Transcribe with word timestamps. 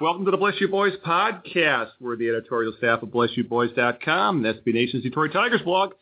Welcome 0.00 0.24
to 0.24 0.32
the 0.32 0.36
Bless 0.36 0.60
You 0.60 0.66
Boys 0.66 0.94
podcast. 1.06 1.90
We're 2.00 2.16
the 2.16 2.28
editorial 2.28 2.72
staff 2.78 3.02
of 3.04 3.10
BlessYouBoys.com, 3.10 4.42
the 4.42 4.54
SB 4.54 4.74
Nation's 4.74 5.04
Detroit 5.04 5.32
Tigers 5.32 5.62
blog. 5.62 5.92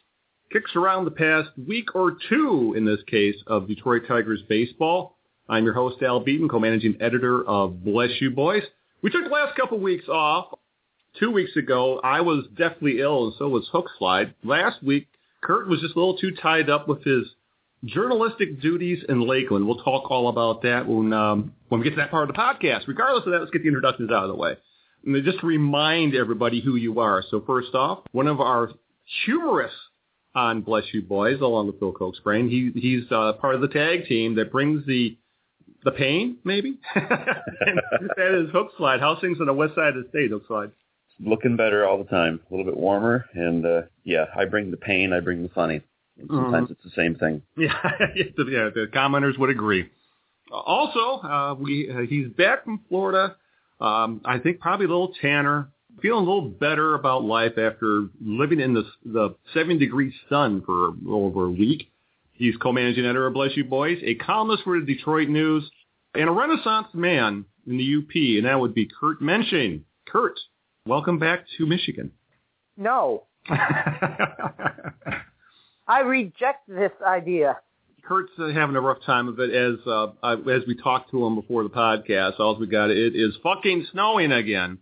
Kicks 0.51 0.75
around 0.75 1.05
the 1.05 1.11
past 1.11 1.51
week 1.69 1.95
or 1.95 2.17
two, 2.31 2.73
in 2.75 2.87
this 2.87 3.01
case, 3.07 3.37
of 3.47 3.69
Detroit 3.69 4.03
Tigers 4.09 4.41
baseball. 4.49 5.19
I'm 5.47 5.65
your 5.65 5.75
host, 5.75 6.03
Al 6.03 6.21
Beaton, 6.21 6.49
co-managing 6.49 6.97
editor 7.03 7.47
of 7.47 7.85
Bless 7.85 8.11
You 8.21 8.31
Boys. 8.31 8.63
We 9.03 9.11
took 9.11 9.25
the 9.25 9.31
last 9.31 9.57
couple 9.57 9.79
weeks 9.79 10.09
off. 10.09 10.59
Two 11.21 11.31
weeks 11.31 11.55
ago, 11.57 12.01
I 12.03 12.23
was 12.23 12.47
deathly 12.57 13.01
ill, 13.01 13.27
and 13.27 13.35
so 13.39 13.49
was 13.49 13.69
Hookslide. 13.73 14.33
Last 14.43 14.83
week, 14.83 15.09
Kurt 15.43 15.69
was 15.69 15.81
just 15.81 15.95
a 15.95 15.99
little 15.99 16.17
too 16.17 16.31
tied 16.31 16.71
up 16.71 16.89
with 16.89 17.05
his 17.05 17.27
journalistic 17.85 18.61
duties 18.61 19.05
in 19.09 19.27
Lakeland. 19.27 19.67
We'll 19.67 19.83
talk 19.83 20.11
all 20.11 20.29
about 20.29 20.63
that 20.63 20.87
when 20.87 21.13
um, 21.13 21.53
when 21.69 21.81
we 21.81 21.85
get 21.85 21.91
to 21.91 21.97
that 21.97 22.11
part 22.11 22.29
of 22.29 22.35
the 22.35 22.41
podcast. 22.41 22.87
Regardless 22.87 23.25
of 23.27 23.33
that, 23.33 23.39
let's 23.41 23.51
get 23.51 23.63
the 23.63 23.69
introductions 23.69 24.11
out 24.11 24.25
of 24.25 24.29
the 24.29 24.37
way. 24.37 24.57
And 25.05 25.25
just 25.25 25.43
remind 25.43 26.15
everybody 26.15 26.61
who 26.61 26.77
you 26.77 27.01
are. 27.01 27.25
So 27.31 27.43
first 27.45 27.75
off, 27.75 28.01
one 28.13 28.29
of 28.29 28.41
our 28.41 28.71
humorous 29.25 29.73
on 30.35 30.63
Bless 30.63 30.85
You 30.93 31.03
Boys, 31.03 31.41
along 31.41 31.67
with 31.67 31.81
Bill 31.81 31.93
Cokesbrain. 31.93 32.49
He 32.49 32.71
he's 32.75 33.11
uh, 33.11 33.35
part 33.35 33.55
of 33.55 33.61
the 33.61 33.69
tag 33.69 34.07
team 34.07 34.37
that 34.37 34.53
brings 34.53 34.87
the 34.87 35.17
the 35.85 35.91
pain, 35.91 36.39
maybe. 36.45 36.79
that 36.95 38.45
is 38.45 38.51
Hook 38.53 38.73
Slide. 38.77 39.01
How's 39.01 39.21
things 39.21 39.39
on 39.41 39.47
the 39.47 39.53
west 39.53 39.75
side 39.75 39.97
of 39.97 40.05
the 40.05 40.09
state, 40.11 40.31
Hook 40.31 40.45
Slide? 40.47 40.71
Looking 41.21 41.57
better 41.57 41.87
all 41.87 41.99
the 41.99 42.09
time. 42.09 42.41
A 42.49 42.55
little 42.55 42.71
bit 42.71 42.77
warmer, 42.77 43.27
and 43.35 43.67
uh, 43.67 43.83
yeah, 44.05 44.27
I 44.37 44.45
bring 44.45 44.71
the 44.71 44.77
pain, 44.77 45.13
I 45.13 45.21
bring 45.21 45.43
the 45.43 45.49
funny. 45.49 45.83
And 46.29 46.31
sometimes 46.31 46.71
it's 46.71 46.83
the 46.85 46.91
same 46.97 47.15
thing. 47.17 47.43
Yeah, 47.57 47.73
the, 48.37 48.45
yeah, 48.51 48.71
the 48.75 48.87
commenters 48.93 49.39
would 49.39 49.51
agree. 49.51 49.89
Also, 50.51 51.27
uh, 51.27 51.55
we 51.55 51.91
uh, 51.91 52.01
he's 52.09 52.29
back 52.29 52.65
from 52.65 52.81
Florida. 52.89 53.37
Um, 53.81 54.21
I 54.25 54.39
think 54.39 54.61
probably 54.61 54.87
a 54.87 54.89
little 54.89 55.13
tanner, 55.21 55.71
feeling 56.01 56.27
a 56.27 56.31
little 56.31 56.49
better 56.49 56.95
about 56.95 57.25
life 57.25 57.59
after 57.59 58.07
living 58.21 58.61
in 58.61 58.75
the 58.75 58.85
the 59.05 59.35
seven 59.55 59.79
degree 59.79 60.15
sun 60.29 60.63
for 60.65 60.93
over 61.09 61.47
a 61.47 61.51
week. 61.51 61.91
He's 62.35 62.57
co-managing 62.57 63.05
editor 63.05 63.27
of 63.27 63.35
Bless 63.35 63.57
You 63.57 63.65
Boys, 63.65 63.99
a 64.03 64.15
columnist 64.17 64.65
for 64.65 64.79
the 64.79 64.87
Detroit 64.87 65.29
News, 65.29 65.71
and 66.15 66.29
a 66.29 66.33
Renaissance 66.33 66.89
man 66.93 67.45
in 67.67 67.77
the 67.79 67.97
UP, 67.99 68.15
and 68.15 68.47
that 68.47 68.59
would 68.61 68.75
be 68.75 68.87
Kurt 68.87 69.21
Mensching. 69.21 69.83
Kurt, 70.07 70.39
welcome 70.87 71.19
back 71.19 71.45
to 71.57 71.67
Michigan. 71.67 72.13
No, 72.77 73.25
I 75.93 76.01
reject 76.01 76.69
this 76.69 76.93
idea. 77.07 77.59
Kurt's 78.09 78.33
uh, 78.39 78.49
having 78.49 78.75
a 78.77 78.81
rough 78.81 78.99
time 79.07 79.29
of 79.29 79.39
it 79.39 79.51
as 79.55 79.79
uh, 79.87 80.09
I, 80.23 80.33
as 80.35 80.63
we 80.67 80.75
talked 80.75 81.11
to 81.13 81.25
him 81.25 81.35
before 81.37 81.63
the 81.63 81.69
podcast. 81.71 82.41
All 82.41 82.59
we 82.59 82.67
got 82.67 82.91
it 82.91 83.15
is 83.15 83.35
fucking 83.43 83.87
snowing 83.93 84.33
again, 84.33 84.79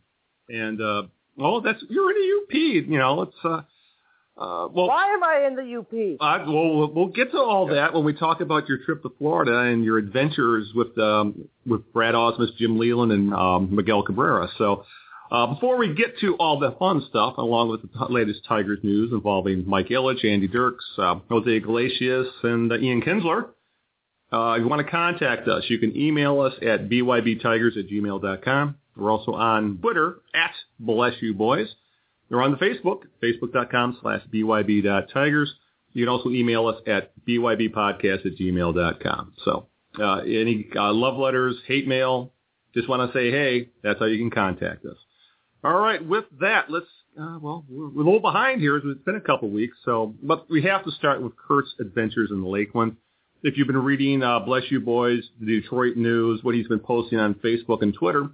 and 0.49 0.81
uh, 0.81 1.03
well, 1.37 1.61
that's 1.61 1.83
you're 1.89 2.11
in 2.13 2.17
the 2.17 2.29
UP. 2.43 2.55
You 2.91 2.99
know, 2.99 3.23
it's 3.23 3.37
uh, 3.45 3.49
uh, 4.41 4.69
well. 4.69 4.89
Why 4.89 5.13
am 5.13 5.23
I 5.23 5.47
in 5.47 5.55
the 5.57 5.79
UP? 5.81 5.93
Uh, 6.21 6.51
well, 6.51 6.77
we'll- 6.77 6.93
we'll 6.95 7.07
get 7.09 7.31
to 7.33 7.39
all 7.39 7.67
that 7.69 7.93
when 7.93 8.05
we 8.05 8.15
talk 8.15 8.41
about 8.41 8.69
your 8.69 8.79
trip 8.87 9.03
to 9.03 9.11
Florida 9.19 9.59
and 9.71 9.85
your 9.85 9.99
adventures 9.99 10.71
with 10.75 10.97
um, 10.99 11.47
with 11.67 11.93
Brad 11.93 12.15
Ausmus, 12.15 12.57
Jim 12.57 12.79
Leyland, 12.79 13.13
and 13.13 13.35
um, 13.35 13.75
Miguel 13.75 14.03
Cabrera. 14.03 14.49
So, 14.57 14.85
uh, 15.31 15.47
before 15.47 15.77
we 15.77 15.95
get 15.95 16.19
to 16.21 16.35
all 16.37 16.59
the 16.59 16.73
fun 16.73 17.05
stuff, 17.09 17.39
along 17.39 17.71
with 17.71 17.83
the 17.83 17.89
t- 17.89 18.13
latest 18.13 18.41
Tigers 18.49 18.81
news 18.83 19.13
involving 19.13 19.69
Mike 19.69 19.89
Ilitch, 19.89 20.25
Andy 20.25 20.49
Dirks, 20.49 20.85
uh, 20.99 21.17
Jose 21.29 21.51
Iglesias, 21.51 22.29
and 22.43 22.73
uh, 22.73 22.79
Ian 22.79 23.03
Kinsler, 23.03 23.51
uh, 24.33 24.55
if 24.57 24.63
you 24.63 24.69
want 24.69 24.85
to 24.85 24.91
contact 24.91 25.49
us, 25.49 25.65
you 25.69 25.79
can 25.79 25.97
email 25.97 26.41
us 26.41 26.55
at 26.63 26.89
bybtigers 26.89 27.77
at 27.77 27.89
gmail.com. 27.89 28.77
We're 28.97 29.11
also 29.11 29.33
on 29.33 29.79
Twitter 29.79 30.19
at 30.35 30.53
Bless 30.79 31.15
You 31.21 31.35
Boys. 31.35 31.69
We're 32.29 32.43
on 32.43 32.53
the 32.53 32.57
Facebook, 32.59 33.03
facebook.com 33.23 33.99
slash 34.01 34.23
byb.tigers. 34.33 35.53
You 35.93 36.05
can 36.05 36.09
also 36.09 36.31
email 36.31 36.69
us 36.69 36.81
at 36.87 37.13
bybpodcast 37.27 38.27
at 38.27 38.37
gmail.com. 38.39 39.33
So 39.45 39.67
uh, 39.99 40.19
any 40.19 40.69
uh, 40.77 40.93
love 40.93 41.19
letters, 41.19 41.57
hate 41.67 41.89
mail, 41.89 42.33
just 42.73 42.89
want 42.89 43.11
to 43.11 43.19
say 43.19 43.33
hey, 43.33 43.71
that's 43.83 43.99
how 43.99 44.07
you 44.07 44.19
can 44.19 44.31
contact 44.31 44.87
us. 44.87 44.97
All 45.63 45.79
right, 45.79 46.05
with 46.05 46.25
that, 46.41 46.71
let's, 46.71 46.87
uh, 47.21 47.39
well, 47.41 47.65
we're, 47.69 47.89
we're 47.89 48.03
a 48.03 48.05
little 48.05 48.21
behind 48.21 48.63
here. 48.63 48.79
It's 48.79 49.03
been 49.05 49.17
a 49.17 49.21
couple 49.21 49.51
weeks, 49.51 49.77
so, 49.85 50.15
but 50.23 50.49
we 50.49 50.63
have 50.63 50.85
to 50.85 50.91
start 50.93 51.23
with 51.23 51.33
Kurt's 51.37 51.75
adventures 51.79 52.31
in 52.31 52.43
Lakeland. 52.45 52.97
If 53.43 53.59
you've 53.59 53.67
been 53.67 53.77
reading 53.77 54.23
uh, 54.23 54.41
Bless 54.41 54.63
You 54.71 54.81
Boys, 54.81 55.23
the 55.39 55.61
Detroit 55.61 55.97
News, 55.97 56.43
what 56.43 56.55
he's 56.55 56.69
been 56.69 56.81
posting 56.81 57.19
on 57.19 57.35
Facebook 57.35 57.83
and 57.83 57.93
Twitter, 57.93 58.31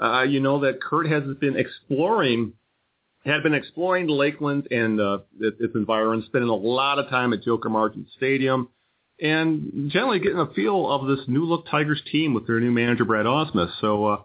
uh, 0.00 0.22
you 0.22 0.40
know 0.40 0.60
that 0.60 0.82
Kurt 0.82 1.06
has 1.08 1.22
been 1.40 1.56
exploring 1.56 2.52
had 3.24 3.42
been 3.42 3.54
exploring 3.54 4.06
Lakeland 4.06 4.68
and 4.70 5.00
uh, 5.00 5.18
its 5.40 5.74
environs, 5.74 6.26
spending 6.26 6.48
a 6.48 6.54
lot 6.54 6.98
of 6.98 7.08
time 7.08 7.32
at 7.32 7.42
Joker 7.42 7.68
Marchant 7.68 8.06
Stadium, 8.16 8.68
and 9.20 9.90
generally 9.90 10.20
getting 10.20 10.38
a 10.38 10.52
feel 10.54 10.88
of 10.88 11.08
this 11.08 11.26
new 11.26 11.44
look 11.44 11.66
Tigers 11.68 12.00
team 12.12 12.34
with 12.34 12.46
their 12.46 12.60
new 12.60 12.70
manager 12.70 13.04
Brad 13.04 13.26
Ausmus. 13.26 13.72
So, 13.80 14.06
uh, 14.06 14.16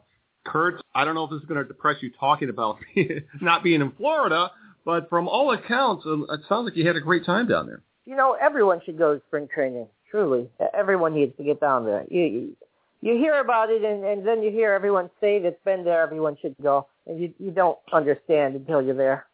Kurt, 0.45 0.81
I 0.95 1.05
don't 1.05 1.15
know 1.15 1.25
if 1.25 1.29
this 1.29 1.41
is 1.41 1.45
going 1.45 1.61
to 1.61 1.67
depress 1.67 1.97
you 2.01 2.11
talking 2.19 2.49
about 2.49 2.77
not 3.41 3.63
being 3.63 3.81
in 3.81 3.91
Florida, 3.91 4.51
but 4.85 5.09
from 5.09 5.27
all 5.27 5.51
accounts, 5.51 6.05
uh, 6.05 6.21
it 6.23 6.41
sounds 6.49 6.65
like 6.65 6.75
you 6.75 6.85
had 6.87 6.95
a 6.95 7.01
great 7.01 7.25
time 7.25 7.47
down 7.47 7.67
there. 7.67 7.81
You 8.05 8.15
know, 8.15 8.35
everyone 8.39 8.81
should 8.85 8.97
go 8.97 9.15
to 9.15 9.21
spring 9.27 9.47
training. 9.53 9.87
Truly, 10.09 10.49
everyone 10.73 11.13
needs 11.13 11.35
to 11.37 11.43
get 11.43 11.61
down 11.61 11.85
there. 11.85 12.05
You 12.09 12.23
you, 12.23 12.57
you 13.01 13.13
hear 13.13 13.39
about 13.39 13.69
it, 13.69 13.83
and, 13.83 14.03
and 14.03 14.27
then 14.27 14.43
you 14.43 14.51
hear 14.51 14.73
everyone 14.73 15.09
say 15.21 15.39
that's 15.39 15.63
been 15.63 15.85
there. 15.85 16.01
Everyone 16.01 16.35
should 16.41 16.55
go, 16.61 16.87
and 17.07 17.21
you 17.21 17.33
you 17.39 17.51
don't 17.51 17.77
understand 17.93 18.55
until 18.55 18.81
you're 18.81 18.95
there. 18.95 19.27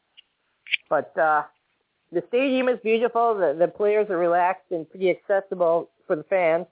But 0.89 1.17
uh, 1.17 1.43
the 2.11 2.23
stadium 2.27 2.69
is 2.69 2.77
beautiful. 2.83 3.35
The 3.35 3.55
the 3.57 3.67
players 3.67 4.09
are 4.11 4.17
relaxed 4.17 4.71
and 4.71 4.87
pretty 4.87 5.09
accessible 5.09 5.89
for 6.05 6.15
the 6.15 6.23
fans. 6.23 6.67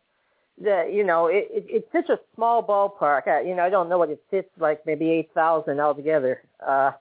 The 0.61 0.89
you 0.91 1.03
know 1.03 1.27
it, 1.27 1.47
it 1.51 1.66
it's 1.67 1.91
such 1.91 2.09
a 2.09 2.19
small 2.33 2.63
ballpark. 2.63 3.27
I, 3.27 3.41
you 3.41 3.55
know 3.55 3.63
I 3.63 3.69
don't 3.69 3.89
know 3.89 3.97
what 3.97 4.09
it 4.09 4.23
fits 4.31 4.49
like 4.57 4.85
maybe 4.85 5.09
eight 5.09 5.31
thousand 5.33 5.79
altogether. 5.79 6.41
Uh, 6.66 6.91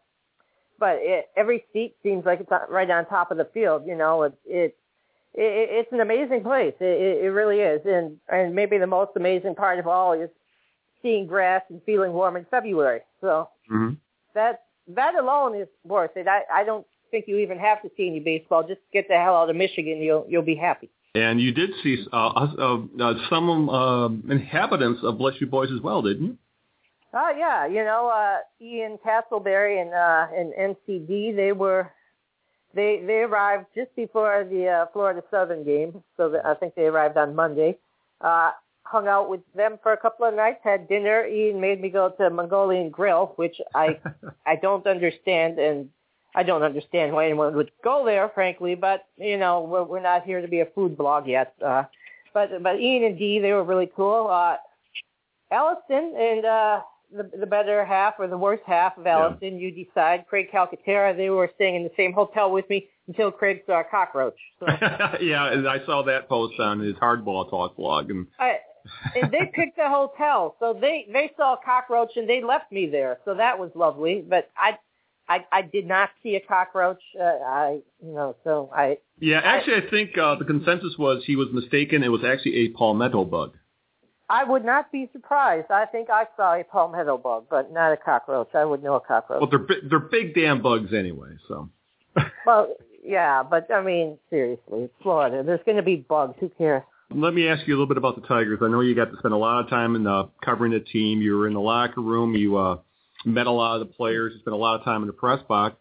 but 0.78 0.96
it, 1.00 1.28
every 1.36 1.64
seat 1.72 1.94
seems 2.02 2.24
like 2.24 2.40
it's 2.40 2.50
right 2.68 2.90
on 2.90 3.06
top 3.06 3.30
of 3.30 3.38
the 3.38 3.48
field. 3.54 3.84
You 3.86 3.96
know, 3.96 4.24
it, 4.24 4.34
it, 4.44 4.76
it 5.34 5.68
it's 5.70 5.92
an 5.92 6.00
amazing 6.00 6.42
place. 6.42 6.74
It, 6.80 7.00
it, 7.00 7.24
it 7.26 7.28
really 7.28 7.60
is, 7.60 7.80
and 7.86 8.18
and 8.28 8.54
maybe 8.54 8.78
the 8.78 8.86
most 8.88 9.12
amazing 9.16 9.54
part 9.54 9.78
of 9.78 9.86
all 9.86 10.12
is 10.14 10.30
seeing 11.00 11.26
grass 11.26 11.62
and 11.68 11.80
feeling 11.84 12.12
warm 12.12 12.36
in 12.36 12.46
February. 12.50 13.00
So 13.20 13.48
Mm-hmm. 13.70 13.94
that 14.34 14.64
that 14.88 15.14
alone 15.14 15.54
is 15.56 15.68
worth 15.84 16.16
it. 16.16 16.28
I 16.28 16.42
I 16.52 16.64
don't 16.64 16.86
think 17.10 17.26
you 17.28 17.38
even 17.38 17.58
have 17.58 17.80
to 17.82 17.90
see 17.96 18.08
any 18.08 18.20
baseball. 18.20 18.66
Just 18.66 18.80
get 18.92 19.08
the 19.08 19.14
hell 19.14 19.36
out 19.36 19.48
of 19.48 19.56
Michigan. 19.56 19.98
You'll 19.98 20.26
you'll 20.28 20.42
be 20.42 20.56
happy. 20.56 20.90
And 21.14 21.40
you 21.40 21.52
did 21.52 21.70
see 21.82 22.04
uh, 22.12 22.16
uh, 22.16 22.78
uh, 23.00 23.14
some 23.30 23.68
uh, 23.68 24.06
inhabitants 24.08 25.00
of 25.04 25.18
Bless 25.18 25.34
You 25.40 25.46
Boys 25.46 25.70
as 25.72 25.80
well, 25.80 26.02
didn't 26.02 26.26
you? 26.26 26.38
Oh 27.16 27.32
yeah, 27.38 27.64
you 27.66 27.84
know, 27.84 28.08
uh 28.12 28.38
Ian 28.60 28.98
Casselberry 29.06 29.80
and 29.80 29.94
uh 29.94 30.26
and 30.36 30.76
NCD, 30.76 31.36
they 31.36 31.52
were 31.52 31.88
they 32.74 33.04
they 33.06 33.20
arrived 33.20 33.66
just 33.72 33.94
before 33.94 34.44
the 34.50 34.66
uh, 34.66 34.86
Florida 34.92 35.22
Southern 35.30 35.62
game, 35.64 36.02
so 36.16 36.28
that 36.30 36.44
I 36.44 36.54
think 36.54 36.74
they 36.74 36.86
arrived 36.86 37.16
on 37.16 37.36
Monday. 37.36 37.78
Uh 38.20 38.50
hung 38.82 39.06
out 39.06 39.30
with 39.30 39.40
them 39.54 39.78
for 39.82 39.92
a 39.92 39.96
couple 39.96 40.26
of 40.26 40.34
nights, 40.34 40.58
had 40.64 40.88
dinner. 40.88 41.24
Ian 41.24 41.60
made 41.60 41.80
me 41.80 41.88
go 41.88 42.10
to 42.18 42.30
Mongolian 42.30 42.90
Grill, 42.90 43.32
which 43.36 43.60
I 43.76 44.00
I 44.46 44.56
don't 44.56 44.86
understand 44.86 45.60
and 45.60 45.90
I 46.34 46.42
don't 46.42 46.62
understand 46.62 47.12
why 47.12 47.26
anyone 47.26 47.54
would 47.54 47.70
go 47.82 48.04
there, 48.04 48.28
frankly, 48.34 48.74
but 48.74 49.06
you 49.16 49.36
know, 49.36 49.62
we're 49.62 49.84
we're 49.84 50.00
not 50.00 50.24
here 50.24 50.40
to 50.40 50.48
be 50.48 50.60
a 50.60 50.66
food 50.66 50.96
blog 50.96 51.26
yet. 51.26 51.54
Uh 51.64 51.84
but 52.32 52.62
but 52.62 52.80
Ian 52.80 53.04
and 53.04 53.18
Dee, 53.18 53.38
they 53.38 53.52
were 53.52 53.64
really 53.64 53.90
cool. 53.94 54.28
Uh 54.30 54.56
Allison 55.50 56.14
and 56.18 56.44
uh 56.44 56.80
the 57.14 57.30
the 57.38 57.46
better 57.46 57.84
half 57.84 58.14
or 58.18 58.26
the 58.26 58.38
worst 58.38 58.62
half 58.66 58.98
of 58.98 59.06
Allison, 59.06 59.58
you 59.58 59.70
decide. 59.70 60.26
Craig 60.28 60.48
Calcaterra, 60.52 61.16
they 61.16 61.30
were 61.30 61.50
staying 61.54 61.76
in 61.76 61.84
the 61.84 61.92
same 61.96 62.12
hotel 62.12 62.50
with 62.50 62.68
me 62.68 62.88
until 63.06 63.30
Craig 63.30 63.62
saw 63.66 63.80
a 63.80 63.84
cockroach. 63.84 64.38
So 64.58 64.66
yeah, 65.20 65.52
and 65.52 65.68
I 65.68 65.84
saw 65.86 66.02
that 66.02 66.28
post 66.28 66.58
on 66.58 66.80
his 66.80 66.94
Hardball 66.96 67.48
Talk 67.50 67.76
blog, 67.76 68.10
and 68.10 68.26
I, 68.38 68.58
and 69.14 69.30
they 69.30 69.50
picked 69.54 69.76
the 69.76 69.88
hotel, 69.88 70.56
so 70.58 70.76
they 70.78 71.06
they 71.12 71.30
saw 71.36 71.54
a 71.54 71.58
cockroach 71.64 72.16
and 72.16 72.28
they 72.28 72.42
left 72.42 72.72
me 72.72 72.86
there. 72.86 73.18
So 73.24 73.34
that 73.34 73.58
was 73.58 73.70
lovely. 73.74 74.24
But 74.26 74.50
I 74.56 74.78
I 75.28 75.44
I 75.52 75.62
did 75.62 75.86
not 75.86 76.10
see 76.22 76.36
a 76.36 76.40
cockroach. 76.40 77.02
Uh, 77.18 77.24
I 77.24 77.80
you 78.04 78.12
know 78.12 78.36
so 78.44 78.70
I 78.74 78.98
yeah, 79.20 79.40
actually, 79.42 79.76
I 79.76 79.90
think 79.90 80.18
uh, 80.18 80.36
the 80.36 80.44
consensus 80.44 80.96
was 80.98 81.22
he 81.26 81.36
was 81.36 81.48
mistaken. 81.52 82.02
It 82.02 82.08
was 82.08 82.22
actually 82.24 82.56
a 82.56 82.68
palmetto 82.70 83.24
bug. 83.24 83.56
I 84.28 84.42
would 84.42 84.64
not 84.64 84.90
be 84.90 85.08
surprised. 85.12 85.70
I 85.70 85.86
think 85.86 86.08
I 86.10 86.24
saw 86.36 86.58
a 86.58 86.64
palmetto 86.64 87.18
bug, 87.18 87.46
but 87.50 87.72
not 87.72 87.92
a 87.92 87.96
cockroach. 87.96 88.48
I 88.54 88.64
would 88.64 88.82
know 88.82 88.94
a 88.94 89.00
cockroach. 89.00 89.40
Well, 89.40 89.50
they're 89.50 89.80
they're 89.88 89.98
big 89.98 90.34
damn 90.34 90.62
bugs 90.62 90.92
anyway. 90.92 91.36
So 91.48 91.70
Well, 92.46 92.74
yeah, 93.04 93.42
but 93.42 93.70
I 93.72 93.82
mean, 93.82 94.18
seriously, 94.30 94.88
Florida. 95.02 95.42
There's 95.44 95.60
going 95.64 95.76
to 95.76 95.82
be 95.82 95.96
bugs. 95.96 96.34
Who 96.40 96.50
cares? 96.50 96.82
Let 97.14 97.34
me 97.34 97.48
ask 97.48 97.66
you 97.68 97.74
a 97.74 97.76
little 97.76 97.86
bit 97.86 97.98
about 97.98 98.20
the 98.20 98.26
Tigers. 98.26 98.60
I 98.62 98.68
know 98.68 98.80
you 98.80 98.94
got 98.94 99.10
to 99.10 99.18
spend 99.18 99.34
a 99.34 99.36
lot 99.36 99.62
of 99.62 99.70
time 99.70 99.94
in 99.94 100.04
the, 100.04 100.30
covering 100.42 100.72
the 100.72 100.80
team. 100.80 101.20
You 101.20 101.36
were 101.36 101.46
in 101.46 101.54
the 101.54 101.60
locker 101.60 102.00
room. 102.00 102.34
You 102.34 102.56
uh, 102.56 102.78
met 103.24 103.46
a 103.46 103.50
lot 103.50 103.80
of 103.80 103.86
the 103.86 103.92
players. 103.94 104.32
You 104.34 104.40
spent 104.40 104.54
a 104.54 104.58
lot 104.58 104.78
of 104.78 104.84
time 104.84 105.02
in 105.02 105.06
the 105.06 105.12
press 105.12 105.40
box. 105.48 105.76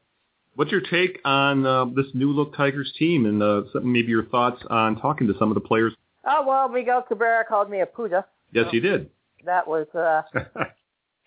What's 0.55 0.71
your 0.71 0.81
take 0.81 1.19
on 1.25 1.65
uh, 1.65 1.85
this 1.85 2.05
new 2.13 2.31
look 2.31 2.55
Tigers 2.55 2.93
team 2.97 3.25
and 3.25 3.41
uh, 3.41 3.63
maybe 3.81 4.09
your 4.09 4.25
thoughts 4.25 4.61
on 4.69 4.97
talking 4.99 5.27
to 5.27 5.33
some 5.39 5.49
of 5.49 5.55
the 5.55 5.61
players? 5.61 5.93
Oh 6.25 6.43
well, 6.47 6.69
Miguel 6.69 7.01
Cabrera 7.01 7.43
called 7.43 7.69
me 7.69 7.81
a 7.81 7.85
puta. 7.85 8.25
Yes, 8.51 8.67
he 8.71 8.79
did. 8.79 9.09
That 9.45 9.67
was 9.67 9.87
uh 9.95 10.21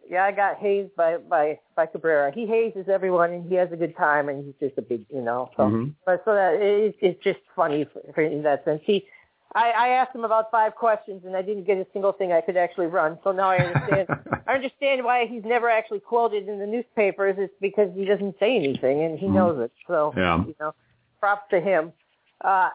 yeah, 0.08 0.24
I 0.24 0.32
got 0.32 0.56
hazed 0.58 0.94
by 0.96 1.16
by 1.18 1.58
by 1.74 1.86
Cabrera. 1.86 2.32
He 2.32 2.46
hazes 2.46 2.86
everyone, 2.88 3.32
and 3.32 3.48
he 3.48 3.56
has 3.56 3.70
a 3.72 3.76
good 3.76 3.96
time, 3.96 4.28
and 4.28 4.44
he's 4.44 4.54
just 4.68 4.78
a 4.78 4.82
big, 4.82 5.04
you 5.12 5.20
know. 5.20 5.50
So, 5.56 5.64
Mhm. 5.64 5.94
but 6.04 6.22
so 6.24 6.34
that 6.34 6.54
it, 6.54 6.96
it's 7.00 7.22
just 7.22 7.40
funny 7.54 7.84
for, 7.92 8.00
for 8.14 8.22
in 8.22 8.42
that 8.44 8.64
sense. 8.64 8.80
He, 8.84 9.06
I, 9.54 9.70
I 9.70 9.88
asked 9.88 10.14
him 10.14 10.24
about 10.24 10.50
five 10.50 10.74
questions, 10.74 11.22
and 11.24 11.36
I 11.36 11.42
didn't 11.42 11.64
get 11.64 11.78
a 11.78 11.86
single 11.92 12.12
thing 12.12 12.32
I 12.32 12.40
could 12.40 12.56
actually 12.56 12.86
run. 12.86 13.18
So 13.24 13.32
now 13.32 13.48
I 13.50 13.58
understand. 13.60 14.08
I 14.48 14.54
understand 14.54 15.04
why 15.04 15.26
he's 15.26 15.44
never 15.44 15.68
actually 15.68 16.00
quoted 16.00 16.48
in 16.48 16.58
the 16.58 16.66
newspapers. 16.66 17.36
It's 17.38 17.52
because 17.60 17.90
he 17.94 18.04
doesn't 18.04 18.38
say 18.38 18.54
anything, 18.56 19.02
and 19.02 19.18
he 19.18 19.26
Mhm. 19.26 19.32
knows 19.32 19.60
it. 19.60 19.72
So 19.86 20.12
Yeah. 20.16 20.44
you 20.46 20.54
know, 20.60 20.74
props 21.20 21.48
to 21.50 21.60
him. 21.60 21.92
Uh, 22.42 22.70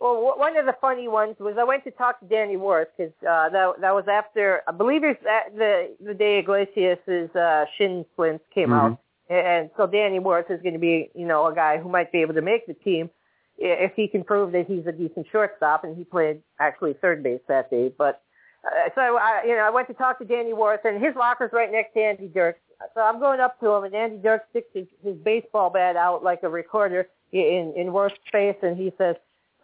well, 0.00 0.14
w- 0.14 0.38
one 0.38 0.56
of 0.56 0.66
the 0.66 0.74
funny 0.80 1.08
ones 1.08 1.36
was 1.40 1.56
I 1.58 1.64
went 1.64 1.84
to 1.84 1.90
talk 1.90 2.20
to 2.20 2.26
Danny 2.26 2.56
Worth 2.56 2.88
because 2.96 3.12
uh, 3.22 3.48
that 3.50 3.80
that 3.80 3.94
was 3.94 4.06
after 4.08 4.62
I 4.68 4.72
believe 4.72 5.04
it's 5.04 5.24
at 5.26 5.56
the 5.56 5.96
the 6.00 6.14
day 6.14 6.38
Iglesias's 6.38 7.34
uh, 7.34 7.64
shin 7.76 8.04
splints 8.12 8.44
came 8.54 8.68
Mhm. 8.70 8.92
out, 8.92 8.98
and 9.28 9.70
so 9.76 9.86
Danny 9.86 10.20
Worth 10.20 10.50
is 10.50 10.62
going 10.62 10.74
to 10.74 10.78
be 10.80 11.10
you 11.14 11.26
know 11.26 11.46
a 11.46 11.54
guy 11.54 11.78
who 11.78 11.88
might 11.88 12.12
be 12.12 12.18
able 12.22 12.34
to 12.34 12.42
make 12.42 12.66
the 12.66 12.74
team 12.74 13.10
if 13.58 13.92
he 13.94 14.08
can 14.08 14.24
prove 14.24 14.52
that 14.52 14.66
he's 14.66 14.86
a 14.86 14.92
decent 14.92 15.26
shortstop, 15.30 15.84
and 15.84 15.96
he 15.96 16.04
played 16.04 16.40
actually 16.60 16.94
third 16.94 17.22
base 17.22 17.40
that 17.48 17.70
day. 17.70 17.92
But 17.96 18.22
uh, 18.64 18.90
so 18.94 19.00
I 19.00 19.42
you 19.46 19.54
know 19.54 19.62
I 19.62 19.70
went 19.70 19.88
to 19.88 19.94
talk 19.94 20.18
to 20.18 20.24
Danny 20.24 20.52
Worth, 20.52 20.84
and 20.84 21.02
his 21.02 21.14
locker's 21.16 21.50
right 21.52 21.70
next 21.70 21.94
to 21.94 22.00
Andy 22.00 22.28
Dirks. 22.28 22.60
So 22.94 23.00
I'm 23.00 23.18
going 23.18 23.40
up 23.40 23.58
to 23.60 23.70
him, 23.70 23.84
and 23.84 23.94
Andy 23.94 24.18
Dirks 24.18 24.46
sticks 24.50 24.68
his, 24.72 24.86
his 25.02 25.16
baseball 25.16 25.70
bat 25.70 25.96
out 25.96 26.22
like 26.22 26.42
a 26.42 26.48
recorder 26.48 27.08
in 27.32 27.72
in 27.76 27.92
Worth's 27.92 28.16
face, 28.32 28.56
and 28.62 28.76
he 28.76 28.92
says. 28.98 29.16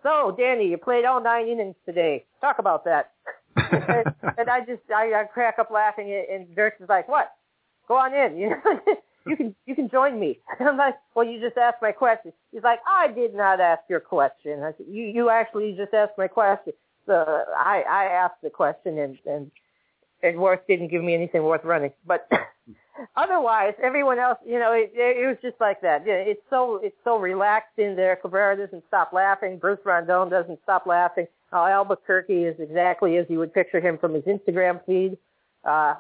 So, 0.03 0.37
Danny, 0.39 0.69
you 0.69 0.77
played 0.77 1.07
all 1.07 1.23
nine 1.23 1.49
innings 1.49 1.77
today. 1.87 2.27
Talk 2.43 2.59
about 2.59 2.85
that. 2.85 3.13
and, 3.57 4.15
and 4.37 4.51
I 4.51 4.61
just 4.61 4.83
I, 4.95 5.15
I 5.15 5.25
crack 5.25 5.59
up 5.59 5.71
laughing, 5.71 6.13
and 6.31 6.55
Dirks 6.55 6.79
is 6.83 6.91
like, 6.91 7.09
"What? 7.09 7.33
Go 7.89 7.97
on 7.97 8.15
in. 8.15 8.37
You 8.39 8.51
know, 8.51 8.81
you 9.27 9.37
can 9.37 9.55
you 9.67 9.75
can 9.75 9.89
join 9.89 10.19
me." 10.19 10.39
And 10.59 10.69
I'm 10.69 10.77
like, 10.77 10.97
"Well, 11.15 11.27
you 11.27 11.41
just 11.41 11.57
asked 11.57 11.83
my 11.83 11.93
question." 11.93 12.33
He's 12.53 12.63
like, 12.63 12.81
"I 12.87 13.09
did 13.09 13.35
not 13.35 13.61
ask 13.61 13.83
your 13.89 14.01
question. 14.01 14.63
I 14.63 14.73
said, 14.77 14.87
you 14.89 15.05
you 15.05 15.31
actually 15.31 15.73
just 15.77 15.95
asked 15.95 16.19
my 16.19 16.29
question." 16.29 16.73
So 17.07 17.45
I 17.57 17.85
I 17.89 18.05
asked 18.07 18.43
the 18.43 18.51
question, 18.51 18.99
and 18.99 19.19
and 19.27 19.51
and 20.23 20.39
Worth 20.39 20.67
didn't 20.67 20.89
give 20.89 21.03
me 21.03 21.15
anything 21.15 21.43
worth 21.43 21.65
running, 21.65 21.93
but. 22.07 22.29
Otherwise, 23.17 23.75
everyone 23.83 24.19
else, 24.19 24.39
you 24.47 24.59
know, 24.59 24.73
it, 24.73 24.93
it 24.95 25.27
was 25.27 25.37
just 25.43 25.61
like 25.61 25.81
that. 25.83 26.05
Yeah, 26.07 26.15
It's 26.15 26.41
so 26.51 26.81
it's 26.83 26.97
so 27.05 27.19
relaxed 27.19 27.79
in 27.79 27.97
there. 27.97 28.17
Cabrera 28.17 28.57
doesn't 28.57 28.85
stop 28.89 29.13
laughing. 29.13 29.59
Bruce 29.59 29.81
Rondon 29.85 30.29
doesn't 30.29 30.61
stop 30.63 30.87
laughing. 30.87 31.27
Uh, 31.53 31.67
Albuquerque 31.67 32.45
is 32.45 32.57
exactly 32.59 33.17
as 33.17 33.27
you 33.29 33.39
would 33.39 33.53
picture 33.53 33.81
him 33.81 33.99
from 33.99 34.15
his 34.15 34.25
Instagram 34.25 34.85
feed. 34.87 35.17
Uh, 35.65 35.95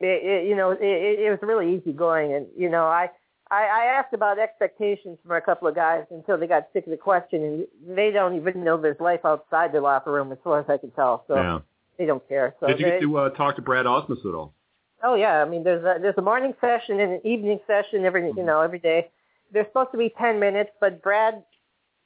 it, 0.00 0.06
it, 0.24 0.48
you 0.48 0.56
know, 0.56 0.70
it, 0.70 0.80
it, 0.80 1.20
it 1.20 1.30
was 1.30 1.38
really 1.42 1.76
easy 1.76 1.92
going, 1.92 2.32
and 2.32 2.46
you 2.56 2.68
know, 2.68 2.84
I, 2.84 3.10
I 3.50 3.64
I 3.64 3.84
asked 3.96 4.14
about 4.14 4.38
expectations 4.38 5.18
from 5.22 5.36
a 5.36 5.40
couple 5.40 5.68
of 5.68 5.74
guys 5.74 6.04
until 6.10 6.38
they 6.38 6.46
got 6.46 6.68
sick 6.72 6.86
of 6.86 6.90
the 6.90 6.96
question, 6.96 7.42
and 7.42 7.96
they 7.96 8.10
don't 8.10 8.36
even 8.36 8.64
know 8.64 8.80
there's 8.80 9.00
life 9.00 9.20
outside 9.24 9.72
the 9.72 9.80
locker 9.80 10.12
room 10.12 10.32
as 10.32 10.38
far 10.42 10.60
as 10.60 10.66
I 10.68 10.78
can 10.78 10.90
tell. 10.92 11.24
So 11.28 11.36
yeah. 11.36 11.58
they 11.98 12.06
don't 12.06 12.26
care. 12.28 12.54
So 12.60 12.68
Did 12.68 12.80
you 12.80 12.86
they, 12.86 12.90
get 12.92 13.00
to 13.02 13.18
uh, 13.18 13.28
talk 13.30 13.56
to 13.56 13.62
Brad 13.62 13.86
Ausmus 13.86 14.24
at 14.26 14.34
all? 14.34 14.54
Oh 15.02 15.14
yeah, 15.14 15.42
I 15.42 15.48
mean 15.48 15.64
there's 15.64 15.84
a 15.84 16.00
there's 16.00 16.18
a 16.18 16.22
morning 16.22 16.54
session 16.60 17.00
and 17.00 17.12
an 17.12 17.20
evening 17.24 17.60
session 17.66 18.04
every 18.04 18.26
you 18.36 18.42
know 18.42 18.60
every 18.60 18.78
day. 18.78 19.10
They're 19.52 19.66
supposed 19.66 19.92
to 19.92 19.98
be 19.98 20.12
ten 20.18 20.38
minutes, 20.40 20.70
but 20.80 21.02
Brad 21.02 21.42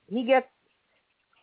he 0.08 0.24
gets 0.24 0.46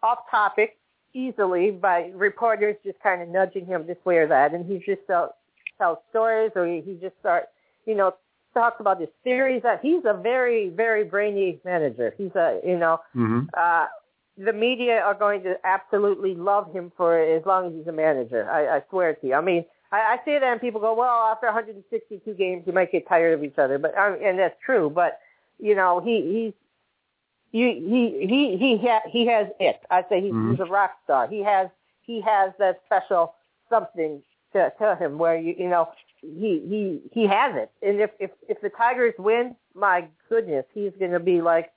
off 0.03 0.19
topic 0.29 0.77
easily 1.13 1.71
by 1.71 2.11
reporters 2.15 2.75
just 2.83 2.99
kind 3.01 3.21
of 3.21 3.29
nudging 3.29 3.65
him 3.65 3.85
this 3.85 3.97
way 4.05 4.17
or 4.17 4.27
that, 4.27 4.53
and 4.53 4.65
he 4.65 4.77
just 4.79 5.01
tell, 5.07 5.35
tells 5.81 5.97
stories 6.11 6.51
or 6.55 6.63
he, 6.67 6.97
just 7.01 7.17
start 7.19 7.43
you 7.89 7.95
know 7.99 8.09
talks 8.53 8.79
about 8.79 8.99
his 9.03 9.09
theories. 9.23 9.61
That 9.63 9.79
he's 9.81 10.03
a 10.05 10.13
very 10.31 10.69
very 10.83 11.03
brainy 11.13 11.59
manager. 11.65 12.09
He's 12.19 12.35
a 12.35 12.59
you 12.71 12.77
know 12.83 12.95
Mm-hmm. 13.15 13.41
uh, 13.65 13.85
the 14.47 14.53
media 14.53 14.97
are 15.07 15.13
going 15.25 15.43
to 15.43 15.53
absolutely 15.75 16.33
love 16.35 16.65
him 16.77 16.91
for 16.97 17.19
as 17.37 17.43
long 17.45 17.61
as 17.67 17.73
he's 17.77 17.87
a 17.87 17.97
manager. 18.05 18.41
I, 18.49 18.61
I 18.77 18.83
swear 18.89 19.13
to 19.15 19.27
you. 19.27 19.35
I 19.41 19.41
mean, 19.41 19.65
I, 19.91 19.99
I 20.13 20.15
say 20.25 20.39
that 20.39 20.51
and 20.53 20.61
people 20.61 20.79
go, 20.87 20.93
well, 21.01 21.15
after 21.31 21.47
162 21.47 22.33
games, 22.43 22.63
you 22.65 22.73
might 22.73 22.91
get 22.95 23.07
tired 23.13 23.33
of 23.37 23.43
each 23.43 23.57
other, 23.63 23.77
but 23.77 23.93
and 23.97 24.39
that's 24.39 24.55
true. 24.65 24.89
But 24.89 25.19
you 25.59 25.75
know, 25.75 25.99
he 26.07 26.15
he's 26.35 26.53
you, 27.51 27.67
he 27.93 28.01
he 28.33 28.41
he 28.57 28.87
ha- 28.87 29.07
he 29.15 29.21
has 29.27 29.47
it. 29.59 29.79
I 29.89 29.99
say 30.09 30.21
he's, 30.21 30.33
Mhm. 30.33 30.51
he's 30.51 30.59
a 30.61 30.65
rock 30.79 30.91
star. 31.03 31.27
He 31.27 31.39
has 31.43 31.67
he 32.01 32.21
has 32.21 32.53
that 32.59 32.81
special 32.85 33.35
something 33.69 34.21
to 34.53 34.71
to 34.79 34.95
him 34.95 35.17
where 35.17 35.37
you 35.37 35.55
you 35.57 35.69
know 35.69 35.89
he 36.21 36.61
he 36.69 37.01
he 37.21 37.27
has 37.27 37.55
it. 37.55 37.71
And 37.81 37.99
if 37.99 38.11
if 38.19 38.31
if 38.47 38.61
the 38.61 38.69
Tigers 38.69 39.13
win, 39.17 39.55
my 39.73 40.07
goodness, 40.29 40.65
he's 40.73 40.91
going 40.99 41.11
to 41.11 41.19
be 41.19 41.41
like 41.41 41.71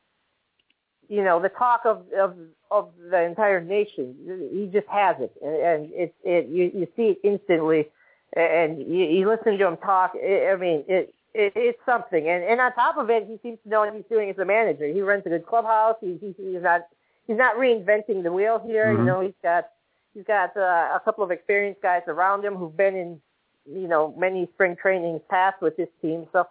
you 1.08 1.22
know 1.22 1.40
the 1.40 1.48
talk 1.50 1.82
of 1.84 2.04
of 2.18 2.36
of 2.70 2.90
the 3.10 3.22
entire 3.22 3.60
nation. 3.60 4.14
He 4.52 4.66
just 4.72 4.88
has 4.88 5.16
it, 5.20 5.32
and, 5.42 5.56
and 5.56 5.90
it's 5.92 6.14
it 6.24 6.48
you 6.48 6.70
you 6.74 6.88
see 6.96 7.10
it 7.10 7.18
instantly, 7.22 7.88
and 8.34 8.78
you, 8.78 9.04
you 9.04 9.28
listen 9.28 9.58
to 9.58 9.66
him 9.66 9.76
talk. 9.78 10.12
I 10.16 10.50
I 10.52 10.56
mean, 10.56 10.84
it, 10.88 11.14
it 11.34 11.52
it's 11.56 11.78
something, 11.86 12.28
and 12.28 12.44
and 12.44 12.60
on 12.60 12.72
top 12.74 12.96
of 12.96 13.10
it, 13.10 13.26
he 13.26 13.38
seems 13.42 13.58
to 13.64 13.68
know 13.68 13.80
what 13.80 13.94
he's 13.94 14.04
doing 14.10 14.30
as 14.30 14.38
a 14.38 14.44
manager. 14.44 14.86
He 14.86 15.00
runs 15.02 15.22
a 15.26 15.30
good 15.30 15.46
clubhouse. 15.46 15.96
He, 16.00 16.18
he 16.20 16.34
he's 16.36 16.62
not 16.62 16.82
he's 17.26 17.36
not 17.36 17.56
reinventing 17.56 18.22
the 18.22 18.32
wheel 18.32 18.60
here. 18.64 18.86
Mhm. 18.86 18.98
You 18.98 19.04
know, 19.04 19.20
he's 19.20 19.38
got 19.42 19.68
he's 20.14 20.24
got 20.24 20.56
uh, 20.56 20.96
a 20.96 21.00
couple 21.04 21.24
of 21.24 21.30
experienced 21.30 21.82
guys 21.82 22.02
around 22.08 22.44
him 22.44 22.54
who've 22.54 22.76
been 22.76 22.96
in 22.96 23.20
you 23.66 23.88
know 23.88 24.14
many 24.18 24.48
spring 24.54 24.76
trainings 24.80 25.20
past 25.30 25.60
with 25.60 25.76
this 25.76 25.88
team. 26.00 26.26
So 26.32 26.46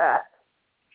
uh, 0.00 0.18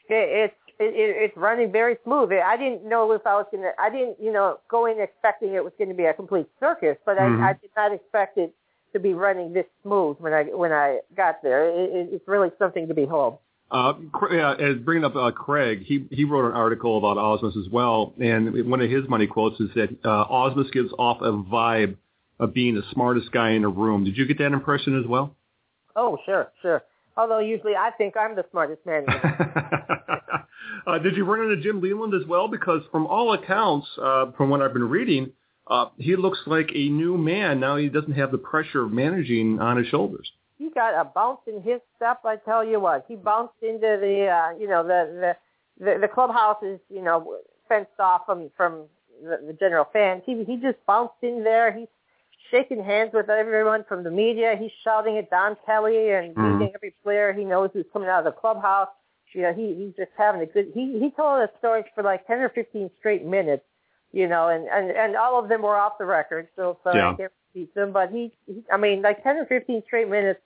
it, 0.09 0.49
it's 0.49 0.55
it, 0.79 0.93
it, 0.95 1.15
it's 1.23 1.37
running 1.37 1.71
very 1.71 1.97
smooth. 2.03 2.31
I 2.31 2.57
didn't 2.57 2.87
know 2.87 3.11
if 3.11 3.25
I 3.25 3.35
was 3.35 3.45
gonna. 3.51 3.71
I 3.79 3.89
didn't, 3.89 4.17
you 4.19 4.31
know, 4.31 4.59
go 4.69 4.85
in 4.85 4.99
expecting 4.99 5.53
it 5.53 5.63
was 5.63 5.73
going 5.77 5.89
to 5.89 5.95
be 5.95 6.05
a 6.05 6.13
complete 6.13 6.47
circus, 6.59 6.97
but 7.05 7.17
Mhm. 7.17 7.43
I, 7.43 7.49
I 7.49 7.53
did 7.53 7.71
not 7.75 7.93
expect 7.93 8.37
it 8.37 8.53
to 8.93 8.99
be 8.99 9.13
running 9.13 9.53
this 9.53 9.65
smooth 9.81 10.17
when 10.19 10.33
I 10.33 10.43
when 10.43 10.71
I 10.71 10.99
got 11.15 11.41
there. 11.41 11.69
It, 11.69 11.95
it, 11.95 12.09
it's 12.13 12.27
really 12.27 12.51
something 12.59 12.87
to 12.87 12.93
behold. 12.93 13.39
Uh, 13.71 13.93
yeah, 14.31 14.53
as 14.53 14.77
bringing 14.77 15.03
up 15.03 15.15
uh, 15.15 15.31
Craig, 15.31 15.83
he 15.83 16.05
he 16.11 16.25
wrote 16.25 16.45
an 16.45 16.53
article 16.53 16.97
about 16.97 17.17
Ausmus 17.17 17.57
as 17.57 17.71
well, 17.71 18.13
and 18.19 18.69
one 18.69 18.81
of 18.81 18.89
his 18.89 19.07
money 19.09 19.25
quotes 19.25 19.59
is 19.59 19.69
that 19.75 19.89
uh, 20.03 20.25
Ausmus 20.27 20.71
gives 20.71 20.91
off 20.99 21.21
a 21.21 21.31
vibe 21.31 21.95
of 22.43 22.53
being 22.53 22.75
the 22.75 22.83
smartest 22.91 23.31
guy 23.31 23.51
in 23.51 23.61
the 23.61 23.69
room. 23.69 24.03
Did 24.03 24.17
you 24.17 24.25
get 24.25 24.37
that 24.39 24.51
impression 24.51 24.99
as 24.99 25.07
well? 25.07 25.35
Oh, 25.95 26.17
sure, 26.25 26.51
sure. 26.61 26.83
Although 27.15 27.39
usually 27.39 27.75
I 27.75 27.91
think 27.97 28.15
I'm 28.17 28.35
the 28.35 28.45
smartest 28.51 28.85
man. 28.85 29.03
in 29.03 29.05
the 29.05 29.13
room. 29.13 30.43
uh, 30.87 30.99
did 30.99 31.15
you 31.15 31.23
run 31.23 31.41
into 31.41 31.61
Jim 31.61 31.81
Leyland 31.81 32.13
as 32.13 32.27
well? 32.27 32.47
Because 32.47 32.81
from 32.91 33.07
all 33.07 33.33
accounts, 33.33 33.87
uh, 34.01 34.31
from 34.35 34.49
what 34.49 34.61
I've 34.61 34.73
been 34.73 34.89
reading, 34.89 35.31
uh, 35.67 35.85
he 35.97 36.15
looks 36.15 36.39
like 36.45 36.69
a 36.75 36.89
new 36.89 37.17
man 37.17 37.59
now. 37.59 37.77
He 37.77 37.87
doesn't 37.87 38.13
have 38.13 38.31
the 38.31 38.37
pressure 38.37 38.83
of 38.83 38.91
managing 38.91 39.59
on 39.59 39.77
his 39.77 39.87
shoulders. 39.87 40.29
he 40.57 40.69
got 40.69 40.99
a 40.99 41.05
bounce 41.05 41.39
in 41.47 41.61
his 41.61 41.79
step. 41.95 42.19
I 42.25 42.35
tell 42.35 42.65
you 42.65 42.79
what, 42.79 43.05
he 43.07 43.15
bounced 43.15 43.53
into 43.61 43.97
the 44.01 44.27
uh, 44.27 44.59
you 44.59 44.67
know 44.67 44.83
the 44.83 45.35
the 45.79 45.85
the, 45.85 45.99
the 46.01 46.07
clubhouse 46.07 46.61
is 46.63 46.79
you 46.89 47.01
know 47.01 47.37
fenced 47.69 47.99
off 47.99 48.23
from 48.25 48.49
from 48.57 48.85
the, 49.23 49.39
the 49.47 49.53
general 49.53 49.87
fans. 49.93 50.23
He 50.25 50.43
he 50.43 50.57
just 50.57 50.77
bounced 50.85 51.15
in 51.21 51.43
there. 51.43 51.71
He's 51.71 51.87
shaking 52.53 52.83
hands 52.83 53.09
with 53.13 53.29
everyone 53.29 53.83
from 53.89 54.03
the 54.03 54.11
media. 54.11 54.55
He's 54.59 54.71
shouting 54.83 55.17
at 55.17 55.29
Don 55.31 55.57
Kelly 55.65 56.11
and 56.11 56.35
Mhm. 56.35 56.57
greeting 56.57 56.71
every 56.75 56.91
player 57.03 57.33
he 57.33 57.43
knows 57.43 57.71
who's 57.73 57.85
coming 57.91 58.07
out 58.09 58.19
of 58.19 58.25
the 58.25 58.39
clubhouse. 58.39 58.89
You 59.33 59.41
know, 59.41 59.53
he 59.53 59.73
he's 59.73 59.95
just 59.95 60.11
having 60.15 60.41
a 60.41 60.45
good. 60.45 60.71
He 60.75 60.99
he 60.99 61.09
told 61.09 61.41
us 61.41 61.49
stories 61.57 61.85
for 61.95 62.03
like 62.03 62.27
ten 62.27 62.39
or 62.39 62.49
fifteen 62.49 62.91
straight 62.99 63.25
minutes. 63.25 63.65
You 64.11 64.27
know, 64.27 64.49
and 64.49 64.67
and 64.67 64.91
and 64.91 65.15
all 65.15 65.39
of 65.39 65.49
them 65.49 65.63
were 65.63 65.75
off 65.75 65.97
the 65.97 66.05
record, 66.05 66.47
so 66.55 66.77
sorry 66.83 66.99
Yeah. 66.99 67.09
I 67.13 67.15
can't 67.15 67.31
repeat 67.55 67.73
them. 67.73 67.91
But 67.91 68.11
he, 68.11 68.31
he 68.45 68.63
I 68.71 68.77
mean, 68.77 69.01
like 69.01 69.23
ten 69.23 69.37
or 69.37 69.45
fifteen 69.47 69.81
straight 69.87 70.07
minutes. 70.07 70.39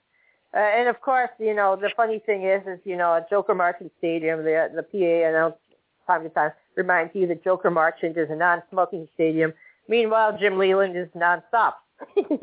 Uh, 0.54 0.60
and 0.60 0.88
of 0.88 1.02
course, 1.02 1.28
you 1.38 1.52
know, 1.52 1.76
the 1.76 1.90
funny 1.90 2.20
thing 2.20 2.44
is, 2.44 2.66
is 2.66 2.80
you 2.84 2.96
know, 2.96 3.16
at 3.16 3.28
Joker 3.28 3.54
Marchant 3.54 3.92
Stadium, 3.98 4.42
the 4.42 4.70
the 4.74 4.82
PA 4.82 5.28
announced 5.28 5.58
time 6.06 6.22
to 6.22 6.30
time 6.30 6.52
reminds 6.74 7.14
you 7.14 7.26
that 7.26 7.44
Joker 7.44 7.70
Marchant 7.70 8.16
is 8.16 8.30
a 8.30 8.34
non-smoking 8.36 9.06
stadium. 9.12 9.52
Meanwhile, 9.88 10.38
Jim 10.38 10.56
Leyland 10.56 10.96
is 10.96 11.08
nonstop. 11.14 11.74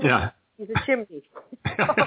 Yeah. 0.02 0.32
He's 0.58 0.70
a 0.70 0.86
chimney. 0.86 1.24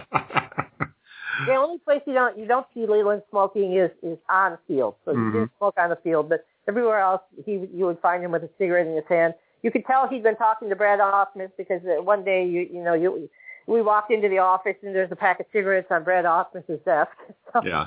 The 1.46 1.54
only 1.54 1.78
place 1.78 2.00
you 2.04 2.14
don't 2.14 2.36
you 2.36 2.46
don't 2.46 2.66
see 2.74 2.84
Leyland 2.86 3.22
smoking 3.30 3.72
is 3.76 3.90
is 4.02 4.18
on 4.28 4.52
the 4.52 4.58
field. 4.66 4.96
So 5.04 5.12
Mhm. 5.12 5.26
he 5.32 5.38
didn't 5.38 5.52
smoke 5.58 5.74
on 5.78 5.88
the 5.90 5.96
field, 5.96 6.28
but 6.28 6.44
everywhere 6.66 6.98
else 6.98 7.22
he 7.44 7.52
you 7.72 7.86
would 7.86 8.00
find 8.00 8.24
him 8.24 8.32
with 8.32 8.42
a 8.42 8.50
cigarette 8.58 8.86
in 8.88 8.96
his 8.96 9.04
hand. 9.08 9.34
you 9.62 9.70
could 9.70 9.84
tell 9.86 10.08
he'd 10.08 10.22
been 10.24 10.36
talking 10.36 10.68
to 10.68 10.74
Brad 10.76 10.98
Ausmus 11.00 11.50
because 11.56 11.80
uh, 11.84 12.02
one 12.02 12.24
day 12.24 12.44
you 12.44 12.62
you 12.72 12.82
know 12.82 12.94
you 12.94 13.30
we 13.68 13.82
walked 13.82 14.10
into 14.10 14.28
the 14.28 14.38
office 14.38 14.74
and 14.82 14.92
there's 14.94 15.12
a 15.12 15.16
pack 15.16 15.38
of 15.38 15.46
cigarettes 15.52 15.86
on 15.92 16.02
Brad 16.02 16.24
Ausmus's 16.24 16.80
desk. 16.84 17.12
So, 17.52 17.62
yeah. 17.64 17.86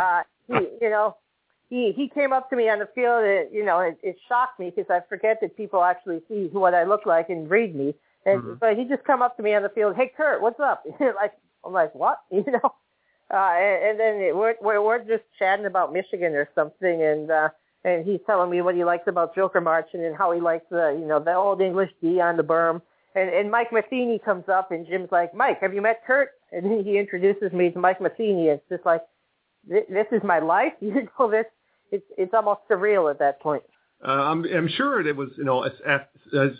uh, 0.00 0.22
he, 0.46 0.54
you 0.80 0.88
know, 0.90 1.16
he 1.70 1.92
he 1.92 2.08
came 2.08 2.32
up 2.32 2.48
to 2.50 2.56
me 2.56 2.68
on 2.70 2.78
the 2.78 2.88
field. 2.94 3.24
And, 3.24 3.52
you 3.52 3.64
know, 3.64 3.80
it, 3.80 3.98
it 4.02 4.16
shocked 4.28 4.58
me 4.60 4.70
because 4.74 4.88
I 4.90 5.00
forget 5.08 5.38
that 5.42 5.56
people 5.56 5.82
actually 5.82 6.22
see 6.28 6.48
what 6.52 6.72
I 6.74 6.84
look 6.84 7.04
like 7.04 7.30
and 7.30 7.50
read 7.50 7.74
me. 7.74 7.94
And 8.24 8.42
mm-hmm. 8.42 8.54
but 8.60 8.76
he 8.76 8.84
just 8.84 9.04
come 9.04 9.22
up 9.22 9.36
to 9.36 9.42
me 9.42 9.54
on 9.54 9.62
the 9.62 9.68
field. 9.68 9.96
Hey, 9.96 10.10
Kurt, 10.16 10.40
what's 10.40 10.60
up? 10.60 10.84
like 11.00 11.32
I'm 11.64 11.72
like, 11.72 11.94
what? 11.94 12.18
You 12.30 12.44
know. 12.46 12.74
Uh, 13.32 13.54
and, 13.56 13.90
and 13.90 14.00
then 14.00 14.14
it, 14.16 14.36
we're, 14.36 14.54
we're 14.60 14.82
we're 14.82 14.98
just 14.98 15.24
chatting 15.38 15.64
about 15.64 15.92
Michigan 15.92 16.34
or 16.34 16.48
something, 16.54 17.02
and 17.02 17.30
uh, 17.30 17.48
and 17.82 18.04
he's 18.04 18.20
telling 18.26 18.50
me 18.50 18.60
what 18.60 18.74
he 18.74 18.84
likes 18.84 19.04
about 19.06 19.34
Joker 19.34 19.60
Marchant 19.60 20.02
and 20.02 20.14
how 20.14 20.32
he 20.32 20.40
likes 20.40 20.66
the 20.70 20.96
you 20.98 21.06
know 21.06 21.18
the 21.18 21.34
old 21.34 21.62
English 21.62 21.90
D 22.02 22.20
on 22.20 22.36
the 22.36 22.42
berm. 22.42 22.82
And, 23.14 23.28
and 23.28 23.50
Mike 23.50 23.72
Matheny 23.72 24.18
comes 24.18 24.48
up, 24.48 24.70
and 24.70 24.86
Jim's 24.86 25.12
like, 25.12 25.34
Mike, 25.34 25.60
have 25.60 25.74
you 25.74 25.82
met 25.82 26.02
Kurt? 26.06 26.30
And 26.50 26.86
he 26.86 26.98
introduces 26.98 27.52
me 27.52 27.70
to 27.70 27.78
Mike 27.78 28.00
Matheny. 28.00 28.48
It's 28.48 28.66
just 28.70 28.86
like, 28.86 29.02
this 29.66 30.06
is 30.12 30.22
my 30.24 30.38
life. 30.38 30.72
You 30.80 31.08
know, 31.18 31.30
this 31.30 31.46
it's 31.90 32.06
it's 32.18 32.34
almost 32.34 32.60
surreal 32.70 33.10
at 33.10 33.18
that 33.20 33.40
point. 33.40 33.62
Uh, 34.06 34.10
I'm 34.10 34.44
I'm 34.44 34.68
sure 34.68 35.06
it 35.06 35.16
was 35.16 35.30
you 35.38 35.44
know 35.44 35.62
as, 35.62 35.72
as 35.86 36.50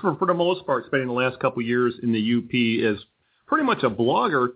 for, 0.00 0.16
for 0.16 0.26
the 0.26 0.34
most 0.34 0.66
part 0.66 0.86
spending 0.86 1.08
the 1.08 1.14
last 1.14 1.38
couple 1.40 1.62
years 1.62 1.94
in 2.02 2.12
the 2.12 2.18
UP 2.18 2.94
as 2.94 3.02
pretty 3.46 3.64
much 3.64 3.82
a 3.82 3.90
blogger. 3.90 4.48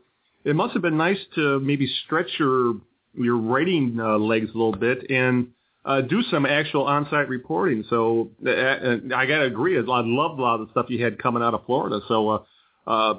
It 0.45 0.55
must 0.55 0.75
have 0.75 0.83
been 0.83 0.97
nice 0.97 1.19
to 1.37 1.61
maybe 1.61 1.93
stretch 2.05 2.29
your 2.39 2.75
your 3.17 3.37
writing 3.37 3.99
uh, 4.01 4.19
legs 4.19 4.51
a 4.51 4.59
little 4.59 4.75
bit 4.75 5.09
and 5.09 5.49
uh, 5.85 6.01
do 6.01 6.23
some 6.23 6.45
actual 6.47 6.85
on-site 6.85 7.29
reporting. 7.29 7.85
So 7.89 8.31
uh, 8.45 8.51
uh 8.51 8.97
I 9.15 9.27
got 9.27 9.39
to 9.39 9.45
agree. 9.45 9.79
I 9.79 9.83
loved 9.83 10.09
a 10.09 10.43
lot 10.43 10.61
of 10.61 10.67
the 10.67 10.71
stuff 10.73 10.87
you 10.89 11.03
had 11.03 11.23
coming 11.23 11.43
out 11.43 11.55
of 11.55 11.65
Florida. 11.67 12.01
So 12.09 12.29
uh, 12.29 12.43
uh, 12.87 13.15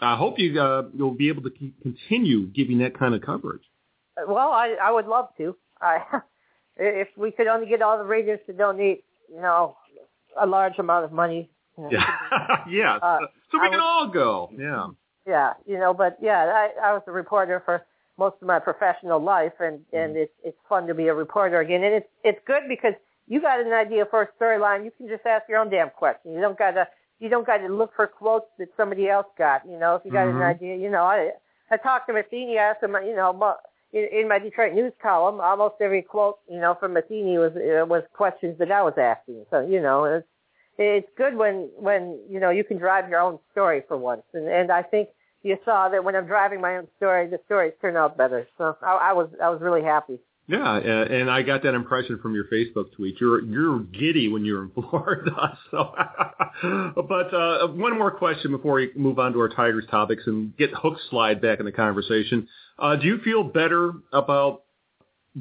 I 0.00 0.16
hope 0.16 0.38
you 0.38 0.52
you'll 0.94 1.14
be 1.14 1.28
able 1.28 1.42
to 1.42 1.50
continue 1.82 2.46
giving 2.46 2.78
that 2.78 2.98
kind 2.98 3.14
of 3.14 3.22
coverage. 3.22 3.62
Well, 4.26 4.50
I 4.50 4.76
I 4.82 4.90
would 4.90 5.06
love 5.06 5.28
to. 5.38 5.56
I 5.80 5.98
if 6.76 7.08
we 7.16 7.30
could 7.30 7.46
only 7.46 7.68
get 7.68 7.82
all 7.82 7.98
the 7.98 8.04
readers 8.04 8.40
to 8.46 8.52
donate, 8.52 9.04
you 9.28 9.40
know, 9.40 9.76
a 10.40 10.46
large 10.46 10.78
amount 10.78 11.04
of 11.04 11.12
money. 11.12 11.50
You 11.78 11.84
know, 11.84 11.90
yeah, 11.90 12.64
yeah. 12.68 12.98
Uh, 13.02 13.18
so 13.50 13.58
we 13.60 13.68
I 13.68 13.70
can 13.70 13.80
all 13.80 14.08
go. 14.08 14.50
Yeah. 14.56 14.88
Yeah, 15.26 15.52
you 15.66 15.78
know, 15.78 15.94
but 15.94 16.18
yeah, 16.20 16.38
I 16.38 16.88
I 16.88 16.92
was 16.92 17.02
a 17.06 17.12
reporter 17.12 17.62
for 17.64 17.84
most 18.18 18.36
of 18.40 18.48
my 18.48 18.58
professional 18.58 19.22
life, 19.22 19.52
and 19.60 19.80
and 19.92 20.12
mm-hmm. 20.12 20.22
it's 20.22 20.32
it's 20.42 20.58
fun 20.68 20.86
to 20.86 20.94
be 20.94 21.08
a 21.08 21.14
reporter 21.14 21.60
again, 21.60 21.84
and 21.84 21.94
it's 21.94 22.08
it's 22.24 22.40
good 22.46 22.62
because 22.68 22.94
you 23.26 23.40
got 23.40 23.60
an 23.60 23.72
idea 23.72 24.06
for 24.10 24.22
a 24.22 24.28
storyline, 24.42 24.84
you 24.84 24.90
can 24.96 25.06
just 25.06 25.24
ask 25.26 25.48
your 25.48 25.58
own 25.58 25.70
damn 25.70 25.90
question. 25.90 26.32
You 26.32 26.40
don't 26.40 26.58
gotta 26.58 26.88
you 27.20 27.28
don't 27.28 27.46
gotta 27.46 27.68
look 27.68 27.92
for 27.94 28.06
quotes 28.06 28.46
that 28.58 28.68
somebody 28.76 29.08
else 29.08 29.26
got. 29.36 29.62
You 29.68 29.78
know, 29.78 29.96
if 29.96 30.02
you 30.04 30.10
got 30.10 30.26
mm-hmm. 30.26 30.38
an 30.38 30.42
idea, 30.42 30.76
you 30.76 30.90
know, 30.90 31.04
I 31.04 31.30
I 31.70 31.76
talked 31.76 32.08
to 32.08 32.14
Matheny, 32.14 32.58
I 32.58 32.70
asked 32.70 32.82
him, 32.82 32.96
you 33.04 33.14
know, 33.14 33.56
in, 33.92 34.08
in 34.12 34.28
my 34.28 34.38
Detroit 34.38 34.72
News 34.72 34.92
column, 35.02 35.40
almost 35.40 35.76
every 35.80 36.02
quote, 36.02 36.38
you 36.50 36.58
know, 36.58 36.76
from 36.80 36.94
Matheny 36.94 37.38
was 37.38 37.52
uh, 37.56 37.84
was 37.86 38.02
questions 38.14 38.58
that 38.58 38.72
I 38.72 38.82
was 38.82 38.94
asking. 38.96 39.44
So 39.50 39.60
you 39.60 39.80
know, 39.80 40.04
it's 40.04 40.26
it's 40.78 41.08
good 41.16 41.36
when 41.36 41.70
when 41.76 42.20
you 42.28 42.40
know 42.40 42.50
you 42.50 42.64
can 42.64 42.78
drive 42.78 43.08
your 43.08 43.20
own 43.20 43.38
story 43.52 43.82
for 43.88 43.96
once, 43.96 44.22
and 44.32 44.46
and 44.46 44.70
I 44.70 44.82
think 44.82 45.08
you 45.42 45.56
saw 45.64 45.88
that 45.88 46.02
when 46.02 46.14
I'm 46.14 46.26
driving 46.26 46.60
my 46.60 46.76
own 46.76 46.88
story, 46.96 47.28
the 47.28 47.40
stories 47.46 47.72
turn 47.80 47.96
out 47.96 48.16
better. 48.16 48.46
So 48.56 48.76
I, 48.82 49.10
I 49.10 49.12
was 49.12 49.28
I 49.42 49.50
was 49.50 49.60
really 49.60 49.82
happy. 49.82 50.18
Yeah, 50.48 50.78
and 50.78 51.30
I 51.30 51.42
got 51.42 51.62
that 51.64 51.74
impression 51.74 52.18
from 52.22 52.34
your 52.34 52.44
Facebook 52.44 52.92
tweet. 52.96 53.20
You're 53.20 53.42
you're 53.42 53.80
giddy 53.80 54.28
when 54.28 54.46
you're 54.46 54.64
in 54.64 54.70
Florida. 54.90 55.58
So, 55.70 55.94
but 56.96 57.34
uh, 57.34 57.66
one 57.68 57.98
more 57.98 58.10
question 58.10 58.52
before 58.52 58.76
we 58.76 58.90
move 58.96 59.18
on 59.18 59.34
to 59.34 59.40
our 59.40 59.50
Tigers 59.50 59.84
topics 59.90 60.22
and 60.26 60.56
get 60.56 60.70
Hook 60.72 60.96
slide 61.10 61.42
back 61.42 61.58
in 61.58 61.66
the 61.66 61.72
conversation. 61.72 62.48
Uh, 62.78 62.96
do 62.96 63.06
you 63.06 63.18
feel 63.18 63.44
better 63.44 63.92
about 64.10 64.62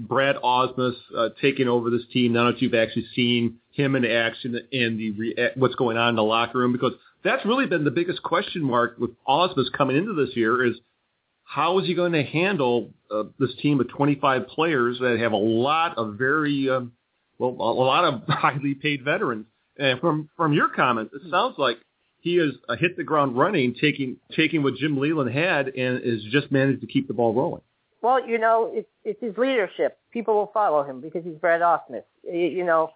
Brad 0.06 0.36
Ausmus 0.38 0.96
uh, 1.16 1.30
taking 1.42 1.68
over 1.68 1.90
this 1.90 2.04
team 2.12 2.34
now 2.34 2.52
that 2.52 2.62
you've 2.62 2.74
actually 2.74 3.08
seen 3.16 3.60
him 3.72 3.96
in 3.96 4.06
action 4.06 4.56
and 4.72 5.00
the 5.00 5.12
re- 5.12 5.50
what's 5.56 5.76
going 5.76 5.98
on 5.98 6.10
in 6.10 6.16
the 6.16 6.24
locker 6.24 6.60
room? 6.60 6.72
Because 6.72 6.94
that's 7.24 7.46
really 7.46 7.66
been 7.66 7.84
the 7.84 7.92
biggest 7.92 8.22
question 8.24 8.64
mark 8.64 8.98
with 8.98 9.12
Ausmus 9.28 9.72
coming 9.72 9.98
into 9.98 10.14
this 10.14 10.36
year 10.36 10.66
is 10.66 10.76
how 11.44 11.80
is 11.80 11.86
he 11.86 11.96
going 11.96 12.12
to 12.12 12.24
handle 12.24 12.90
uh, 13.10 13.24
this 13.40 13.52
team 13.62 13.80
of 13.80 13.90
25 13.90 14.48
players 14.48 15.00
that 15.00 15.18
have 15.20 15.32
a 15.32 15.38
lot 15.38 15.98
of 15.98 16.16
very 16.16 16.70
um, 16.70 16.92
well 17.40 17.52
a 17.52 17.84
lot 17.84 18.04
of 18.04 18.22
highly 18.28 18.76
paid 18.76 19.04
veterans. 19.04 19.46
And 19.78 20.00
from 20.00 20.30
from 20.36 20.54
your 20.54 20.70
comments, 20.70 21.14
it 21.14 21.30
sounds 21.30 21.56
like 21.58 21.78
he 22.20 22.38
has 22.38 22.52
uh, 22.68 22.76
hit 22.76 22.98
the 22.98 23.04
ground 23.04 23.38
running, 23.38 23.76
taking 23.80 24.18
taking 24.36 24.64
what 24.64 24.76
Jim 24.76 24.98
Leyland 24.98 25.32
had, 25.32 25.70
and 25.70 26.04
has 26.04 26.24
just 26.32 26.52
managed 26.52 26.82
to 26.82 26.88
keep 26.88 27.08
the 27.08 27.14
ball 27.14 27.34
rolling. 27.34 27.62
Well, 28.08 28.26
you 28.26 28.38
know, 28.38 28.72
it's 28.74 28.88
it's 29.04 29.20
his 29.20 29.38
leadership. 29.38 29.98
People 30.14 30.36
will 30.36 30.52
follow 30.54 30.82
him 30.82 31.02
because 31.02 31.26
he's 31.26 31.36
Brad 31.36 31.60
Ausmus. 31.60 32.06
You 32.24 32.64
know, 32.64 32.92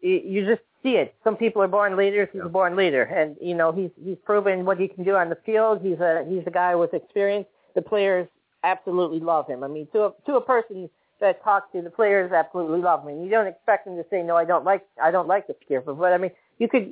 you 0.00 0.46
just 0.46 0.62
see 0.84 0.90
it. 0.90 1.16
Some 1.24 1.36
people 1.36 1.60
are 1.62 1.66
born 1.66 1.96
leaders. 1.96 2.28
He's 2.32 2.42
yeah. 2.42 2.46
a 2.46 2.48
born 2.48 2.76
leader, 2.76 3.02
and 3.02 3.36
you 3.40 3.56
know 3.56 3.72
he's 3.72 3.90
he's 4.04 4.18
proven 4.24 4.64
what 4.64 4.78
he 4.78 4.86
can 4.86 5.02
do 5.02 5.16
on 5.16 5.30
the 5.30 5.38
field. 5.44 5.80
He's 5.82 5.98
a 5.98 6.24
he's 6.28 6.44
a 6.46 6.52
guy 6.52 6.76
with 6.76 6.94
experience. 6.94 7.46
The 7.74 7.82
players 7.82 8.28
absolutely 8.62 9.18
love 9.18 9.48
him. 9.48 9.64
I 9.64 9.66
mean, 9.66 9.88
to 9.94 10.04
a 10.04 10.12
to 10.26 10.36
a 10.36 10.40
person 10.40 10.88
that 11.20 11.42
talks 11.42 11.72
to 11.72 11.82
the 11.82 11.90
players 11.90 12.30
absolutely 12.30 12.82
love 12.82 13.02
him. 13.02 13.08
And 13.08 13.24
you 13.24 13.30
don't 13.30 13.48
expect 13.48 13.86
them 13.86 13.96
to 13.96 14.04
say 14.10 14.22
no. 14.22 14.36
I 14.36 14.44
don't 14.44 14.64
like 14.64 14.86
I 15.02 15.10
don't 15.10 15.26
like 15.26 15.48
the 15.48 15.56
Skipper, 15.64 15.92
but 15.92 16.12
I 16.12 16.18
mean, 16.18 16.30
you 16.60 16.68
could 16.68 16.88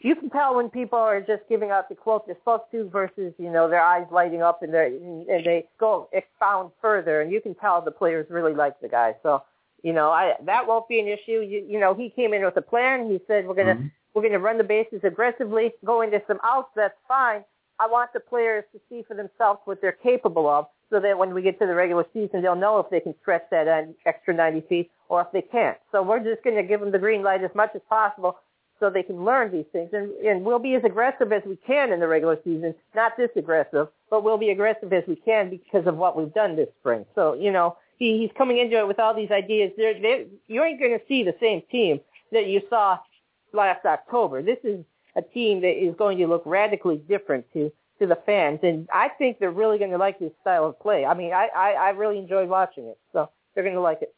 you 0.00 0.16
can 0.16 0.30
tell 0.30 0.56
when 0.56 0.70
people 0.70 0.98
are 0.98 1.20
just 1.20 1.42
giving 1.48 1.70
out 1.70 1.88
the 1.88 1.94
quote 1.94 2.26
they're 2.26 2.36
supposed 2.36 2.64
to 2.72 2.88
versus 2.88 3.34
you 3.38 3.50
know 3.50 3.68
their 3.68 3.82
eyes 3.82 4.06
lighting 4.10 4.42
up 4.42 4.62
and 4.62 4.72
they 4.72 4.98
and 5.28 5.44
they 5.44 5.66
go 5.78 6.08
expound 6.12 6.70
further 6.80 7.20
and 7.20 7.30
you 7.30 7.40
can 7.40 7.54
tell 7.54 7.82
the 7.82 7.90
players 7.90 8.26
really 8.30 8.54
like 8.54 8.80
the 8.80 8.88
guy. 8.88 9.14
So 9.22 9.42
you 9.82 9.92
know 9.92 10.10
i 10.10 10.34
that 10.44 10.66
won't 10.66 10.88
be 10.88 11.00
an 11.00 11.06
issue. 11.06 11.40
You, 11.40 11.64
you 11.68 11.78
know 11.78 11.94
he 11.94 12.10
came 12.10 12.34
in 12.34 12.44
with 12.44 12.56
a 12.56 12.62
plan. 12.62 13.10
He 13.10 13.20
said 13.26 13.46
we're 13.46 13.54
to 13.54 13.62
mm-hmm. 13.62 13.86
we're 14.14 14.22
going 14.22 14.32
to 14.32 14.38
run 14.38 14.58
the 14.58 14.64
bases 14.64 15.00
aggressively 15.04 15.72
go 15.84 16.00
into 16.00 16.22
some 16.26 16.38
outs. 16.42 16.70
That's 16.74 16.94
fine. 17.06 17.44
I 17.78 17.86
want 17.86 18.12
the 18.12 18.20
players 18.20 18.64
to 18.72 18.80
see 18.88 19.02
for 19.06 19.14
themselves 19.14 19.60
what 19.64 19.80
they're 19.80 19.92
capable 19.92 20.48
of 20.48 20.66
so 20.90 21.00
that 21.00 21.16
when 21.16 21.32
we 21.32 21.40
get 21.40 21.58
to 21.60 21.66
the 21.66 21.74
regular 21.74 22.04
season 22.12 22.42
they'll 22.42 22.56
know 22.56 22.78
if 22.78 22.90
they 22.90 23.00
can 23.00 23.14
stretch 23.22 23.44
that 23.50 23.94
extra 24.04 24.34
90 24.34 24.62
feet 24.68 24.90
or 25.08 25.22
if 25.22 25.28
they 25.32 25.40
can't. 25.40 25.78
So 25.92 26.02
we're 26.02 26.22
just 26.22 26.42
going 26.44 26.56
to 26.56 26.62
give 26.62 26.80
them 26.80 26.92
the 26.92 26.98
green 26.98 27.22
light 27.22 27.42
as 27.42 27.50
much 27.54 27.70
as 27.74 27.80
possible 27.88 28.36
so 28.80 28.90
they 28.90 29.02
can 29.02 29.24
learn 29.24 29.52
these 29.52 29.66
things. 29.72 29.90
And, 29.92 30.10
and 30.26 30.44
we'll 30.44 30.58
be 30.58 30.74
as 30.74 30.82
aggressive 30.84 31.32
as 31.32 31.42
we 31.46 31.56
can 31.56 31.92
in 31.92 32.00
the 32.00 32.08
regular 32.08 32.38
season, 32.42 32.74
not 32.94 33.16
this 33.16 33.30
aggressive, 33.36 33.88
but 34.08 34.24
we'll 34.24 34.38
be 34.38 34.50
aggressive 34.50 34.92
as 34.92 35.04
we 35.06 35.16
can 35.16 35.50
because 35.50 35.86
of 35.86 35.96
what 35.96 36.16
we've 36.16 36.32
done 36.32 36.56
this 36.56 36.68
spring. 36.80 37.04
So, 37.14 37.34
you 37.34 37.52
know, 37.52 37.76
he, 37.98 38.18
he's 38.18 38.30
coming 38.36 38.58
into 38.58 38.78
it 38.78 38.88
with 38.88 38.98
all 38.98 39.14
these 39.14 39.30
ideas. 39.30 39.70
They're, 39.76 40.00
they're, 40.00 40.24
you 40.48 40.64
ain't 40.64 40.80
going 40.80 40.98
to 40.98 41.04
see 41.06 41.22
the 41.22 41.36
same 41.38 41.62
team 41.70 42.00
that 42.32 42.46
you 42.46 42.62
saw 42.70 42.98
last 43.52 43.84
October. 43.84 44.42
This 44.42 44.58
is 44.64 44.84
a 45.14 45.22
team 45.22 45.60
that 45.60 45.82
is 45.82 45.94
going 45.96 46.18
to 46.18 46.26
look 46.26 46.42
radically 46.46 46.96
different 46.96 47.44
to, 47.52 47.70
to 47.98 48.06
the 48.06 48.18
fans. 48.24 48.60
And 48.62 48.88
I 48.92 49.08
think 49.08 49.38
they're 49.38 49.50
really 49.50 49.78
going 49.78 49.90
to 49.90 49.98
like 49.98 50.18
this 50.18 50.32
style 50.40 50.66
of 50.66 50.80
play. 50.80 51.04
I 51.04 51.14
mean, 51.14 51.32
I, 51.32 51.48
I, 51.54 51.72
I 51.72 51.90
really 51.90 52.18
enjoyed 52.18 52.48
watching 52.48 52.86
it. 52.86 52.98
So 53.12 53.28
they're 53.54 53.64
going 53.64 53.76
to 53.76 53.82
like 53.82 54.02
it. 54.02 54.14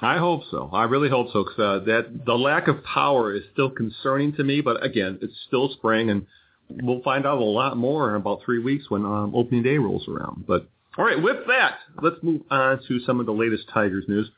I 0.00 0.18
hope 0.18 0.42
so. 0.50 0.70
I 0.72 0.84
really 0.84 1.08
hope 1.08 1.28
so 1.32 1.44
because 1.44 1.58
uh, 1.58 1.84
that 1.86 2.24
the 2.24 2.34
lack 2.34 2.68
of 2.68 2.84
power 2.84 3.34
is 3.34 3.42
still 3.52 3.70
concerning 3.70 4.32
to 4.34 4.44
me. 4.44 4.60
But 4.60 4.84
again, 4.84 5.18
it's 5.22 5.34
still 5.48 5.70
spring, 5.72 6.10
and 6.10 6.26
we'll 6.70 7.02
find 7.02 7.26
out 7.26 7.38
a 7.38 7.44
lot 7.44 7.76
more 7.76 8.10
in 8.10 8.16
about 8.16 8.40
three 8.44 8.62
weeks 8.62 8.88
when 8.90 9.04
um, 9.04 9.34
opening 9.34 9.62
day 9.62 9.78
rolls 9.78 10.06
around. 10.06 10.46
But 10.46 10.68
all 10.96 11.04
right, 11.04 11.20
with 11.20 11.46
that, 11.48 11.78
let's 12.00 12.16
move 12.22 12.42
on 12.50 12.80
to 12.86 13.00
some 13.00 13.18
of 13.18 13.26
the 13.26 13.32
latest 13.32 13.64
Tigers 13.72 14.04
news. 14.08 14.30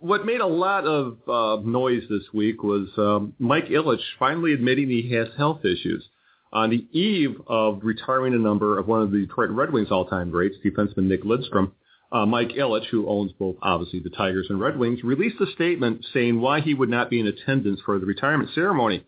What 0.00 0.26
made 0.26 0.40
a 0.40 0.46
lot 0.46 0.84
of 0.84 1.16
uh, 1.26 1.62
noise 1.66 2.02
this 2.10 2.24
week 2.34 2.62
was 2.62 2.88
um, 2.98 3.34
Mike 3.38 3.68
Ilitch 3.68 4.02
finally 4.18 4.52
admitting 4.52 4.90
he 4.90 5.12
has 5.14 5.28
health 5.38 5.64
issues. 5.64 6.04
On 6.52 6.70
the 6.70 6.86
eve 6.98 7.40
of 7.48 7.80
retiring 7.82 8.34
a 8.34 8.38
number 8.38 8.78
of 8.78 8.86
one 8.86 9.02
of 9.02 9.10
the 9.10 9.18
Detroit 9.18 9.50
Red 9.50 9.72
Wings 9.72 9.88
all-time 9.90 10.30
greats, 10.30 10.56
defenseman 10.64 11.04
Nick 11.04 11.24
Lidstrom, 11.24 11.72
uh, 12.12 12.26
Mike 12.26 12.50
Ilitch, 12.50 12.86
who 12.86 13.08
owns 13.08 13.32
both, 13.32 13.56
obviously, 13.62 14.00
the 14.00 14.10
Tigers 14.10 14.46
and 14.48 14.60
Red 14.60 14.78
Wings, 14.78 15.02
released 15.02 15.40
a 15.40 15.46
statement 15.52 16.06
saying 16.12 16.40
why 16.40 16.60
he 16.60 16.74
would 16.74 16.88
not 16.88 17.10
be 17.10 17.20
in 17.20 17.26
attendance 17.26 17.80
for 17.84 17.98
the 17.98 18.06
retirement 18.06 18.50
ceremony. 18.54 19.04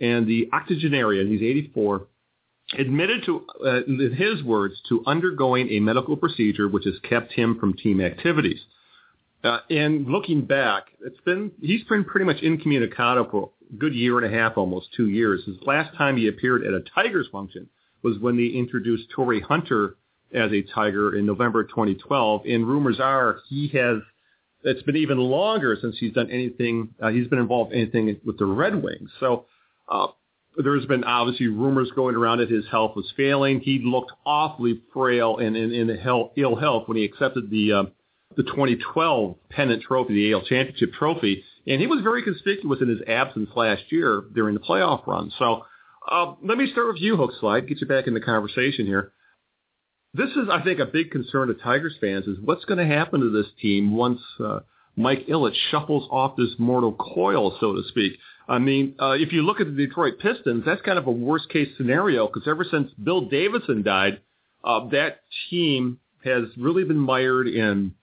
And 0.00 0.26
the 0.26 0.48
octogenarian, 0.52 1.28
he's 1.28 1.42
84, 1.42 2.06
admitted 2.76 3.24
to, 3.26 3.46
uh, 3.64 3.82
in 3.86 4.14
his 4.14 4.42
words, 4.42 4.80
to 4.88 5.04
undergoing 5.06 5.68
a 5.70 5.80
medical 5.80 6.16
procedure 6.16 6.68
which 6.68 6.84
has 6.84 6.98
kept 7.08 7.32
him 7.32 7.58
from 7.58 7.74
team 7.74 8.00
activities. 8.00 8.60
Uh, 9.44 9.58
and 9.70 10.06
looking 10.06 10.44
back, 10.44 10.84
it's 11.04 11.20
been 11.22 11.50
he's 11.60 11.82
been 11.84 12.04
pretty 12.04 12.24
much 12.24 12.42
incommunicado 12.42 13.28
for 13.28 13.50
a 13.72 13.76
good 13.76 13.94
year 13.94 14.18
and 14.18 14.32
a 14.32 14.38
half, 14.38 14.56
almost 14.56 14.88
two 14.96 15.08
years. 15.08 15.44
His 15.44 15.56
last 15.62 15.96
time 15.96 16.16
he 16.16 16.28
appeared 16.28 16.64
at 16.64 16.74
a 16.74 16.80
Tigers 16.94 17.28
function 17.30 17.68
was 18.02 18.18
when 18.18 18.36
they 18.36 18.46
introduced 18.46 19.10
Torii 19.14 19.40
Hunter 19.40 19.96
as 20.34 20.52
a 20.52 20.62
Tiger 20.62 21.16
in 21.16 21.26
November 21.26 21.64
2012. 21.64 22.42
And 22.46 22.66
rumors 22.66 23.00
are 23.00 23.38
he 23.48 23.68
has, 23.68 23.98
it's 24.64 24.82
been 24.82 24.96
even 24.96 25.18
longer 25.18 25.76
since 25.80 25.96
he's 25.98 26.12
done 26.12 26.30
anything, 26.30 26.94
uh, 27.02 27.08
he's 27.08 27.28
been 27.28 27.38
involved 27.38 27.72
in 27.72 27.80
anything 27.80 28.20
with 28.24 28.38
the 28.38 28.46
Red 28.46 28.82
Wings. 28.82 29.10
So 29.20 29.46
uh, 29.88 30.08
there's 30.56 30.86
been 30.86 31.04
obviously 31.04 31.48
rumors 31.48 31.90
going 31.94 32.16
around 32.16 32.38
that 32.38 32.50
his 32.50 32.64
health 32.70 32.96
was 32.96 33.10
failing. 33.16 33.60
He 33.60 33.80
looked 33.82 34.12
awfully 34.24 34.80
frail 34.92 35.38
and 35.38 35.56
in, 35.56 35.72
in 35.72 35.90
ill 36.36 36.56
health 36.56 36.88
when 36.88 36.96
he 36.96 37.04
accepted 37.04 37.50
the 37.50 37.72
uh, 37.72 37.82
the 38.36 38.42
2012 38.44 39.36
pennant 39.50 39.82
trophy, 39.82 40.14
the 40.14 40.32
AL 40.32 40.42
championship 40.42 40.92
trophy, 40.94 41.44
and 41.66 41.80
he 41.80 41.86
was 41.86 42.02
very 42.02 42.22
conspicuous 42.22 42.80
in 42.80 42.88
his 42.88 43.00
absence 43.06 43.50
last 43.54 43.82
year 43.90 44.24
during 44.34 44.54
the 44.54 44.60
playoff 44.60 45.06
run. 45.06 45.30
So 45.38 45.64
uh, 46.08 46.34
let 46.42 46.58
me 46.58 46.70
start 46.72 46.88
with 46.88 47.02
you, 47.02 47.16
Hook 47.16 47.32
Slide, 47.40 47.68
get 47.68 47.80
you 47.80 47.86
back 47.86 48.06
in 48.06 48.14
the 48.14 48.20
conversation 48.20 48.86
here. 48.86 49.12
This 50.14 50.30
is, 50.30 50.48
I 50.50 50.62
think, 50.62 50.78
a 50.78 50.84
big 50.84 51.10
concern 51.10 51.48
to 51.48 51.54
Tigers 51.54 51.96
fans 51.98 52.26
is 52.26 52.38
what's 52.38 52.66
going 52.66 52.86
to 52.86 52.94
happen 52.94 53.20
to 53.20 53.30
this 53.30 53.50
team 53.60 53.96
once 53.96 54.20
uh, 54.44 54.60
Mike 54.94 55.26
Ilitch 55.26 55.56
shuffles 55.70 56.06
off 56.10 56.36
this 56.36 56.50
mortal 56.58 56.92
coil, 56.92 57.56
so 57.60 57.74
to 57.74 57.82
speak. 57.88 58.18
I 58.46 58.58
mean, 58.58 58.94
uh, 59.00 59.12
if 59.12 59.32
you 59.32 59.42
look 59.42 59.60
at 59.60 59.66
the 59.66 59.86
Detroit 59.86 60.18
Pistons, 60.20 60.64
that's 60.66 60.82
kind 60.82 60.98
of 60.98 61.06
a 61.06 61.10
worst 61.10 61.48
case 61.48 61.68
scenario 61.78 62.26
because 62.26 62.46
ever 62.46 62.64
since 62.70 62.90
Bill 63.02 63.22
Davidson 63.22 63.82
died, 63.82 64.20
uh, 64.62 64.88
that 64.88 65.20
team 65.48 65.98
has 66.24 66.44
really 66.58 66.84
been 66.84 66.98
mired 66.98 67.48
in 67.48 67.94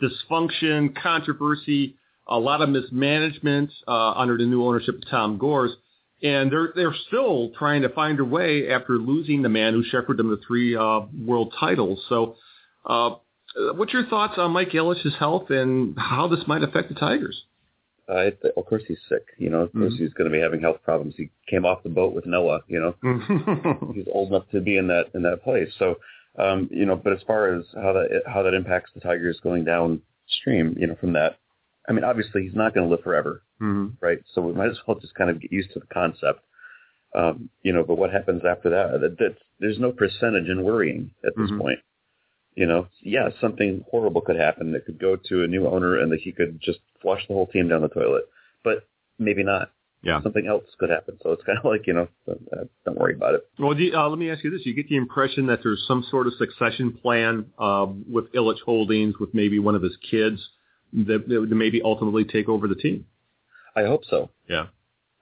dysfunction, 0.00 0.96
controversy, 0.96 1.96
a 2.26 2.38
lot 2.38 2.62
of 2.62 2.70
mismanagement 2.70 3.70
uh, 3.86 4.12
under 4.12 4.38
the 4.38 4.46
new 4.46 4.64
ownership 4.64 4.96
of 4.96 5.10
Tom 5.10 5.36
Gores. 5.36 5.72
And 6.22 6.52
they're 6.52 6.72
they're 6.76 6.94
still 7.08 7.50
trying 7.58 7.82
to 7.82 7.88
find 7.88 8.20
a 8.20 8.24
way 8.24 8.70
after 8.70 8.92
losing 8.92 9.42
the 9.42 9.48
man 9.48 9.72
who 9.74 9.82
shepherded 9.82 10.18
them 10.18 10.36
to 10.36 10.40
three 10.46 10.76
uh, 10.76 11.00
world 11.26 11.52
titles. 11.58 12.00
So, 12.08 12.36
uh, 12.86 13.16
what's 13.74 13.92
your 13.92 14.06
thoughts 14.06 14.34
on 14.36 14.52
Mike 14.52 14.70
Ilitch's 14.70 15.14
health 15.18 15.50
and 15.50 15.98
how 15.98 16.28
this 16.28 16.46
might 16.46 16.62
affect 16.62 16.88
the 16.90 16.94
Tigers? 16.94 17.42
Uh, 18.08 18.30
of 18.56 18.66
course 18.66 18.82
he's 18.86 18.98
sick. 19.08 19.26
You 19.38 19.50
know, 19.50 19.60
of 19.62 19.72
course 19.72 19.94
mm-hmm. 19.94 20.02
he's 20.02 20.12
going 20.12 20.30
to 20.30 20.36
be 20.36 20.40
having 20.40 20.60
health 20.60 20.78
problems. 20.84 21.14
He 21.16 21.30
came 21.48 21.64
off 21.64 21.82
the 21.82 21.88
boat 21.88 22.14
with 22.14 22.26
Noah. 22.26 22.60
You 22.66 22.80
know, 23.02 23.92
he's 23.94 24.06
old 24.12 24.28
enough 24.28 24.48
to 24.52 24.60
be 24.60 24.76
in 24.76 24.88
that 24.88 25.06
in 25.14 25.22
that 25.22 25.42
place. 25.42 25.68
So, 25.78 25.96
um, 26.38 26.68
you 26.70 26.84
know, 26.84 26.96
but 26.96 27.12
as 27.12 27.20
far 27.26 27.54
as 27.54 27.64
how 27.74 27.92
that 27.92 28.22
how 28.26 28.42
that 28.42 28.54
impacts 28.54 28.90
the 28.94 29.00
Tigers 29.00 29.38
going 29.42 29.64
downstream, 29.64 30.76
you 30.78 30.88
know, 30.88 30.96
from 31.00 31.12
that, 31.14 31.38
I 31.88 31.92
mean, 31.92 32.04
obviously 32.04 32.42
he's 32.42 32.54
not 32.54 32.74
going 32.74 32.88
to 32.88 32.94
live 32.94 33.02
forever, 33.02 33.42
mm-hmm. 33.60 33.94
right? 34.04 34.18
So 34.34 34.40
we 34.40 34.52
might 34.52 34.70
as 34.70 34.78
well 34.86 34.98
just 34.98 35.14
kind 35.14 35.30
of 35.30 35.40
get 35.40 35.52
used 35.52 35.72
to 35.72 35.80
the 35.80 35.86
concept. 35.86 36.40
Um, 37.14 37.50
you 37.62 37.72
know, 37.72 37.82
but 37.82 37.96
what 37.96 38.12
happens 38.12 38.42
after 38.48 38.70
that? 38.70 39.00
That, 39.00 39.18
that 39.18 39.36
there's 39.60 39.78
no 39.78 39.92
percentage 39.92 40.48
in 40.48 40.62
worrying 40.62 41.10
at 41.24 41.34
this 41.36 41.50
mm-hmm. 41.50 41.60
point. 41.60 41.78
You 42.54 42.66
know, 42.66 42.86
yeah, 43.00 43.30
something 43.40 43.84
horrible 43.90 44.20
could 44.20 44.36
happen 44.36 44.72
that 44.72 44.86
could 44.86 44.98
go 44.98 45.16
to 45.16 45.42
a 45.42 45.46
new 45.46 45.66
owner 45.66 45.98
and 45.98 46.12
that 46.12 46.20
he 46.20 46.32
could 46.32 46.60
just 46.60 46.78
flush 47.00 47.26
the 47.26 47.34
whole 47.34 47.46
team 47.46 47.68
down 47.68 47.82
the 47.82 47.88
toilet. 47.88 48.24
But 48.62 48.86
maybe 49.18 49.42
not. 49.42 49.70
Yeah. 50.02 50.20
Something 50.22 50.46
else 50.46 50.64
could 50.78 50.90
happen. 50.90 51.18
So 51.22 51.32
it's 51.32 51.42
kind 51.46 51.58
of 51.58 51.64
like, 51.64 51.86
you 51.86 51.94
know, 51.94 52.08
uh, 52.28 52.64
don't 52.84 52.98
worry 52.98 53.14
about 53.14 53.34
it. 53.34 53.46
Well, 53.58 53.78
you, 53.78 53.96
uh, 53.96 54.08
let 54.08 54.18
me 54.18 54.30
ask 54.30 54.44
you 54.44 54.50
this. 54.50 54.64
You 54.64 54.74
get 54.74 54.88
the 54.88 54.96
impression 54.96 55.46
that 55.46 55.60
there's 55.62 55.84
some 55.86 56.04
sort 56.10 56.26
of 56.26 56.34
succession 56.38 56.92
plan 56.92 57.46
uh, 57.58 57.86
with 58.10 58.32
Ilitch 58.32 58.60
Holdings, 58.64 59.18
with 59.18 59.32
maybe 59.34 59.58
one 59.58 59.74
of 59.74 59.82
his 59.82 59.96
kids 60.10 60.40
that, 60.92 61.28
that 61.28 61.46
maybe 61.50 61.82
ultimately 61.82 62.24
take 62.24 62.48
over 62.48 62.68
the 62.68 62.74
team. 62.74 63.06
I 63.74 63.82
hope 63.84 64.02
so. 64.08 64.30
Yeah. 64.48 64.66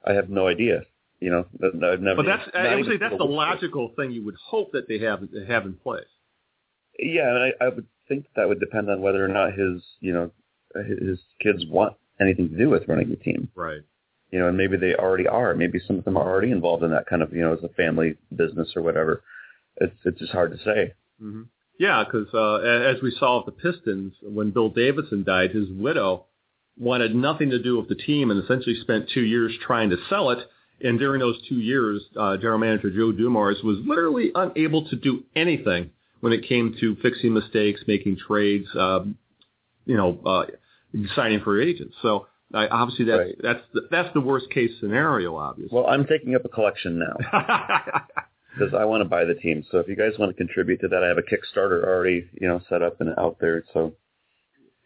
I 0.06 0.12
have 0.12 0.28
no 0.28 0.46
idea. 0.48 0.82
You 1.20 1.30
know, 1.30 1.46
I've 1.62 2.00
never. 2.00 2.16
But 2.16 2.26
that's 2.26 2.50
I 2.54 2.74
would 2.74 2.86
say 2.86 2.96
that's 2.96 3.18
the 3.18 3.24
logical 3.24 3.92
thing 3.94 4.10
you 4.10 4.24
would 4.24 4.36
hope 4.42 4.72
that 4.72 4.88
they 4.88 4.98
have 5.00 5.20
have 5.46 5.66
in 5.66 5.74
place. 5.74 6.06
Yeah, 6.98 7.28
and 7.28 7.38
I, 7.38 7.64
I 7.64 7.68
would 7.68 7.86
think 8.08 8.24
that 8.36 8.48
would 8.48 8.58
depend 8.58 8.88
on 8.88 9.02
whether 9.02 9.22
or 9.22 9.28
not 9.28 9.52
his, 9.52 9.82
you 10.00 10.12
know, 10.14 10.30
his 10.74 11.18
kids 11.42 11.64
want 11.68 11.94
anything 12.20 12.48
to 12.48 12.56
do 12.56 12.70
with 12.70 12.88
running 12.88 13.10
the 13.10 13.16
team. 13.16 13.50
Right. 13.54 13.82
You 14.30 14.38
know, 14.38 14.48
and 14.48 14.56
maybe 14.56 14.76
they 14.76 14.94
already 14.94 15.26
are. 15.26 15.54
Maybe 15.54 15.80
some 15.86 15.98
of 15.98 16.04
them 16.04 16.16
are 16.16 16.26
already 16.26 16.52
involved 16.52 16.84
in 16.84 16.90
that 16.92 17.06
kind 17.06 17.20
of, 17.20 17.32
you 17.32 17.42
know, 17.42 17.52
as 17.52 17.62
a 17.64 17.68
family 17.68 18.16
business 18.34 18.72
or 18.74 18.82
whatever. 18.82 19.22
It's 19.76 19.96
it's 20.04 20.18
just 20.18 20.32
hard 20.32 20.52
to 20.52 20.58
say. 20.58 20.94
Mm-hmm. 21.22 21.42
Yeah, 21.80 22.04
because 22.04 22.28
uh, 22.34 22.56
as 22.56 23.00
we 23.02 23.10
saw 23.18 23.42
with 23.42 23.46
the 23.46 23.72
Pistons, 23.72 24.12
when 24.22 24.50
Bill 24.50 24.68
Davidson 24.68 25.24
died, 25.24 25.52
his 25.52 25.70
widow 25.70 26.26
wanted 26.78 27.14
nothing 27.14 27.48
to 27.50 27.58
do 27.58 27.78
with 27.78 27.88
the 27.88 27.94
team 27.94 28.30
and 28.30 28.44
essentially 28.44 28.76
spent 28.82 29.08
two 29.14 29.22
years 29.22 29.54
trying 29.66 29.88
to 29.88 29.96
sell 30.10 30.28
it. 30.28 30.40
And 30.82 30.98
during 30.98 31.20
those 31.20 31.38
two 31.48 31.54
years, 31.54 32.02
uh, 32.18 32.36
general 32.36 32.58
manager 32.58 32.90
Joe 32.90 33.12
Dumars 33.12 33.62
was 33.64 33.78
literally 33.86 34.30
unable 34.34 34.90
to 34.90 34.96
do 34.96 35.24
anything 35.34 35.88
when 36.20 36.34
it 36.34 36.46
came 36.46 36.76
to 36.80 36.96
fixing 36.96 37.32
mistakes, 37.32 37.80
making 37.86 38.18
trades, 38.18 38.66
um, 38.78 39.16
you 39.86 39.96
know, 39.96 40.20
uh, 40.26 40.44
signing 41.16 41.40
for 41.40 41.62
agents. 41.62 41.96
So 42.02 42.26
uh, 42.52 42.66
obviously 42.70 43.06
that's 43.06 43.18
right. 43.18 43.36
that's 43.42 43.62
the, 43.72 43.88
that's 43.90 44.12
the 44.12 44.20
worst 44.20 44.50
case 44.50 44.72
scenario. 44.80 45.34
Obviously. 45.34 45.74
Well, 45.74 45.86
I'm 45.86 46.04
taking 46.04 46.34
up 46.34 46.44
a 46.44 46.50
collection 46.50 46.98
now 46.98 47.16
because 48.52 48.74
I 48.74 48.84
want 48.84 49.02
to 49.02 49.08
buy 49.08 49.24
the 49.24 49.34
team. 49.34 49.64
So 49.70 49.78
if 49.78 49.88
you 49.88 49.96
guys 49.96 50.12
want 50.18 50.30
to 50.30 50.36
contribute 50.36 50.80
to 50.80 50.88
that, 50.88 51.02
I 51.02 51.08
have 51.08 51.18
a 51.18 51.22
Kickstarter 51.22 51.84
already, 51.84 52.28
you 52.40 52.48
know, 52.48 52.60
set 52.68 52.82
up 52.82 53.00
and 53.00 53.10
out 53.18 53.36
there. 53.40 53.64
So. 53.72 53.94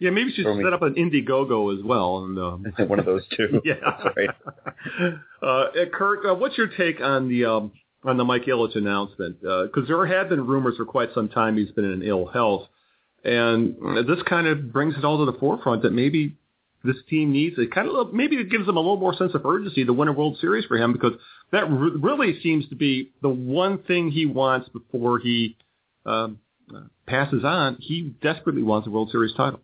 Yeah, 0.00 0.10
maybe 0.10 0.32
you 0.34 0.42
should 0.44 0.62
set 0.62 0.72
up 0.72 0.82
an 0.82 0.94
Indiegogo 0.94 1.76
as 1.76 1.84
well. 1.84 2.24
And 2.24 2.38
um... 2.38 2.66
one 2.88 2.98
of 2.98 3.06
those 3.06 3.22
two. 3.36 3.60
yeah, 3.64 3.74
that's 3.84 4.16
right. 4.16 4.30
Uh, 5.42 5.66
Kurt, 5.92 6.26
uh, 6.26 6.34
what's 6.34 6.58
your 6.58 6.66
take 6.66 7.00
on 7.00 7.28
the 7.28 7.44
um, 7.44 7.72
on 8.02 8.16
the 8.16 8.24
Mike 8.24 8.44
Ilitch 8.44 8.76
announcement 8.76 9.40
because 9.40 9.70
uh, 9.76 9.86
there 9.86 10.06
have 10.06 10.28
been 10.28 10.46
rumors 10.46 10.76
for 10.76 10.84
quite 10.84 11.10
some 11.14 11.28
time 11.28 11.56
he's 11.56 11.70
been 11.70 11.84
in 11.84 12.02
ill 12.02 12.26
health, 12.26 12.68
and 13.24 13.76
this 14.06 14.22
kind 14.28 14.46
of 14.46 14.72
brings 14.72 14.94
it 14.96 15.04
all 15.04 15.24
to 15.24 15.30
the 15.30 15.38
forefront 15.38 15.82
that 15.82 15.92
maybe 15.92 16.36
this 16.84 16.96
team 17.08 17.32
needs 17.32 17.56
it. 17.58 17.72
Kind 17.72 17.88
of 17.88 18.12
maybe 18.12 18.36
it 18.36 18.50
gives 18.50 18.66
them 18.66 18.76
a 18.76 18.80
little 18.80 18.96
more 18.96 19.14
sense 19.14 19.34
of 19.34 19.44
urgency 19.44 19.84
to 19.84 19.92
win 19.92 20.08
a 20.08 20.12
World 20.12 20.38
Series 20.40 20.64
for 20.66 20.76
him 20.76 20.92
because 20.92 21.12
that 21.50 21.70
re- 21.70 21.92
really 22.00 22.40
seems 22.42 22.68
to 22.68 22.74
be 22.74 23.10
the 23.22 23.28
one 23.28 23.82
thing 23.82 24.10
he 24.10 24.26
wants 24.26 24.68
before 24.68 25.18
he 25.18 25.56
um, 26.06 26.38
passes 27.06 27.44
on. 27.44 27.78
He 27.80 28.14
desperately 28.22 28.62
wants 28.62 28.86
a 28.86 28.90
World 28.90 29.10
Series 29.10 29.34
title. 29.34 29.60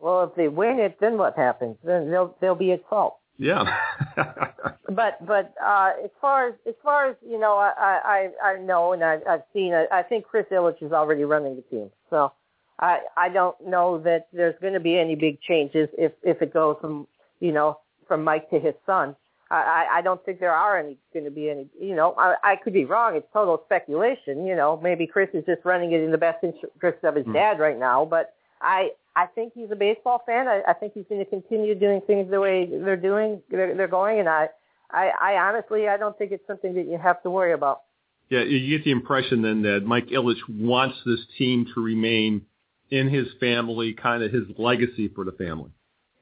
Well, 0.00 0.24
if 0.24 0.34
they 0.36 0.48
win 0.48 0.78
it, 0.78 0.98
then 1.00 1.18
what 1.18 1.36
happens? 1.36 1.76
Then 1.84 2.10
they'll 2.10 2.36
they'll 2.40 2.54
be 2.54 2.72
at 2.72 2.88
fault. 2.88 3.18
Yeah. 3.36 3.64
but 4.16 5.24
but 5.26 5.54
uh, 5.64 5.90
as 6.04 6.10
far 6.20 6.48
as 6.48 6.54
as 6.66 6.74
far 6.82 7.10
as 7.10 7.16
you 7.26 7.38
know, 7.38 7.56
I 7.56 8.30
I 8.42 8.50
I 8.50 8.58
know 8.58 8.92
and 8.92 9.04
I, 9.04 9.18
I've 9.28 9.42
seen. 9.52 9.74
I, 9.74 9.86
I 9.92 10.02
think 10.02 10.24
Chris 10.24 10.46
Ilitch 10.52 10.82
is 10.82 10.92
already 10.92 11.24
running 11.24 11.56
the 11.56 11.62
team, 11.62 11.90
so 12.10 12.32
I 12.78 13.00
I 13.16 13.28
don't 13.28 13.56
know 13.66 13.98
that 14.04 14.28
there's 14.32 14.54
going 14.60 14.74
to 14.74 14.80
be 14.80 14.98
any 14.98 15.14
big 15.14 15.40
changes 15.40 15.88
if 15.96 16.12
if 16.22 16.42
it 16.42 16.52
goes 16.52 16.76
from 16.80 17.06
you 17.40 17.52
know 17.52 17.78
from 18.06 18.24
Mike 18.24 18.48
to 18.50 18.58
his 18.58 18.74
son. 18.86 19.16
I 19.50 19.86
I 19.90 20.02
don't 20.02 20.22
think 20.24 20.40
there 20.40 20.52
are 20.52 20.78
any 20.78 20.98
going 21.12 21.24
to 21.24 21.30
be 21.30 21.48
any. 21.50 21.68
You 21.80 21.94
know, 21.94 22.14
I 22.18 22.34
I 22.42 22.56
could 22.56 22.74
be 22.74 22.84
wrong. 22.84 23.16
It's 23.16 23.26
total 23.32 23.62
speculation. 23.64 24.46
You 24.46 24.54
know, 24.54 24.78
maybe 24.82 25.06
Chris 25.06 25.30
is 25.32 25.44
just 25.46 25.64
running 25.64 25.92
it 25.92 26.02
in 26.02 26.10
the 26.10 26.18
best 26.18 26.44
interest 26.44 27.02
of 27.02 27.14
his 27.14 27.24
mm. 27.24 27.32
dad 27.32 27.58
right 27.58 27.78
now, 27.78 28.04
but 28.04 28.34
I 28.60 28.90
I 29.18 29.26
think 29.26 29.52
he's 29.52 29.70
a 29.72 29.76
baseball 29.76 30.22
fan. 30.24 30.46
I, 30.46 30.62
I 30.68 30.72
think 30.74 30.92
he's 30.94 31.04
going 31.08 31.24
to 31.24 31.28
continue 31.28 31.74
doing 31.74 32.00
things 32.06 32.30
the 32.30 32.40
way 32.40 32.66
they're 32.66 32.96
doing, 32.96 33.42
they're, 33.50 33.74
they're 33.74 33.88
going, 33.88 34.20
and 34.20 34.28
I, 34.28 34.48
I, 34.92 35.10
I 35.20 35.32
honestly, 35.38 35.88
I 35.88 35.96
don't 35.96 36.16
think 36.16 36.30
it's 36.30 36.46
something 36.46 36.72
that 36.74 36.86
you 36.86 36.98
have 36.98 37.20
to 37.24 37.30
worry 37.30 37.52
about. 37.52 37.80
Yeah, 38.28 38.42
you 38.42 38.78
get 38.78 38.84
the 38.84 38.92
impression 38.92 39.42
then 39.42 39.62
that 39.62 39.80
Mike 39.84 40.08
Ilitch 40.08 40.38
wants 40.48 40.98
this 41.04 41.18
team 41.36 41.66
to 41.74 41.82
remain 41.82 42.42
in 42.90 43.08
his 43.08 43.26
family, 43.40 43.92
kind 43.92 44.22
of 44.22 44.32
his 44.32 44.44
legacy 44.56 45.08
for 45.08 45.24
the 45.24 45.32
family. 45.32 45.70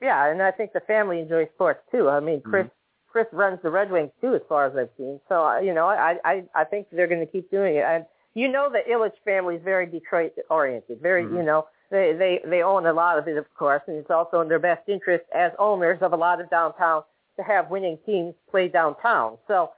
Yeah, 0.01 0.31
and 0.31 0.43
I 0.43 0.51
think 0.51 0.73
the 0.73 0.81
family 0.81 1.21
enjoys 1.21 1.49
sports 1.55 1.81
too. 1.91 2.09
I 2.09 2.21
mean, 2.21 2.41
Chris 2.43 2.67
mm-hmm. 2.67 3.11
Chris 3.11 3.27
runs 3.33 3.59
the 3.63 3.71
Red 3.71 3.91
Wings 3.91 4.11
too, 4.21 4.35
as 4.35 4.43
far 4.49 4.67
as 4.67 4.77
I've 4.77 4.91
seen. 4.99 5.21
So 5.29 5.59
you 5.59 5.73
know, 5.73 5.87
I 5.87 6.17
I 6.25 6.45
I 6.55 6.65
think 6.65 6.89
they're 6.93 7.07
going 7.07 7.25
to 7.25 7.33
keep 7.33 7.51
doing 7.51 7.77
it. 7.77 7.85
And 7.85 8.05
you 8.35 8.49
know, 8.49 8.71
the 8.71 8.81
Ilitch 8.91 9.17
family 9.25 9.57
is 9.57 9.63
very 9.65 9.87
Detroit 9.87 10.33
oriented, 10.51 11.01
very 11.01 11.25
mm-hmm. 11.25 11.37
you 11.37 11.43
know 11.43 11.67
they 11.91 12.13
they 12.19 12.41
they 12.49 12.63
own 12.63 12.87
a 12.87 12.93
lot 12.93 13.19
of 13.19 13.27
it, 13.29 13.37
of 13.37 13.47
course, 13.55 13.83
and 13.87 13.97
it's 13.97 14.11
also 14.11 14.41
in 14.41 14.49
their 14.49 14.59
best 14.59 14.89
interest 14.89 15.25
as 15.35 15.53
owners 15.59 15.99
of 16.03 16.13
a 16.13 16.17
lot 16.17 16.41
of 16.41 16.51
downtown 16.51 17.03
to 17.37 17.43
have 17.43 17.71
winning 17.71 17.99
teams 18.05 18.35
play 18.51 18.69
downtown. 18.69 19.39
So 19.49 19.71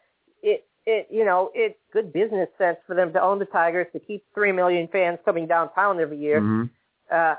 it 0.42 0.66
it 0.86 1.06
you 1.10 1.24
know 1.24 1.50
it's 1.54 1.78
good 1.92 2.12
business 2.12 2.48
sense 2.56 2.78
for 2.86 2.94
them 2.96 3.12
to 3.12 3.22
own 3.22 3.38
the 3.38 3.44
Tigers 3.44 3.86
to 3.92 4.00
keep 4.00 4.24
three 4.34 4.52
million 4.52 4.88
fans 4.88 5.18
coming 5.24 5.46
downtown 5.46 6.00
every 6.00 6.18
year. 6.18 6.40
Mm-hmm. 6.40 6.64
Uh, 7.10 7.34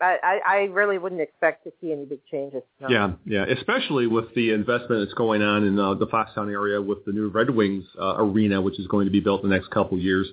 I, 0.00 0.40
I 0.46 0.56
really 0.72 0.98
wouldn't 0.98 1.20
expect 1.20 1.64
to 1.64 1.72
see 1.80 1.92
any 1.92 2.04
big 2.04 2.18
changes. 2.30 2.62
No. 2.80 2.88
Yeah, 2.88 3.12
yeah, 3.24 3.44
especially 3.56 4.06
with 4.06 4.34
the 4.34 4.50
investment 4.50 5.02
that's 5.02 5.14
going 5.14 5.40
on 5.40 5.64
in 5.64 5.78
uh, 5.78 5.94
the 5.94 6.06
Foxtown 6.06 6.50
area 6.50 6.82
with 6.82 7.04
the 7.04 7.12
new 7.12 7.28
Red 7.28 7.50
Wings 7.50 7.84
uh, 7.98 8.16
arena, 8.18 8.60
which 8.60 8.78
is 8.80 8.86
going 8.88 9.06
to 9.06 9.12
be 9.12 9.20
built 9.20 9.44
in 9.44 9.50
the 9.50 9.54
next 9.54 9.70
couple 9.70 9.96
of 9.96 10.02
years. 10.02 10.28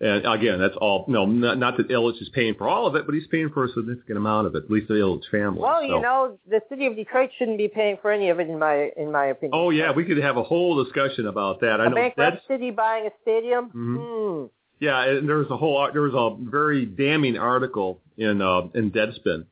And 0.00 0.24
again, 0.26 0.60
that's 0.60 0.76
all. 0.76 1.06
No, 1.08 1.26
not, 1.26 1.58
not 1.58 1.76
that 1.78 1.88
Ilitch 1.88 2.22
is 2.22 2.28
paying 2.28 2.54
for 2.54 2.68
all 2.68 2.86
of 2.86 2.94
it, 2.94 3.04
but 3.04 3.14
he's 3.14 3.26
paying 3.26 3.50
for 3.50 3.64
a 3.64 3.68
significant 3.68 4.16
amount 4.16 4.46
of 4.46 4.54
it. 4.54 4.64
At 4.64 4.70
least 4.70 4.86
the 4.86 4.94
Ilitch 4.94 5.28
family. 5.30 5.60
Well, 5.60 5.80
so. 5.80 5.86
you 5.86 6.00
know, 6.00 6.38
the 6.48 6.60
city 6.68 6.86
of 6.86 6.94
Detroit 6.94 7.30
shouldn't 7.36 7.58
be 7.58 7.66
paying 7.66 7.96
for 8.00 8.12
any 8.12 8.28
of 8.28 8.38
it, 8.38 8.48
in 8.48 8.60
my 8.60 8.90
in 8.96 9.10
my 9.10 9.26
opinion. 9.26 9.52
Oh 9.54 9.70
yeah, 9.70 9.90
we 9.90 10.04
could 10.04 10.18
have 10.18 10.36
a 10.36 10.44
whole 10.44 10.84
discussion 10.84 11.26
about 11.26 11.60
that. 11.60 11.80
A 11.80 11.84
I 11.84 11.88
know 11.88 11.96
bankrupt 11.96 12.46
city 12.46 12.70
buying 12.70 13.06
a 13.06 13.10
stadium. 13.22 13.66
Mm-hmm. 13.66 13.96
Mm. 13.96 14.50
Yeah, 14.80 15.02
and 15.04 15.28
there 15.28 15.38
was 15.38 15.50
a 15.50 15.56
whole 15.56 15.88
there 15.92 16.02
was 16.02 16.14
a 16.14 16.50
very 16.50 16.86
damning 16.86 17.36
article 17.36 18.00
in 18.16 18.40
uh, 18.40 18.68
in 18.74 18.90
Deadspin 18.90 19.46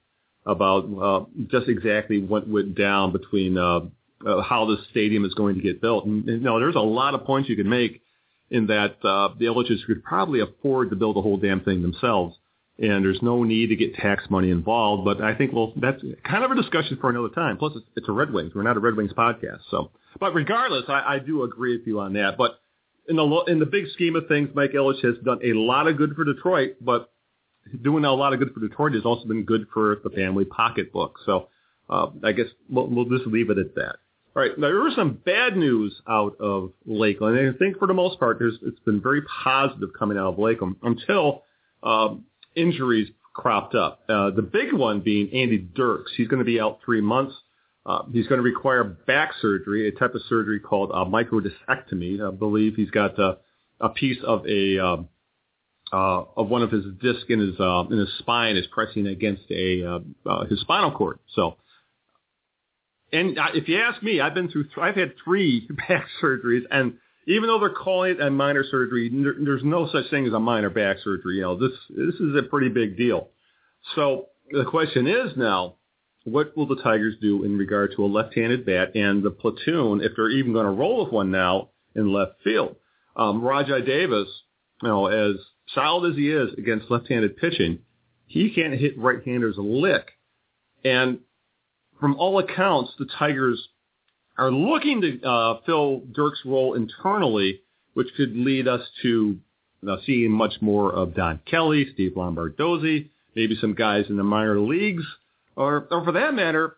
about 0.45 0.85
uh, 1.03 1.25
just 1.51 1.69
exactly 1.69 2.23
what 2.23 2.49
went 2.49 2.77
down 2.77 3.13
between 3.13 3.59
uh, 3.59 3.81
uh, 4.25 4.43
how 4.43 4.67
the 4.67 4.77
stadium 4.91 5.25
is 5.25 5.35
going 5.35 5.57
to 5.57 5.61
get 5.61 5.81
built. 5.81 6.07
And, 6.07 6.25
you 6.27 6.39
know, 6.39 6.61
there's 6.61 6.77
a 6.77 6.81
lot 6.81 7.15
of 7.15 7.25
points 7.25 7.49
you 7.49 7.57
can 7.57 7.69
make 7.69 8.03
in 8.51 8.69
that 8.69 9.05
uh, 9.05 9.35
the 9.39 9.47
Ilitches 9.47 9.85
could 9.87 10.05
probably 10.05 10.41
afford 10.41 10.91
to 10.91 10.97
build 10.97 11.17
the 11.17 11.23
whole 11.23 11.37
damn 11.37 11.61
thing 11.63 11.83
themselves, 11.83 12.37
and 12.79 13.05
there's 13.05 13.21
no 13.21 13.43
need 13.43 13.69
to 13.69 13.77
get 13.77 13.95
tax 13.97 14.25
money 14.31 14.51
involved. 14.51 15.05
But 15.05 15.21
I 15.21 15.35
think, 15.35 15.53
well, 15.53 15.73
that's 15.77 16.01
kind 16.25 16.45
of 16.45 16.53
a 16.53 16.55
discussion 16.55 16.99
for 17.01 17.11
another 17.11 17.31
time. 17.31 17.57
Plus, 17.57 17.73
it's, 17.75 17.87
it's 17.97 18.09
a 18.09 18.13
Red 18.13 18.33
Wings. 18.33 18.53
We're 18.55 18.63
not 18.63 18.77
a 18.77 18.81
Red 18.81 18.95
Wings 18.95 19.13
podcast, 19.13 19.61
so. 19.71 19.91
But 20.21 20.33
regardless, 20.35 20.85
I, 20.89 21.17
I 21.17 21.19
do 21.19 21.43
agree 21.43 21.77
with 21.77 21.87
you 21.87 22.01
on 22.01 22.13
that. 22.15 22.39
But 22.39 22.61
in 23.09 23.17
the 23.17 23.45
in 23.49 23.59
the 23.59 23.67
big 23.67 23.89
scheme 23.93 24.17
of 24.17 24.27
things, 24.29 24.51
Mike 24.55 24.73
Ilitch 24.73 25.03
has 25.05 25.17
done 25.25 25.39
a 25.45 25.53
lot 25.53 25.87
of 25.87 25.97
good 25.97 26.15
for 26.15 26.25
Detroit, 26.25 26.77
but 26.81 27.11
doing 27.83 28.05
a 28.05 28.13
lot 28.13 28.33
of 28.33 28.39
good 28.39 28.53
for 28.53 28.61
Detroit 28.61 28.95
has 28.95 29.05
also 29.05 29.27
been 29.27 29.45
good 29.45 29.67
for 29.73 30.01
the 30.05 30.11
family 30.11 30.45
pocketbook. 30.45 31.19
So 31.25 31.49
uh, 31.89 32.09
I 32.23 32.33
guess 32.33 32.47
we'll, 32.69 32.87
we'll 32.87 33.05
just 33.07 33.27
leave 33.27 33.51
it 33.51 33.59
at 33.59 33.75
that. 33.75 33.97
All 34.35 34.43
right. 34.43 34.57
Now, 34.59 34.69
there 34.69 34.83
was 34.83 34.95
some 34.95 35.15
bad 35.25 35.57
news 35.57 36.01
out 36.07 36.37
of 36.41 36.73
Lakeland. 36.85 37.39
And 37.39 37.55
I 37.55 37.59
think 37.59 37.79
for 37.79 37.87
the 37.87 37.95
most 37.95 38.21
part, 38.21 38.39
there's, 38.39 38.59
it's 38.63 38.79
been 38.81 39.01
very 39.01 39.23
positive 39.23 39.91
coming 39.99 40.19
out 40.19 40.35
of 40.35 40.39
Lakeland 40.39 40.77
until 40.83 41.43
um, 41.83 42.27
injuries 42.55 43.09
cropped 43.33 43.75
up. 43.75 44.03
Uh, 44.09 44.31
the 44.31 44.43
big 44.43 44.73
one 44.73 45.01
being 45.01 45.31
Andy 45.33 45.59
Dirks. 45.59 46.13
He's 46.17 46.29
going 46.29 46.41
to 46.41 46.45
be 46.45 46.61
out 46.61 46.81
three 46.85 47.01
months. 47.01 47.35
Uh, 47.87 48.03
he's 48.13 48.27
going 48.27 48.39
to 48.39 48.43
require 48.43 48.83
back 48.83 49.31
surgery, 49.41 49.87
a 49.89 49.93
type 49.93 50.15
of 50.17 50.23
surgery 50.29 50.59
called 50.59 50.91
a 50.91 51.05
microdiscectomy. 51.05 52.21
I 52.21 52.35
believe 52.35 52.75
he's 52.75 52.91
got 52.91 53.17
a, 53.19 53.39
a 53.81 53.91
piece 53.91 54.19
of 54.27 54.45
a 54.47 54.79
um, 54.85 55.09
uh, 55.93 56.25
of 56.37 56.49
one 56.49 56.63
of 56.63 56.73
his 56.73 56.85
discs 57.01 57.27
in 57.29 57.39
his 57.39 57.61
uh, 57.61 57.85
in 57.89 57.99
his 57.99 58.09
spine 58.19 58.57
is 58.57 58.67
pressing 58.73 59.07
against 59.07 59.45
a 59.51 59.85
uh, 59.87 59.99
uh, 60.29 60.47
his 60.47 60.61
spinal 60.63 60.91
cord. 60.91 61.21
So, 61.35 61.59
and 63.13 63.39
if 63.55 63.69
you 63.69 63.81
ask 63.81 64.03
me, 64.03 64.21
I've 64.21 64.35
been 64.35 64.51
through 64.51 64.65
th- 64.65 64.79
I've 64.79 64.97
had 64.97 65.13
three 65.25 65.69
back 65.89 66.07
surgeries, 66.21 66.63
and 66.69 66.95
even 67.29 67.49
though 67.49 67.61
they're 67.61 67.71
calling 67.71 68.13
it 68.13 68.21
a 68.21 68.31
minor 68.31 68.65
surgery, 68.69 69.11
there, 69.13 69.35
there's 69.39 69.65
no 69.65 69.89
such 69.93 70.11
thing 70.11 70.27
as 70.27 70.33
a 70.33 70.41
minor 70.41 70.71
back 70.71 70.97
surgery. 71.05 71.37
You 71.37 71.43
know, 71.43 71.57
this 71.57 71.79
this 71.89 72.17
is 72.17 72.35
a 72.37 72.43
pretty 72.43 72.69
big 72.69 72.97
deal. 72.97 73.29
So 73.95 74.27
the 74.51 74.65
question 74.65 75.07
is 75.07 75.37
now, 75.37 75.77
what 76.27 76.57
will 76.57 76.67
the 76.67 76.83
Tigers 76.83 77.15
do 77.21 77.45
in 77.45 77.57
regard 77.57 77.93
to 77.95 78.05
a 78.05 78.07
left-handed 78.07 78.67
bat 78.67 78.97
and 78.97 79.23
the 79.23 79.31
platoon, 79.31 80.01
if 80.03 80.13
they're 80.17 80.29
even 80.31 80.53
going 80.53 80.67
to 80.67 80.73
roll 80.73 81.05
with 81.05 81.13
one 81.13 81.31
now 81.31 81.71
in 81.95 82.13
left 82.13 82.33
field? 82.43 82.75
Um, 83.15 83.43
Rajai 83.43 83.87
Davis, 83.87 84.29
you 84.83 84.89
know, 84.89 85.07
as 85.07 85.37
solid 85.73 86.11
as 86.11 86.17
he 86.17 86.31
is 86.31 86.53
against 86.59 86.91
left-handed 86.91 87.37
pitching, 87.37 87.79
he 88.27 88.51
can't 88.53 88.75
hit 88.75 88.99
right-handers 88.99 89.57
a 89.57 89.63
lick. 89.63 90.11
And 90.85 91.21
from 92.01 92.17
all 92.17 92.41
accounts, 92.41 92.91
the 92.99 93.07
Tigers 93.19 93.69
are 94.37 94.51
looking 94.51 95.01
to 95.03 95.23
uh, 95.23 95.61
fill 95.65 96.01
Dirk's 96.13 96.43
role 96.45 96.75
internally, 96.75 97.61
which 97.95 98.09
could 98.17 98.37
lead 98.37 98.67
us 98.67 98.83
to 99.03 99.39
uh, 99.89 99.99
seeing 100.05 100.33
much 100.33 100.55
more 100.61 100.93
of 100.93 101.15
Don 101.15 101.39
Kelly, 101.49 101.87
Steve 101.95 102.15
Lombardozzi, 102.17 103.11
maybe 103.37 103.57
some 103.61 103.75
guys 103.75 104.07
in 104.09 104.17
the 104.17 104.25
minor 104.25 104.59
leagues, 104.59 105.05
or, 105.57 105.89
or 105.91 106.05
for 106.05 106.13
that 106.13 106.35
matter, 106.35 106.77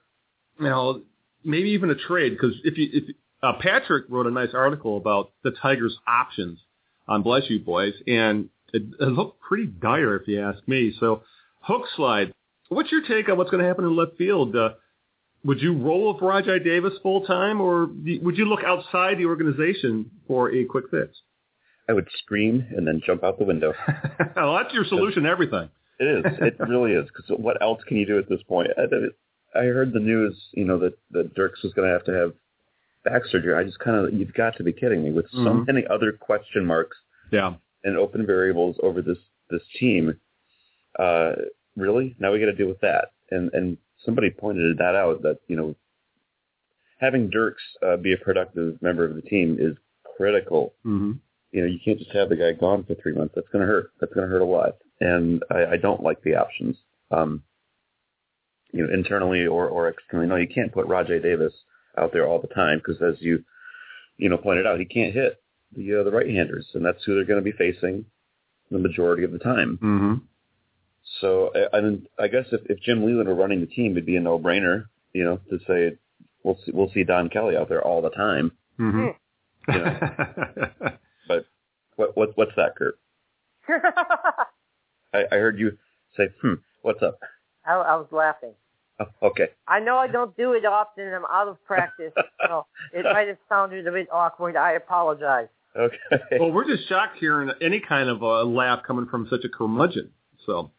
you 0.58 0.68
know, 0.68 1.02
maybe 1.44 1.70
even 1.70 1.90
a 1.90 1.94
trade. 1.94 2.30
Because 2.30 2.56
if 2.64 2.78
you, 2.78 2.88
if 2.92 3.16
uh, 3.42 3.52
Patrick 3.60 4.06
wrote 4.08 4.26
a 4.26 4.30
nice 4.30 4.54
article 4.54 4.96
about 4.96 5.32
the 5.44 5.50
Tigers' 5.50 5.96
options 6.06 6.58
on 7.06 7.22
Bless 7.22 7.42
You 7.48 7.60
Boys, 7.60 7.94
and 8.06 8.48
it, 8.72 8.82
it 9.00 9.08
looked 9.08 9.40
pretty 9.40 9.66
dire 9.66 10.16
if 10.16 10.28
you 10.28 10.40
ask 10.42 10.66
me. 10.66 10.94
So, 10.98 11.22
hook 11.60 11.82
slide. 11.96 12.32
What's 12.68 12.92
your 12.92 13.02
take 13.06 13.28
on 13.28 13.38
what's 13.38 13.50
going 13.50 13.62
to 13.62 13.68
happen 13.68 13.84
in 13.84 13.96
left 13.96 14.16
field? 14.18 14.54
Uh, 14.54 14.70
would 15.44 15.60
you 15.60 15.76
roll 15.76 16.12
with 16.12 16.22
Rajai 16.22 16.62
Davis 16.62 16.94
full 17.02 17.24
time, 17.24 17.60
or 17.60 17.86
would 17.86 18.36
you 18.36 18.44
look 18.44 18.64
outside 18.64 19.18
the 19.18 19.26
organization 19.26 20.10
for 20.26 20.52
a 20.52 20.64
quick 20.64 20.86
fix? 20.90 21.16
I 21.88 21.94
would 21.94 22.08
scream 22.18 22.66
and 22.76 22.86
then 22.86 23.00
jump 23.04 23.24
out 23.24 23.38
the 23.38 23.44
window. 23.44 23.72
well, 24.36 24.56
that's 24.56 24.74
your 24.74 24.84
solution 24.84 25.22
to 25.22 25.28
everything. 25.30 25.70
It 25.98 26.26
is. 26.26 26.32
It 26.40 26.56
really 26.60 26.92
is. 26.92 27.06
Because 27.06 27.38
what 27.38 27.60
else 27.62 27.82
can 27.86 27.96
you 27.96 28.06
do 28.06 28.18
at 28.18 28.28
this 28.28 28.42
point? 28.48 28.68
I, 28.76 29.58
I 29.58 29.64
heard 29.64 29.92
the 29.92 30.00
news, 30.00 30.36
you 30.52 30.64
know, 30.64 30.78
that 30.78 30.98
that 31.10 31.34
Dirks 31.34 31.62
was 31.62 31.72
going 31.72 31.88
to 31.88 31.92
have 31.92 32.04
to 32.04 32.12
have 32.12 32.32
back 33.04 33.22
surgery. 33.30 33.54
I 33.54 33.64
just 33.64 33.78
kind 33.78 33.96
of, 33.96 34.12
you've 34.12 34.34
got 34.34 34.56
to 34.56 34.64
be 34.64 34.72
kidding 34.72 35.02
me. 35.02 35.10
With 35.10 35.30
so 35.30 35.38
mm-hmm. 35.38 35.64
many 35.66 35.86
other 35.88 36.12
question 36.12 36.64
marks, 36.66 36.96
yeah, 37.32 37.54
and 37.84 37.96
open 37.96 38.26
variables 38.26 38.76
over 38.82 39.02
this 39.02 39.18
this 39.50 39.62
team. 39.78 40.14
Uh, 40.98 41.32
really? 41.76 42.16
Now 42.18 42.32
we 42.32 42.40
got 42.40 42.46
to 42.46 42.54
deal 42.54 42.68
with 42.68 42.80
that. 42.80 43.12
And 43.30 43.52
and 43.52 43.78
somebody 44.04 44.30
pointed 44.30 44.78
that 44.78 44.94
out 44.94 45.22
that 45.22 45.38
you 45.48 45.56
know 45.56 45.74
having 46.98 47.30
Dirks 47.30 47.62
uh, 47.84 47.96
be 47.96 48.12
a 48.12 48.16
productive 48.16 48.80
member 48.82 49.04
of 49.04 49.14
the 49.14 49.22
team 49.22 49.56
is 49.58 49.76
critical. 50.16 50.74
Mm-hmm. 50.84 51.12
You 51.52 51.62
know, 51.62 51.66
you 51.66 51.78
can't 51.82 51.98
just 51.98 52.12
have 52.12 52.28
the 52.28 52.36
guy 52.36 52.52
gone 52.52 52.84
for 52.84 52.94
three 52.94 53.14
months. 53.14 53.32
That's 53.34 53.48
going 53.48 53.62
to 53.62 53.66
hurt. 53.66 53.92
That's 54.00 54.12
going 54.12 54.26
to 54.26 54.30
hurt 54.30 54.42
a 54.42 54.44
lot. 54.44 54.76
And 55.00 55.42
I, 55.50 55.72
I 55.72 55.76
don't 55.76 56.02
like 56.02 56.22
the 56.22 56.36
options. 56.36 56.76
Um, 57.10 57.42
you 58.72 58.86
know, 58.86 58.92
internally 58.92 59.46
or, 59.46 59.68
or 59.68 59.88
externally. 59.88 60.28
No, 60.28 60.36
you 60.36 60.48
can't 60.48 60.72
put 60.72 60.86
Rajai 60.86 61.22
Davis 61.22 61.52
out 61.96 62.12
there 62.12 62.26
all 62.26 62.40
the 62.40 62.48
time 62.48 62.78
because, 62.78 63.00
as 63.02 63.20
you, 63.20 63.44
you 64.16 64.28
know, 64.28 64.36
pointed 64.36 64.66
out, 64.66 64.78
he 64.78 64.84
can't 64.84 65.14
hit 65.14 65.40
the 65.74 66.00
uh, 66.00 66.02
the 66.04 66.10
right-handers, 66.10 66.66
and 66.74 66.84
that's 66.84 67.02
who 67.04 67.14
they're 67.14 67.24
going 67.24 67.42
to 67.42 67.50
be 67.50 67.56
facing 67.56 68.04
the 68.70 68.78
majority 68.78 69.24
of 69.24 69.32
the 69.32 69.38
time. 69.38 69.78
Mm-hmm. 69.82 70.14
So 71.20 71.50
I, 71.54 71.78
I, 71.78 72.24
I 72.24 72.28
guess 72.28 72.46
if, 72.52 72.60
if 72.68 72.80
Jim 72.80 73.04
Leyland 73.04 73.28
were 73.28 73.34
running 73.34 73.60
the 73.60 73.66
team, 73.66 73.92
it'd 73.92 74.04
be 74.04 74.16
a 74.16 74.20
no-brainer, 74.20 74.84
you 75.14 75.24
know, 75.24 75.40
to 75.50 75.58
say 75.66 75.96
we'll 76.42 76.58
see, 76.64 76.72
we'll 76.72 76.90
see 76.92 77.04
Don 77.04 77.30
Kelly 77.30 77.56
out 77.56 77.68
there 77.68 77.82
all 77.82 78.02
the 78.02 78.10
time. 78.10 78.52
Mm-hmm. 78.78 79.72
You 79.72 79.78
know? 79.78 80.90
but 81.28 81.46
what 81.96 82.16
what 82.16 82.36
what's 82.36 82.52
that, 82.56 82.76
Kurt? 82.76 82.98
I, 85.12 85.24
I 85.30 85.36
heard 85.36 85.58
you 85.58 85.76
say, 86.16 86.28
"Hmm, 86.42 86.54
what's 86.82 87.02
up?" 87.02 87.18
I, 87.66 87.74
I 87.74 87.96
was 87.96 88.08
laughing. 88.10 88.52
Oh, 89.00 89.28
okay. 89.28 89.48
I 89.66 89.78
know 89.80 89.96
I 89.96 90.08
don't 90.08 90.36
do 90.36 90.52
it 90.52 90.64
often. 90.64 91.06
I'm 91.06 91.24
out 91.30 91.48
of 91.48 91.64
practice. 91.64 92.12
so 92.46 92.66
it 92.92 93.04
might 93.04 93.28
have 93.28 93.36
sounded 93.48 93.86
a 93.86 93.92
bit 93.92 94.08
awkward. 94.12 94.56
I 94.56 94.72
apologize. 94.72 95.48
Okay. 95.76 95.96
Well, 96.40 96.50
we're 96.50 96.66
just 96.66 96.88
shocked 96.88 97.18
hearing 97.18 97.50
any 97.62 97.80
kind 97.80 98.08
of 98.08 98.22
a 98.22 98.42
laugh 98.42 98.80
coming 98.84 99.06
from 99.06 99.28
such 99.30 99.44
a 99.44 99.48
curmudgeon. 99.48 100.10
So. 100.46 100.72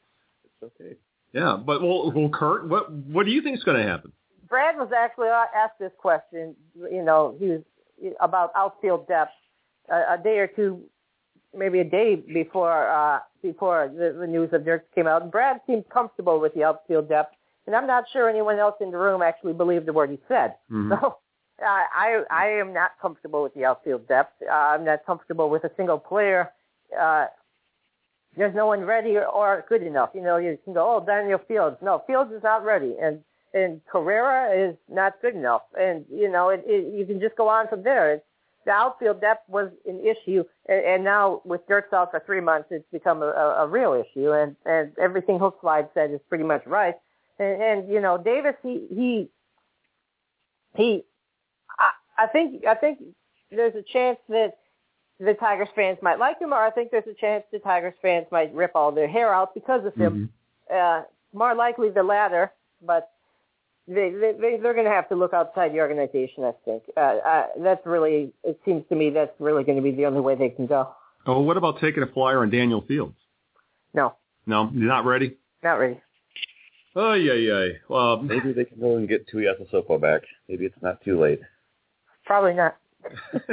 It's 0.44 0.74
okay. 0.82 0.96
Yeah, 1.32 1.58
but 1.64 1.82
well, 1.82 2.12
well, 2.12 2.30
Kurt, 2.30 2.68
what 2.68 2.92
what 2.92 3.26
do 3.26 3.32
you 3.32 3.42
think 3.42 3.58
is 3.58 3.64
going 3.64 3.78
to 3.78 3.88
happen? 3.88 4.12
Brad 4.50 4.76
was 4.78 4.90
actually 4.96 5.28
asked 5.28 5.78
this 5.80 5.92
question. 6.00 6.56
You 6.76 7.04
know, 7.04 7.36
he 7.40 7.46
was 7.46 7.62
about 8.20 8.52
outfield 8.56 9.08
depth 9.08 9.32
a, 9.90 10.14
a 10.14 10.18
day 10.24 10.40
or 10.40 10.48
two, 10.48 10.82
maybe 11.56 11.80
a 11.80 11.84
day 11.84 12.16
before 12.16 12.90
uh, 12.90 13.20
before 13.42 13.92
the, 13.94 14.18
the 14.20 14.28
news 14.28 14.50
of 14.54 14.66
Dirk 14.66 14.94
came 14.94 15.08
out. 15.08 15.22
And 15.22 15.32
Brad 15.32 15.62
seemed 15.68 15.90
comfortable 15.90 16.40
with 16.40 16.54
the 16.54 16.64
outfield 16.64 17.10
depth, 17.10 17.36
and 17.68 17.76
I'm 17.76 17.88
not 17.88 18.06
sure 18.12 18.30
anyone 18.30 18.60
else 18.60 18.76
in 18.82 18.92
the 18.92 18.98
room 18.98 19.22
actually 19.22 19.54
believed 19.54 19.86
the 19.86 19.94
word 19.94 20.10
he 20.10 20.20
said. 20.28 20.56
Mm-hmm. 20.72 20.94
So. 21.02 21.18
I 21.62 22.24
I 22.32 22.46
am 22.52 22.72
not 22.72 22.92
comfortable 23.02 23.44
with 23.44 23.54
the 23.54 23.66
outfield 23.66 24.08
depth. 24.08 24.42
Uh, 24.42 24.50
I'm 24.50 24.86
not 24.86 25.06
comfortable 25.06 25.50
with 25.50 25.66
a 25.66 25.72
single 25.76 26.00
player 26.00 26.54
uh, 26.98 27.26
there's 28.38 28.56
no 28.56 28.68
one 28.68 28.82
ready 28.82 29.18
or, 29.18 29.26
or 29.26 29.66
good 29.68 29.84
enough. 29.84 30.10
You 30.14 30.22
know, 30.22 30.38
you 30.38 30.58
can 30.64 30.74
go, 30.74 30.98
oh, 30.98 31.06
Daniel 31.06 31.40
Fields. 31.48 31.78
No, 31.82 32.04
Fields 32.08 32.32
is 32.32 32.44
not 32.44 32.64
ready, 32.64 32.96
and 33.02 33.20
and 33.54 33.82
Carrera 33.92 34.70
is 34.70 34.76
not 34.88 35.14
good 35.22 35.36
enough. 35.36 35.64
And 35.80 36.06
you 36.12 36.32
know, 36.32 36.50
it, 36.50 36.64
it, 36.66 36.94
you 36.94 37.06
can 37.06 37.20
just 37.20 37.36
go 37.36 37.48
on 37.48 37.68
from 37.68 37.84
there. 37.84 38.14
It's, 38.14 38.26
the 38.70 38.76
outfield 38.76 39.20
depth 39.20 39.50
was 39.50 39.72
an 39.88 40.00
issue, 40.00 40.44
and, 40.68 40.86
and 40.86 41.04
now 41.04 41.42
with 41.44 41.68
Dirks 41.68 41.92
out 41.92 42.12
for 42.12 42.22
three 42.24 42.40
months, 42.40 42.68
it's 42.70 42.86
become 42.92 43.24
a, 43.24 43.30
a, 43.30 43.64
a 43.64 43.68
real 43.68 43.94
issue. 43.94 44.32
And 44.32 44.56
and 44.66 44.92
everything 45.00 45.40
Hookslide 45.40 45.90
said 45.96 46.12
is 46.12 46.20
pretty 46.30 46.44
much 46.44 46.64
right. 46.68 46.94
And, 47.40 47.62
and 47.62 47.90
you 47.92 48.00
know, 48.00 48.20
Davis, 48.20 48.54
he 48.62 48.86
he 48.94 49.30
he. 50.76 51.04
I, 51.80 52.24
I 52.24 52.28
think 52.28 52.64
I 52.68 52.76
think 52.76 53.00
there's 53.50 53.74
a 53.74 53.82
chance 53.82 54.20
that 54.30 54.58
the 55.20 55.34
Tigers 55.34 55.70
fans 55.76 55.98
might 56.04 56.20
like 56.20 56.40
him, 56.40 56.54
or 56.54 56.62
I 56.62 56.70
think 56.70 56.92
there's 56.92 57.08
a 57.08 57.20
chance 57.20 57.44
the 57.52 57.58
Tigers 57.58 57.96
fans 58.04 58.28
might 58.32 58.54
rip 58.54 58.74
all 58.76 58.92
their 58.92 59.08
hair 59.08 59.34
out 59.34 59.56
because 59.56 59.84
of 59.84 59.96
him. 59.96 60.30
Mm-hmm. 60.70 61.02
Uh, 61.02 61.02
more 61.34 61.56
likely 61.56 61.90
the 61.90 62.04
latter, 62.04 62.52
but 62.86 63.10
they, 63.90 64.12
they 64.40 64.58
they're 64.62 64.74
going 64.74 64.86
to 64.86 64.92
have 64.92 65.10
to 65.10 65.16
look 65.16 65.34
outside 65.34 65.74
the 65.74 65.80
organization. 65.80 66.44
I 66.44 66.52
think 66.64 66.84
uh, 66.96 67.00
uh, 67.00 67.44
that's 67.64 67.86
really. 67.86 68.32
It 68.44 68.60
seems 68.66 68.84
to 68.90 68.96
me 68.96 69.10
that's 69.10 69.32
really 69.40 69.64
going 69.64 69.78
to 69.78 69.84
be 69.84 69.92
the 69.92 70.06
only 70.06 70.22
way 70.22 70.36
they 70.36 70.50
can 70.50 70.68
go. 70.68 70.90
Oh, 71.26 71.42
what 71.42 71.58
about 71.58 71.80
taking 71.82 72.04
a 72.04 72.08
flyer 72.08 72.42
on 72.42 72.50
Daniel 72.50 72.84
Fields? 72.88 73.16
No. 73.94 74.16
No, 74.46 74.70
you're 74.74 74.88
not 74.88 75.06
ready. 75.06 75.38
Not 75.64 75.76
ready. 75.76 76.00
Oh 76.96 77.14
yeah, 77.14 77.34
yeah. 77.34 77.68
Well, 77.88 78.18
maybe 78.22 78.54
they 78.54 78.66
can 78.66 78.80
go 78.80 78.98
and 78.98 79.08
get 79.08 79.28
Tui 79.28 79.44
Tuiasosopo 79.46 80.00
back. 80.00 80.22
Maybe 80.48 80.66
it's 80.66 80.82
not 80.82 81.04
too 81.04 81.20
late. 81.20 81.40
Probably 82.26 82.54
not. 82.54 82.78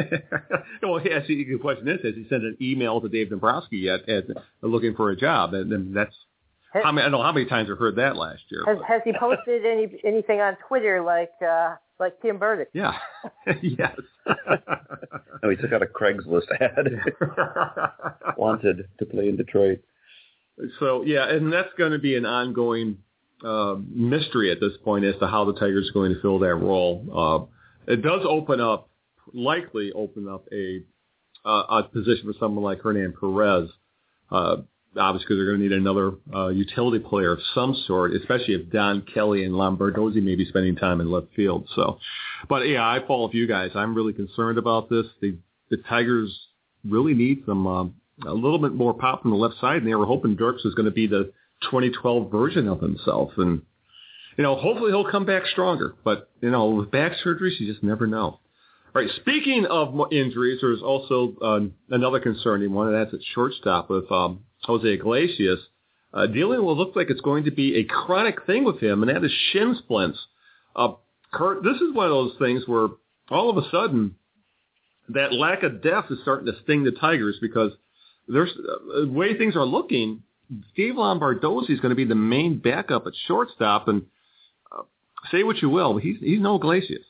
well, 0.82 1.00
yes. 1.04 1.26
The 1.26 1.58
question 1.60 1.88
is, 1.88 2.00
has 2.02 2.14
he 2.14 2.26
sent 2.28 2.44
an 2.44 2.56
email 2.60 3.00
to 3.00 3.08
Dave 3.08 3.30
Dombrowski 3.30 3.78
yet, 3.78 4.08
as, 4.08 4.24
looking 4.60 4.94
for 4.94 5.10
a 5.10 5.16
job? 5.16 5.54
And, 5.54 5.72
and 5.72 5.96
that's 5.96 6.14
how 6.82 6.92
many, 6.92 7.06
I 7.06 7.10
don't 7.10 7.20
know 7.20 7.22
how 7.22 7.32
many 7.32 7.46
times 7.46 7.68
I've 7.70 7.78
heard 7.78 7.96
that 7.96 8.16
last 8.16 8.42
year. 8.50 8.64
Has, 8.66 8.78
has 8.86 9.02
he 9.04 9.12
posted 9.18 9.64
any 9.64 10.00
anything 10.04 10.40
on 10.40 10.56
Twitter 10.68 11.00
like 11.02 11.32
uh, 11.46 11.76
like 11.98 12.20
Tim 12.22 12.38
Burdick. 12.38 12.68
Yeah. 12.72 12.92
yes. 13.62 13.96
no, 14.26 15.50
he 15.50 15.56
took 15.56 15.72
out 15.72 15.82
a 15.82 15.86
Craigslist 15.86 16.46
ad. 16.60 16.88
Wanted 18.36 18.88
to 18.98 19.06
play 19.06 19.28
in 19.28 19.36
Detroit. 19.36 19.82
So 20.80 21.02
yeah, 21.04 21.28
and 21.28 21.52
that's 21.52 21.72
going 21.76 21.92
to 21.92 21.98
be 21.98 22.16
an 22.16 22.24
ongoing 22.24 22.98
uh, 23.44 23.76
mystery 23.88 24.50
at 24.50 24.60
this 24.60 24.72
point 24.84 25.04
as 25.04 25.14
to 25.20 25.26
how 25.26 25.44
the 25.44 25.52
Tigers 25.52 25.90
are 25.90 25.92
going 25.92 26.14
to 26.14 26.20
fill 26.20 26.38
that 26.40 26.54
role. 26.54 27.48
Uh, 27.88 27.92
it 27.92 28.02
does 28.02 28.22
open 28.26 28.60
up, 28.60 28.88
likely 29.32 29.92
open 29.92 30.28
up 30.28 30.46
a 30.52 30.82
uh, 31.44 31.62
a 31.78 31.82
position 31.84 32.24
for 32.24 32.34
someone 32.40 32.64
like 32.64 32.82
Hernan 32.82 33.14
Perez. 33.18 33.68
Obviously, 34.98 35.26
because 35.26 35.38
they're 35.38 35.46
going 35.46 35.58
to 35.58 35.68
need 35.68 35.72
another 35.72 36.12
uh, 36.34 36.48
utility 36.48 36.98
player 36.98 37.32
of 37.32 37.40
some 37.54 37.74
sort, 37.86 38.12
especially 38.12 38.54
if 38.54 38.70
Don 38.70 39.02
Kelly 39.02 39.44
and 39.44 39.54
Lombardozzi 39.54 40.22
may 40.22 40.34
be 40.34 40.44
spending 40.46 40.76
time 40.76 41.00
in 41.00 41.10
left 41.10 41.28
field. 41.34 41.68
So, 41.74 41.98
but 42.48 42.68
yeah, 42.68 42.82
I 42.82 43.00
follow 43.06 43.30
you 43.32 43.46
guys. 43.46 43.70
I'm 43.74 43.94
really 43.94 44.12
concerned 44.12 44.58
about 44.58 44.88
this. 44.88 45.06
The 45.20 45.36
the 45.70 45.78
Tigers 45.88 46.48
really 46.84 47.14
need 47.14 47.42
some 47.46 47.66
um, 47.66 47.94
a 48.24 48.32
little 48.32 48.58
bit 48.58 48.72
more 48.72 48.94
pop 48.94 49.22
from 49.22 49.32
the 49.32 49.36
left 49.36 49.60
side, 49.60 49.78
and 49.78 49.86
they 49.86 49.94
were 49.94 50.06
hoping 50.06 50.36
Dirks 50.36 50.64
was 50.64 50.74
going 50.74 50.86
to 50.86 50.92
be 50.92 51.06
the 51.06 51.32
2012 51.70 52.30
version 52.30 52.68
of 52.68 52.80
himself, 52.80 53.32
and 53.36 53.62
you 54.36 54.44
know, 54.44 54.54
hopefully 54.56 54.90
he'll 54.90 55.10
come 55.10 55.24
back 55.24 55.46
stronger. 55.46 55.94
But 56.04 56.28
you 56.40 56.50
know, 56.50 56.66
with 56.66 56.90
back 56.90 57.12
surgeries, 57.24 57.58
you 57.58 57.70
just 57.70 57.82
never 57.82 58.06
know. 58.06 58.38
All 58.96 59.02
right. 59.02 59.10
Speaking 59.16 59.66
of 59.66 59.94
injuries, 60.12 60.58
there's 60.62 60.82
also 60.82 61.34
uh, 61.42 61.60
another 61.94 62.20
concerning 62.20 62.72
one, 62.72 62.88
and 62.88 62.96
that's 62.96 63.14
at 63.14 63.20
shortstop 63.34 63.90
with 63.90 64.10
um, 64.10 64.40
Jose 64.66 64.86
Iglesias. 64.86 65.60
Uh, 66.12 66.26
dealing 66.26 66.58
with 66.58 66.66
what 66.66 66.76
looks 66.76 66.96
like 66.96 67.10
it's 67.10 67.20
going 67.20 67.44
to 67.44 67.50
be 67.50 67.76
a 67.76 67.84
chronic 67.84 68.46
thing 68.46 68.64
with 68.64 68.80
him, 68.80 69.02
and 69.02 69.14
that 69.14 69.24
is 69.24 69.32
shin 69.52 69.76
splints. 69.78 70.18
Uh, 70.74 70.92
Kurt, 71.32 71.62
this 71.62 71.76
is 71.76 71.94
one 71.94 72.06
of 72.06 72.12
those 72.12 72.32
things 72.38 72.62
where 72.66 72.88
all 73.30 73.50
of 73.50 73.56
a 73.58 73.68
sudden 73.70 74.14
that 75.10 75.32
lack 75.32 75.62
of 75.62 75.82
depth 75.82 76.10
is 76.10 76.18
starting 76.22 76.46
to 76.46 76.52
sting 76.62 76.84
the 76.84 76.92
Tigers 76.92 77.36
because 77.40 77.72
there's 78.28 78.50
uh, 78.50 79.00
the 79.02 79.08
way 79.08 79.36
things 79.36 79.56
are 79.56 79.64
looking. 79.64 80.22
Steve 80.72 80.94
Lombardozzi 80.94 81.70
is 81.70 81.80
going 81.80 81.90
to 81.90 81.96
be 81.96 82.04
the 82.04 82.14
main 82.14 82.58
backup 82.58 83.06
at 83.06 83.12
shortstop, 83.26 83.88
and 83.88 84.02
uh, 84.72 84.82
say 85.30 85.42
what 85.42 85.60
you 85.60 85.68
will, 85.68 85.94
but 85.94 86.02
he's 86.02 86.18
he's 86.20 86.40
no 86.40 86.56
Iglesias. 86.56 87.04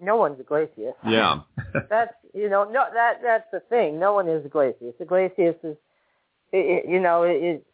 No 0.00 0.16
one's 0.16 0.40
Iglesias. 0.40 0.94
Yeah, 1.06 1.40
that's 1.90 2.14
you 2.32 2.48
know 2.48 2.64
no 2.64 2.84
that 2.92 3.20
that's 3.22 3.46
the 3.52 3.60
thing. 3.68 3.98
No 3.98 4.14
one 4.14 4.28
is 4.28 4.44
Iglesias. 4.44 4.94
Iglesias 5.00 5.56
is, 5.62 5.76
it, 6.52 6.88
you 6.88 7.00
know, 7.00 7.22
it, 7.24 7.64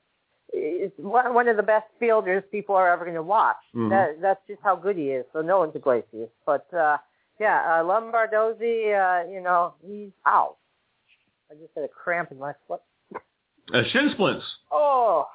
it's 0.53 0.95
one 0.99 1.35
one 1.35 1.49
of 1.49 1.57
the 1.57 1.63
best 1.63 1.87
fielders 1.99 2.43
people 2.51 2.75
are 2.75 2.91
ever 2.93 3.05
going 3.05 3.17
to 3.17 3.23
watch. 3.23 3.57
Mhm. 3.75 3.91
That 3.91 4.21
that's 4.21 4.41
just 4.47 4.61
how 4.63 4.77
good 4.77 4.97
he 4.97 5.11
is. 5.11 5.25
So 5.33 5.43
no 5.43 5.59
one's 5.59 5.75
Iglesias. 5.75 6.31
But 6.45 6.67
uh 6.75 6.99
yeah, 7.39 7.61
uh, 7.67 7.83
Lombardozzi, 7.85 8.95
uh, 8.97 9.29
you 9.31 9.43
know, 9.43 9.75
he's 9.87 10.09
out. 10.25 10.57
I 11.51 11.55
just 11.55 11.73
had 11.75 11.85
a 11.85 11.89
cramp 11.89 12.33
in 12.33 12.39
my 12.39 12.55
foot. 12.67 12.81
uh, 13.75 13.83
shin 13.93 14.09
splints. 14.15 14.45
Oh, 14.73 15.27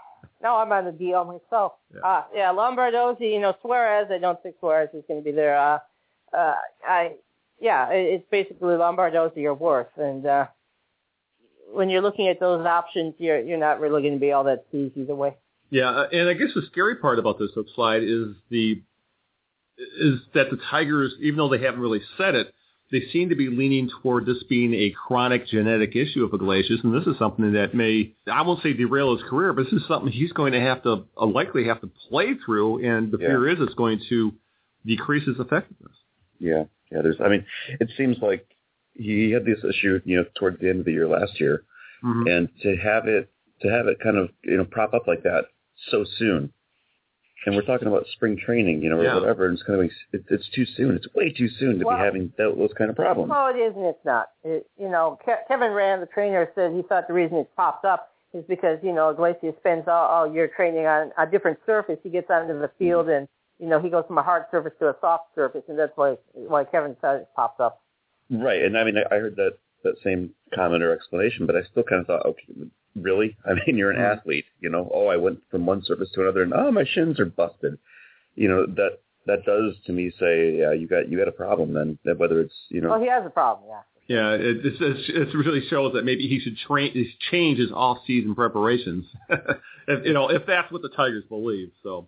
now 0.42 0.58
I'm 0.58 0.72
on 0.72 0.86
the 0.86 0.92
DL 0.92 1.28
myself. 1.28 1.74
Yeah. 1.94 2.02
Uh, 2.02 2.24
yeah, 2.34 2.48
Lombardozzi, 2.54 3.32
you 3.32 3.40
know, 3.40 3.54
Suarez, 3.62 4.08
I 4.10 4.18
don't 4.18 4.42
think 4.42 4.56
Suarez 4.60 4.90
is 4.96 5.04
going 5.08 5.20
to 5.20 5.24
be 5.24 5.32
there. 5.32 5.56
Uh, 5.56 5.78
uh, 6.36 6.56
I, 6.88 7.12
yeah, 7.60 7.90
it, 7.92 8.16
it's 8.16 8.26
basically 8.32 8.74
Lombardozzi 8.74 9.44
or 9.44 9.54
worse. 9.54 9.92
And, 9.98 10.26
uh, 10.26 10.48
when 11.74 11.90
you're 11.90 12.02
looking 12.02 12.28
at 12.28 12.40
those 12.40 12.66
options, 12.66 13.16
you're, 13.18 13.40
you're 13.40 13.58
not 13.58 13.80
really 13.80 14.02
going 14.02 14.14
to 14.14 14.20
be 14.20 14.32
all 14.32 14.44
that 14.46 14.70
pleased 14.72 14.98
either 14.98 15.16
way. 15.16 15.36
Yeah, 15.70 15.90
uh, 15.90 16.08
and 16.12 16.28
I 16.30 16.34
guess 16.34 16.50
the 16.54 16.64
scary 16.72 16.96
part 16.98 17.18
about 17.20 17.40
this 17.40 17.52
slide 17.76 18.04
is 18.04 18.36
the 18.50 18.82
is 20.00 20.20
that 20.36 20.52
the 20.52 20.60
Tigers, 20.70 21.14
even 21.22 21.38
though 21.38 21.50
they 21.50 21.64
haven't 21.64 21.80
really 21.80 22.02
said 22.18 22.36
it, 22.36 22.54
they 22.92 23.02
seem 23.14 23.30
to 23.30 23.36
be 23.36 23.48
leaning 23.48 23.90
toward 24.02 24.26
this 24.26 24.44
being 24.50 24.74
a 24.74 24.92
chronic 25.08 25.48
genetic 25.48 25.96
issue 25.96 26.26
of 26.26 26.34
Iglesias, 26.34 26.82
and 26.84 26.94
this 26.94 27.08
is 27.08 27.18
something 27.18 27.54
that 27.54 27.74
may 27.74 28.14
I 28.32 28.42
won't 28.42 28.62
say 28.62 28.74
derail 28.74 29.16
his 29.16 29.26
career, 29.30 29.54
but 29.54 29.64
this 29.64 29.74
is 29.74 29.88
something 29.88 30.12
he's 30.12 30.34
going 30.34 30.52
to 30.54 30.60
have 30.60 30.84
to 30.84 31.06
uh, 31.18 31.26
likely 31.26 31.66
have 31.68 31.80
to 31.82 31.90
play 32.10 32.34
through, 32.46 32.86
and 32.86 33.12
the 33.12 33.18
Yeah. 33.18 33.28
fear 33.30 33.48
is 33.50 33.58
it's 33.62 33.74
going 33.76 34.02
to 34.10 34.34
decrease 34.86 35.26
his 35.26 35.40
effectiveness. 35.40 35.94
Yeah, 36.40 36.66
yeah. 36.92 37.02
There's. 37.02 37.22
I 37.24 37.30
mean, 37.30 37.46
it 37.80 37.90
seems 37.96 38.18
like 38.22 38.46
he 38.96 39.32
had 39.32 39.46
this 39.46 39.64
issue, 39.64 40.00
you 40.06 40.18
know, 40.18 40.26
towards 40.38 40.60
the 40.60 40.70
end 40.70 40.80
of 40.80 40.86
the 40.86 40.92
year 40.92 41.08
last 41.08 41.40
year, 41.40 41.64
Mhm. 42.04 42.30
and 42.38 42.50
to 42.62 42.76
have 42.78 43.08
it 43.08 43.30
to 43.62 43.70
have 43.70 43.88
it 43.88 44.00
kind 44.00 44.18
of 44.18 44.30
you 44.44 44.58
know 44.58 44.66
prop 44.66 44.94
up 44.94 45.08
like 45.08 45.24
that 45.24 45.46
so 45.90 46.04
soon. 46.04 46.52
And 47.46 47.56
we're 47.56 47.64
talking 47.64 47.88
about 47.88 48.06
spring 48.08 48.38
training, 48.38 48.84
you 48.84 48.90
know, 48.90 49.00
or 49.00 49.04
Yeah. 49.04 49.16
whatever. 49.16 49.46
And 49.48 49.56
it's 49.56 49.64
kind 49.64 49.80
of 49.80 49.86
like, 49.86 49.92
it, 50.14 50.24
it's 50.30 50.48
too 50.50 50.64
soon. 50.64 50.96
It's 50.96 51.12
way 51.16 51.32
too 51.32 51.48
soon 51.48 51.80
to 51.80 51.86
Well- 51.86 51.98
be 51.98 52.04
having 52.04 52.32
that, 52.38 52.56
those 52.56 52.72
kind 52.74 52.92
of 52.92 52.96
problems. 52.96 53.32
Well, 53.32 53.48
it 53.48 53.58
is 53.58 53.76
and 53.76 53.86
it's 53.88 54.06
not. 54.06 54.30
It, 54.44 54.68
you 54.78 54.88
know, 54.90 55.18
Ke- 55.26 55.48
Kevin 55.48 55.72
Rand, 55.72 56.04
the 56.04 56.06
trainer, 56.06 56.52
said 56.54 56.72
he 56.74 56.84
thought 56.84 57.08
the 57.08 57.14
reason 57.14 57.38
it 57.38 57.48
popped 57.56 57.84
up 57.84 58.12
is 58.36 58.46
because, 58.46 58.78
you 58.84 58.94
know, 58.94 59.10
Iglesias 59.10 59.56
spends 59.58 59.88
all, 59.88 60.06
all 60.08 60.28
year 60.32 60.48
training 60.50 60.86
on 60.86 61.12
a 61.18 61.26
different 61.26 61.58
surface. 61.66 61.98
He 62.04 62.10
gets 62.12 62.30
onto 62.30 62.60
the 62.60 62.68
field 62.78 63.10
and, 63.10 63.28
you 63.58 63.68
know, 63.68 63.80
he 63.80 63.90
goes 63.90 64.06
from 64.06 64.20
a 64.20 64.24
hard 64.24 64.46
surface 64.52 64.74
to 64.78 64.90
a 64.90 64.96
soft 65.02 65.34
surface, 65.34 65.64
and 65.68 65.80
that's 65.80 65.96
why, 65.98 66.18
why 66.34 66.64
Kevin 66.64 66.96
said 67.02 67.22
it 67.22 67.28
popped 67.36 67.60
up. 67.60 67.82
Right. 68.32 68.62
And 68.64 68.78
I 68.78 68.84
mean, 68.84 68.96
I 68.98 69.16
I 69.16 69.20
heard 69.20 69.36
that 69.36 69.58
that 69.84 69.96
same 70.04 70.32
comment 70.56 70.84
or 70.84 70.94
explanation, 70.94 71.46
but 71.46 71.56
I 71.56 71.64
still 71.64 71.84
kind 71.84 72.02
of 72.02 72.08
thought, 72.08 72.26
okay, 72.26 72.46
really? 72.96 73.36
I 73.46 73.54
mean, 73.54 73.78
you're 73.78 73.92
an 73.92 73.98
Mhm. 73.98 74.18
athlete, 74.18 74.46
you 74.60 74.70
know. 74.70 74.90
Oh, 74.94 75.08
I 75.08 75.18
went 75.18 75.40
from 75.50 75.66
one 75.66 75.84
surface 75.84 76.10
to 76.14 76.22
another, 76.22 76.44
and 76.44 76.54
oh, 76.54 76.72
my 76.72 76.86
shins 76.86 77.20
are 77.20 77.26
busted. 77.26 77.78
You 78.36 78.48
know 78.48 78.66
that 78.66 79.00
that 79.28 79.46
does 79.46 79.76
to 79.86 79.92
me 79.94 80.12
say, 80.20 80.58
yeah, 80.58 80.72
you 80.72 80.88
got 80.88 81.10
you 81.10 81.18
got 81.18 81.28
a 81.28 81.32
problem. 81.34 81.74
Then 81.74 82.00
that 82.06 82.18
whether 82.18 82.40
it's 82.40 82.56
you 82.70 82.82
know, 82.82 82.90
Well, 82.92 83.02
he 83.02 83.08
has 83.08 83.26
a 83.26 83.30
problem, 83.30 83.70
yeah. 83.70 83.82
Yeah, 84.08 84.32
it, 84.34 84.66
it, 84.66 84.76
it 84.82 85.34
really 85.38 85.62
shows 85.70 85.94
that 85.94 86.04
maybe 86.04 86.28
he 86.28 86.40
should 86.40 86.58
train, 86.58 86.92
change 87.30 87.60
his 87.60 87.72
off-season 87.72 88.36
preparations, 88.36 89.06
if, 89.30 90.06
you 90.06 90.12
know, 90.12 90.28
if 90.28 90.46
that's 90.46 90.70
what 90.70 90.82
the 90.82 90.90
Tigers 90.90 91.24
believe. 91.30 91.72
So, 91.82 92.08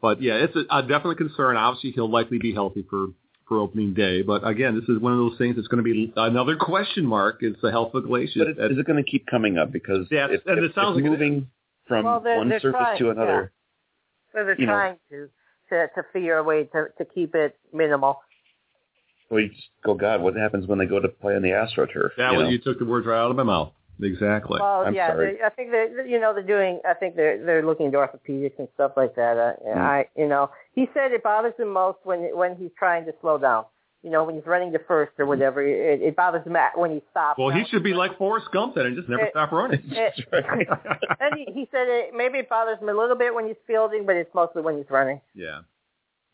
but 0.00 0.22
yeah, 0.22 0.36
it's 0.36 0.56
a, 0.56 0.64
a 0.70 0.82
definite 0.82 1.18
concern. 1.18 1.56
Obviously, 1.56 1.90
he'll 1.90 2.08
likely 2.10 2.38
be 2.38 2.54
healthy 2.54 2.86
for 2.88 3.08
for 3.48 3.58
opening 3.58 3.94
day. 3.94 4.22
But 4.22 4.46
again, 4.46 4.78
this 4.78 4.88
is 4.94 5.00
one 5.00 5.12
of 5.12 5.18
those 5.18 5.38
things 5.38 5.56
that's 5.56 5.68
going 5.68 5.82
to 5.82 5.90
be 5.90 6.12
another 6.16 6.56
question 6.56 7.04
mark: 7.06 7.38
is 7.42 7.54
the 7.62 7.70
health 7.70 7.94
of 7.94 8.04
Iglesias. 8.04 8.48
but 8.56 8.64
it, 8.64 8.72
is 8.72 8.78
it 8.78 8.86
going 8.86 9.02
to 9.02 9.10
keep 9.10 9.26
coming 9.26 9.56
up 9.58 9.72
because 9.72 10.06
Yeah, 10.10 10.26
if, 10.30 10.42
and 10.46 10.58
if, 10.58 10.70
it 10.70 10.74
sounds 10.74 10.98
if 10.98 11.02
like 11.02 11.06
it- 11.06 11.10
moving 11.10 11.50
from 11.86 12.04
Well, 12.04 12.20
they're- 12.20 12.36
one 12.36 12.48
they're 12.50 12.60
surface 12.60 12.78
trying, 12.78 12.98
to 12.98 13.10
another. 13.10 13.52
So 14.34 14.44
they're 14.44 14.60
You 14.60 14.66
know. 14.66 14.72
trying 14.72 14.96
to, 15.10 15.28
to, 15.70 15.86
to 15.94 16.02
figure 16.12 16.36
a 16.36 16.42
way 16.44 16.64
to, 16.64 16.86
to 16.98 17.04
keep 17.06 17.34
it 17.34 17.56
minimal. 17.72 18.20
Well, 19.30 19.40
you 19.40 19.48
just 19.48 19.68
go, 19.84 19.94
God, 19.94 20.20
what 20.22 20.36
happens 20.36 20.66
when 20.66 20.78
they 20.78 20.86
go 20.86 21.00
to 21.00 21.08
play 21.08 21.34
on 21.34 21.42
the 21.42 21.48
AstroTurf? 21.50 22.10
that 22.18 22.32
you 22.32 22.38
was 22.38 22.44
know? 22.44 22.50
you 22.50 22.58
took 22.58 22.78
the 22.78 22.84
words 22.84 23.06
right 23.06 23.18
out 23.18 23.30
of 23.30 23.36
my 23.36 23.42
mouth. 23.42 23.72
Exactly. 24.00 24.58
Well, 24.60 24.82
I'm 24.86 24.94
yeah, 24.94 25.08
sorry. 25.08 25.34
they- 25.36 25.42
I 25.44 25.48
think 25.50 25.70
they're 25.70 26.06
you 26.06 26.20
know 26.20 26.32
they're 26.32 26.42
doing. 26.42 26.80
I 26.88 26.94
think 26.94 27.16
they're 27.16 27.44
they're 27.44 27.64
looking 27.66 27.86
into 27.86 27.98
orthopedics 27.98 28.58
and 28.58 28.68
stuff 28.74 28.92
like 28.96 29.14
that. 29.16 29.36
Uh, 29.36 29.52
Hmm. 29.72 29.78
I 29.78 30.08
you 30.16 30.28
know 30.28 30.50
he 30.72 30.88
said 30.94 31.12
it 31.12 31.22
bothers 31.22 31.54
him 31.58 31.68
most 31.72 31.98
when 32.04 32.20
when 32.36 32.56
he's 32.56 32.70
trying 32.78 33.04
to 33.06 33.12
slow 33.20 33.38
down. 33.38 33.64
You 34.04 34.10
know 34.10 34.22
when 34.22 34.36
he's 34.36 34.46
running 34.46 34.70
to 34.74 34.78
first 34.86 35.12
or 35.18 35.26
whatever. 35.26 35.60
It, 35.60 36.00
it 36.00 36.14
bothers 36.14 36.46
him 36.46 36.56
when 36.76 36.92
he 36.92 37.02
stops. 37.10 37.36
well, 37.38 37.50
he 37.50 37.64
should 37.64 37.82
be 37.82 37.94
like 37.94 38.16
Forrest 38.16 38.46
Gump 38.52 38.76
then 38.76 38.86
and 38.86 38.96
just 38.96 39.08
never 39.08 39.24
It- 39.24 39.30
stop 39.32 39.50
running. 39.50 39.82
It, 39.90 40.14
and 41.20 41.34
he, 41.36 41.52
he 41.52 41.68
said 41.72 41.88
it, 41.88 42.14
maybe 42.14 42.38
it 42.38 42.48
bothers 42.48 42.78
him 42.80 42.88
a 42.88 42.94
little 42.94 43.16
bit 43.16 43.34
when 43.34 43.48
he's 43.48 43.56
fielding, 43.66 44.06
but 44.06 44.14
it's 44.14 44.32
mostly 44.34 44.62
when 44.62 44.76
he's 44.76 44.88
running. 44.90 45.20
yeah. 45.34 45.60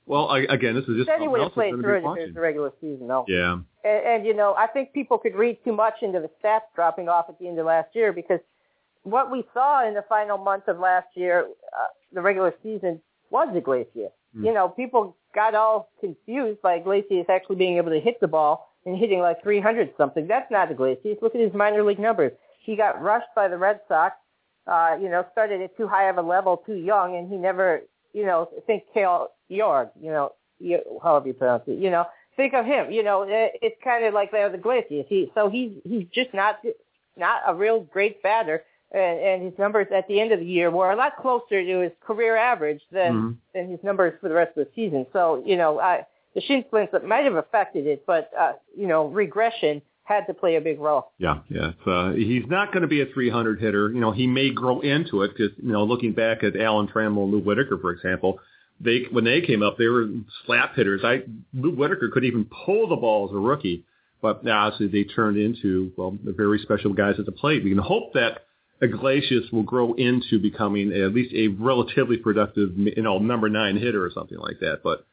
Well, 0.07 0.29
I, 0.29 0.40
again, 0.40 0.74
this 0.74 0.85
is 0.85 0.96
just 0.98 1.07
said 1.09 1.22
he 1.22 1.27
would 1.29 1.40
else 1.40 1.48
have 1.53 1.55
played 1.55 1.72
through 1.72 1.83
going 1.83 1.94
it 1.94 1.96
if 1.96 2.03
it 2.03 2.05
was 2.05 2.18
watching. 2.18 2.35
the 2.35 2.40
regular 2.42 2.72
season, 2.83 3.09
though. 3.09 3.24
Yeah. 3.27 3.57
And, 3.85 4.07
and 4.07 4.27
you 4.27 4.35
know, 4.35 4.55
I 4.57 4.66
think 4.66 4.92
people 4.92 5.18
could 5.18 5.35
read 5.35 5.59
too 5.64 5.73
much 5.73 5.94
into 6.03 6.20
the 6.20 6.31
stats 6.42 6.62
dropping 6.75 7.09
off 7.09 7.27
at 7.29 7.38
the 7.38 7.47
end 7.47 7.59
of 7.59 7.66
last 7.66 7.94
year 7.94 8.12
because 8.12 8.40
what 9.03 9.31
we 9.31 9.44
saw 9.53 9.87
in 9.87 9.94
the 9.94 10.05
final 10.09 10.38
month 10.38 10.66
of 10.66 10.79
last 10.79 11.09
year, 11.14 11.47
uh, 11.79 11.87
the 12.12 12.23
regular 12.23 12.55
season, 12.62 13.01
was 13.31 13.49
Iglesias. 13.55 14.12
Mm. 14.37 14.47
You 14.47 14.53
know, 14.55 14.68
people 14.68 15.16
got 15.35 15.55
all 15.55 15.90
confused 16.01 16.62
by 16.62 16.77
Iglesias 16.77 17.27
actually 17.29 17.57
being 17.57 17.77
able 17.77 17.90
to 17.90 18.01
hit 18.01 18.20
the 18.20 18.29
ball 18.29 18.70
and 18.87 18.97
hitting 18.97 19.20
like 19.20 19.42
300 19.42 19.92
something. 19.97 20.27
That's 20.27 20.51
not 20.51 20.70
Iglesias. 20.70 21.18
Look 21.20 21.35
at 21.35 21.40
his 21.40 21.53
minor 21.53 21.83
league 21.83 21.99
numbers. 21.99 22.33
He 22.64 22.77
got 22.77 23.01
rushed 23.03 23.29
by 23.35 23.49
the 23.49 23.59
Red 23.59 23.81
Sox. 23.88 24.16
Uh, 24.66 24.97
you 24.99 25.11
know, 25.11 25.27
started 25.33 25.61
at 25.61 25.77
too 25.77 25.87
high 25.87 26.09
of 26.09 26.16
a 26.16 26.23
level, 26.23 26.62
too 26.64 26.77
young, 26.77 27.16
and 27.16 27.31
he 27.31 27.37
never, 27.37 27.83
you 28.14 28.25
know, 28.25 28.49
think 28.66 28.83
Kale 28.94 29.29
Yard, 29.49 29.90
you 30.01 30.11
know, 30.11 30.33
however 31.03 31.27
you 31.27 31.35
pronounce 31.35 31.64
it, 31.66 31.79
you 31.79 31.90
know, 31.90 32.07
think 32.37 32.55
of 32.55 32.64
him. 32.64 32.90
You 32.90 33.03
know, 33.03 33.23
it, 33.23 33.53
it's 33.62 33.77
kind 33.83 34.05
of 34.05 34.14
like 34.14 34.31
that 34.33 34.51
with 34.51 34.61
Iglesias. 34.61 35.07
He 35.09 35.31
so 35.35 35.49
he's 35.49 35.73
he's 35.85 36.07
just 36.12 36.33
not 36.35 36.57
not 37.16 37.42
a 37.47 37.55
real 37.55 37.81
great 37.81 38.23
batter, 38.23 38.64
and, 38.92 39.18
and 39.20 39.42
his 39.42 39.59
numbers 39.59 39.87
at 39.94 40.07
the 40.09 40.20
end 40.20 40.33
of 40.33 40.40
the 40.40 40.47
year 40.47 40.70
were 40.70 40.90
a 40.90 40.97
lot 40.97 41.16
closer 41.16 41.64
to 41.64 41.79
his 41.81 41.92
career 42.01 42.37
average 42.37 42.81
than 42.90 43.12
Mhm. 43.12 43.37
than 43.55 43.70
his 43.70 43.83
numbers 43.83 44.14
for 44.20 44.29
the 44.29 44.35
rest 44.35 44.57
of 44.57 44.66
the 44.66 44.70
season. 44.75 45.07
So 45.12 45.42
you 45.47 45.57
know, 45.57 45.79
I, 45.81 46.07
the 46.35 46.40
shin 46.40 46.64
splints 46.66 46.92
that 46.92 47.05
might 47.07 47.25
have 47.25 47.37
affected 47.37 47.87
it, 47.87 48.05
but 48.07 48.31
uh, 48.38 48.53
you 48.77 48.87
know, 48.87 49.07
regression 49.07 49.81
had 50.05 50.27
to 50.27 50.35
play 50.35 50.57
a 50.57 50.61
big 50.61 50.79
role. 50.81 51.12
Yeah, 51.16 51.38
yeah. 51.49 51.70
Uh, 51.87 52.12
he's 52.12 52.44
not 52.47 52.73
going 52.73 52.83
to 52.83 52.88
be 52.88 53.01
a 53.01 53.07
300 53.07 53.59
hitter. 53.59 53.90
You 53.90 54.01
know, 54.01 54.11
he 54.12 54.27
may 54.27 54.51
grow 54.51 54.81
into 54.81 55.23
it 55.23 55.29
because, 55.35 55.57
you 55.57 55.73
know, 55.73 55.83
looking 55.83 56.12
back 56.12 56.44
at 56.44 56.57
Alan 56.57 56.88
Trammell 56.88 57.23
and 57.25 57.33
Lou 57.33 57.40
Whitaker, 57.40 57.79
for 57.79 57.90
example, 57.90 58.38
they 58.80 59.04
when 59.10 59.24
they 59.24 59.40
came 59.40 59.62
up, 59.62 59.78
they 59.78 59.87
were 59.87 60.08
slap 60.46 60.74
hitters. 60.74 61.02
I 61.04 61.22
Lou 61.52 61.74
Whitaker 61.74 62.10
could 62.12 62.24
even 62.24 62.44
pull 62.44 62.88
the 62.88 62.96
ball 62.96 63.28
as 63.28 63.34
a 63.34 63.38
rookie, 63.38 63.84
but 64.20 64.46
obviously 64.48 64.88
they 64.88 65.04
turned 65.04 65.37
into 65.37 65.92
well, 65.96 66.16
very 66.22 66.58
special 66.58 66.92
guys 66.92 67.16
at 67.18 67.26
the 67.26 67.32
plate. 67.32 67.64
We 67.64 67.70
can 67.70 67.78
hope 67.78 68.14
that 68.14 68.44
Iglesias 68.80 69.50
will 69.52 69.62
grow 69.62 69.94
into 69.94 70.38
becoming 70.38 70.92
at 70.92 71.14
least 71.14 71.34
a 71.34 71.48
relatively 71.48 72.16
productive, 72.16 72.76
you 72.76 73.02
know, 73.02 73.18
number 73.18 73.48
nine 73.48 73.76
hitter 73.76 74.04
or 74.04 74.10
something 74.12 74.38
like 74.38 74.60
that. 74.60 74.80
But 74.82 75.06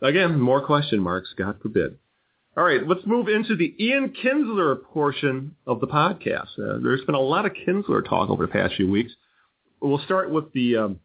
again, 0.00 0.40
more 0.40 0.64
question 0.64 1.00
marks. 1.00 1.34
God 1.36 1.56
forbid. 1.60 1.98
All 2.56 2.64
right, 2.64 2.84
let's 2.86 3.06
move 3.06 3.28
into 3.28 3.54
the 3.54 3.72
Ian 3.78 4.12
Kinsler 4.20 4.82
portion 4.82 5.54
of 5.64 5.78
the 5.80 5.86
podcast. 5.86 6.58
Uh, 6.58 6.78
there's 6.82 7.04
been 7.04 7.14
a 7.14 7.20
lot 7.20 7.46
of 7.46 7.52
Kinsler 7.52 8.04
talk 8.04 8.30
over 8.30 8.46
the 8.46 8.52
past 8.52 8.74
few 8.74 8.90
weeks. 8.90 9.12
We'll 9.80 10.00
start 10.00 10.30
with 10.30 10.52
the, 10.52 10.76
um, 10.76 11.00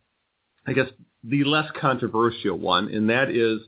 I 0.66 0.74
guess, 0.74 0.88
the 1.24 1.44
less 1.44 1.70
controversial 1.80 2.58
one, 2.58 2.90
and 2.90 3.10
that 3.10 3.30
is 3.30 3.60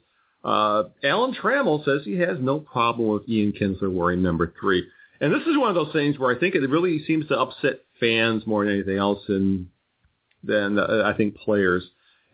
uh, 0.44 0.84
Alan 1.04 1.34
Trammell 1.34 1.84
says 1.84 2.02
he 2.04 2.18
has 2.20 2.38
no 2.39 2.60
problem 2.60 3.10
with 3.10 3.28
Ian 3.28 3.54
Kinsler 3.54 3.91
wearing 3.91 4.22
number 4.22 4.54
three. 4.60 4.86
And 5.22 5.34
this 5.34 5.48
is 5.48 5.58
one 5.58 5.70
of 5.70 5.76
those 5.76 5.94
things 5.94 6.20
where 6.20 6.36
I 6.36 6.39
think 6.39 6.56
it 6.56 6.70
really 6.70 7.04
seems 7.06 7.28
to 7.28 7.39
upset 7.39 7.80
fans 8.00 8.46
more 8.46 8.65
than 8.65 8.74
anything 8.74 8.98
else, 8.98 9.24
and 9.28 9.68
than 10.44 10.78
uh, 10.78 11.04
I 11.06 11.18
think 11.18 11.38
players 11.38 11.84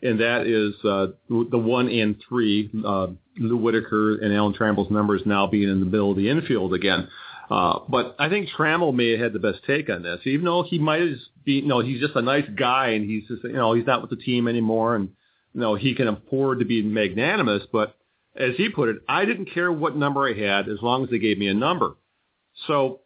and 0.03 0.19
that 0.19 0.47
is 0.47 0.73
uh, 0.83 1.07
the 1.29 1.57
one 1.57 1.89
and 1.89 2.15
three. 2.27 2.69
Uh, 2.85 3.07
Lou 3.37 3.57
Whitaker 3.57 4.17
and 4.17 4.33
Alan 4.33 4.53
Trammell's 4.53 4.91
numbers 4.91 5.21
now 5.25 5.47
being 5.47 5.69
in 5.69 5.79
the 5.79 5.85
middle 5.85 6.11
of 6.11 6.17
the 6.17 6.29
infield 6.29 6.73
again. 6.73 7.07
Uh, 7.49 7.79
but 7.87 8.15
I 8.19 8.29
think 8.29 8.49
Trammell 8.49 8.93
may 8.93 9.11
have 9.11 9.19
had 9.19 9.33
the 9.33 9.39
best 9.39 9.59
take 9.65 9.89
on 9.89 10.03
this, 10.03 10.21
even 10.25 10.45
though 10.45 10.63
he 10.63 10.79
might 10.79 11.01
be, 11.43 11.53
you 11.53 11.67
know, 11.67 11.79
he's 11.79 11.99
just 11.99 12.15
a 12.15 12.21
nice 12.21 12.47
guy 12.55 12.89
and 12.89 13.09
he's 13.09 13.27
just, 13.27 13.43
you 13.43 13.53
know, 13.53 13.73
he's 13.73 13.85
not 13.85 14.01
with 14.01 14.09
the 14.09 14.23
team 14.23 14.47
anymore 14.47 14.95
and, 14.95 15.09
you 15.53 15.61
know, 15.61 15.75
he 15.75 15.95
can 15.95 16.07
afford 16.07 16.59
to 16.59 16.65
be 16.65 16.81
magnanimous. 16.81 17.63
But 17.71 17.95
as 18.35 18.51
he 18.57 18.69
put 18.69 18.89
it, 18.89 18.97
I 19.07 19.25
didn't 19.25 19.53
care 19.53 19.71
what 19.71 19.95
number 19.95 20.27
I 20.27 20.33
had 20.33 20.69
as 20.69 20.77
long 20.81 21.03
as 21.03 21.09
they 21.09 21.19
gave 21.19 21.37
me 21.37 21.47
a 21.47 21.53
number. 21.53 21.95
So, 22.67 23.01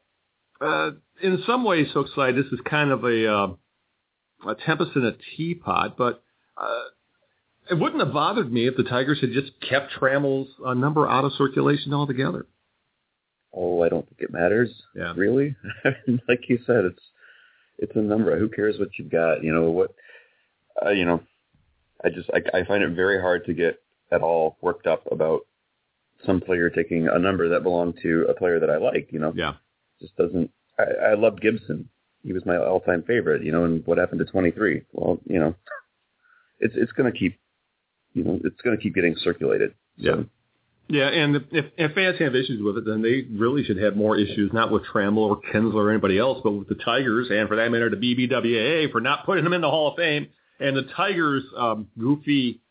uh, 0.61 0.91
in 1.21 1.43
some 1.45 1.63
ways, 1.63 1.87
so 1.93 2.01
excited, 2.01 2.35
this 2.35 2.51
is 2.51 2.59
kind 2.69 2.91
of 2.91 3.03
a, 3.03 3.31
uh, 3.31 3.47
a 4.47 4.55
tempest 4.65 4.91
in 4.95 5.05
a 5.05 5.15
teapot, 5.35 5.97
but 5.97 6.23
uh, 6.57 6.83
it 7.69 7.75
wouldn't 7.75 8.03
have 8.03 8.13
bothered 8.13 8.51
me 8.51 8.67
if 8.67 8.75
the 8.75 8.83
Tigers 8.83 9.19
had 9.21 9.31
just 9.31 9.51
kept 9.67 9.91
Trammell's 9.93 10.49
uh, 10.65 10.73
number 10.73 11.07
out 11.07 11.25
of 11.25 11.33
circulation 11.33 11.93
altogether. 11.93 12.45
Oh, 13.53 13.81
I 13.81 13.89
don't 13.89 14.07
think 14.07 14.21
it 14.21 14.31
matters. 14.31 14.69
Yeah. 14.95 15.13
Really? 15.15 15.55
like 16.27 16.49
you 16.49 16.59
said, 16.65 16.85
it's 16.85 17.01
it's 17.77 17.95
a 17.95 17.99
number. 17.99 18.37
Who 18.37 18.49
cares 18.49 18.79
what 18.79 18.89
you've 18.97 19.11
got? 19.11 19.43
You 19.43 19.53
know 19.53 19.69
what? 19.71 19.93
Uh, 20.83 20.91
you 20.91 21.05
know, 21.05 21.21
I 22.03 22.09
just 22.09 22.29
I, 22.33 22.59
I 22.59 22.65
find 22.65 22.83
it 22.83 22.95
very 22.95 23.19
hard 23.19 23.45
to 23.45 23.53
get 23.53 23.81
at 24.11 24.21
all 24.21 24.57
worked 24.61 24.87
up 24.87 25.03
about 25.11 25.41
some 26.25 26.41
player 26.41 26.69
taking 26.69 27.07
a 27.07 27.19
number 27.19 27.49
that 27.49 27.63
belonged 27.63 27.95
to 28.03 28.25
a 28.29 28.33
player 28.33 28.59
that 28.59 28.69
I 28.69 28.77
like. 28.77 29.09
You 29.11 29.19
know. 29.19 29.33
Yeah. 29.35 29.53
Just 30.01 30.15
doesn't. 30.17 30.51
I, 30.77 31.11
I 31.11 31.13
loved 31.15 31.41
Gibson. 31.41 31.89
He 32.23 32.33
was 32.33 32.45
my 32.45 32.57
all-time 32.57 33.03
favorite. 33.03 33.43
You 33.43 33.51
know, 33.51 33.65
and 33.65 33.85
what 33.85 33.97
happened 33.97 34.19
to 34.19 34.25
23? 34.25 34.83
Well, 34.93 35.19
you 35.25 35.39
know, 35.39 35.55
it's 36.59 36.75
it's 36.77 36.91
going 36.91 37.11
to 37.11 37.17
keep 37.17 37.37
you 38.13 38.23
know 38.23 38.39
it's 38.43 38.61
going 38.61 38.75
to 38.75 38.81
keep 38.81 38.95
getting 38.95 39.15
circulated. 39.17 39.73
So. 40.01 40.09
Yeah. 40.09 40.23
Yeah, 40.87 41.07
and 41.07 41.35
if, 41.51 41.65
if 41.77 41.93
fans 41.93 42.19
have 42.19 42.35
issues 42.35 42.61
with 42.61 42.77
it, 42.77 42.85
then 42.85 43.01
they 43.01 43.25
really 43.35 43.63
should 43.63 43.77
have 43.77 43.95
more 43.95 44.17
issues, 44.17 44.53
not 44.53 44.71
with 44.71 44.83
Trammell 44.85 45.17
or 45.17 45.41
Kinsler 45.51 45.73
or 45.73 45.91
anybody 45.91 46.19
else, 46.19 46.41
but 46.43 46.51
with 46.51 46.67
the 46.67 46.75
Tigers, 46.75 47.27
and 47.31 47.47
for 47.47 47.55
that 47.55 47.71
matter, 47.71 47.89
the 47.89 47.95
BBWAA 47.95 48.91
for 48.91 49.01
not 49.01 49.25
putting 49.25 49.43
them 49.43 49.53
in 49.53 49.61
the 49.61 49.69
Hall 49.69 49.89
of 49.89 49.97
Fame, 49.97 50.27
and 50.59 50.77
the 50.77 50.83
Tigers' 50.95 51.43
um, 51.57 51.87
goofy 51.99 52.61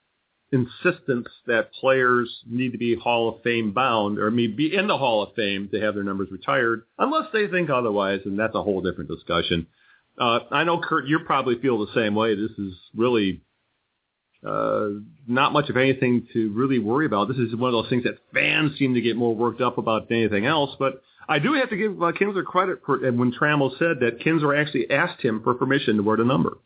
insistence 0.52 1.26
that 1.48 1.72
players 1.72 2.42
need 2.46 2.70
to 2.72 2.78
be 2.78 2.94
Hall 2.94 3.28
of 3.28 3.42
Fame 3.42 3.72
bound 3.72 4.20
or 4.20 4.30
be 4.30 4.72
in 4.74 4.86
the 4.86 4.96
Hall 4.96 5.24
of 5.24 5.34
Fame 5.34 5.68
to 5.72 5.80
have 5.80 5.94
their 5.94 6.04
numbers 6.04 6.28
retired, 6.30 6.84
unless 6.98 7.26
they 7.32 7.48
think 7.48 7.68
otherwise, 7.68 8.20
and 8.24 8.38
that's 8.38 8.54
a 8.54 8.62
whole 8.62 8.80
different 8.80 9.10
discussion. 9.10 9.66
Uh, 10.16 10.38
I 10.52 10.62
know, 10.62 10.80
Kurt, 10.80 11.08
you 11.08 11.18
probably 11.26 11.58
feel 11.60 11.84
the 11.84 11.92
same 11.92 12.14
way. 12.14 12.36
This 12.36 12.52
is 12.58 12.74
really 12.96 13.42
uh, 14.44 14.88
not 15.26 15.52
much 15.52 15.70
of 15.70 15.76
anything 15.76 16.26
to 16.32 16.52
really 16.52 16.78
worry 16.78 17.06
about. 17.06 17.28
This 17.28 17.38
is 17.38 17.54
one 17.56 17.68
of 17.68 17.72
those 17.72 17.88
things 17.88 18.04
that 18.04 18.18
fans 18.32 18.78
seem 18.78 18.94
to 18.94 19.00
get 19.00 19.16
more 19.16 19.34
worked 19.34 19.60
up 19.60 19.78
about 19.78 20.08
than 20.08 20.18
anything 20.18 20.46
else. 20.46 20.76
But 20.78 21.02
I 21.28 21.38
do 21.38 21.54
have 21.54 21.70
to 21.70 21.76
give 21.76 22.02
uh, 22.02 22.12
Kinsler 22.12 22.44
credit 22.44 22.80
for 22.84 23.04
And 23.06 23.18
when 23.18 23.32
Trammell 23.32 23.78
said 23.78 24.00
that 24.00 24.20
Kinsler 24.20 24.60
actually 24.60 24.90
asked 24.90 25.22
him 25.22 25.42
for 25.42 25.54
permission 25.54 25.96
to 25.96 26.02
wear 26.02 26.16
the 26.16 26.24
number. 26.24 26.58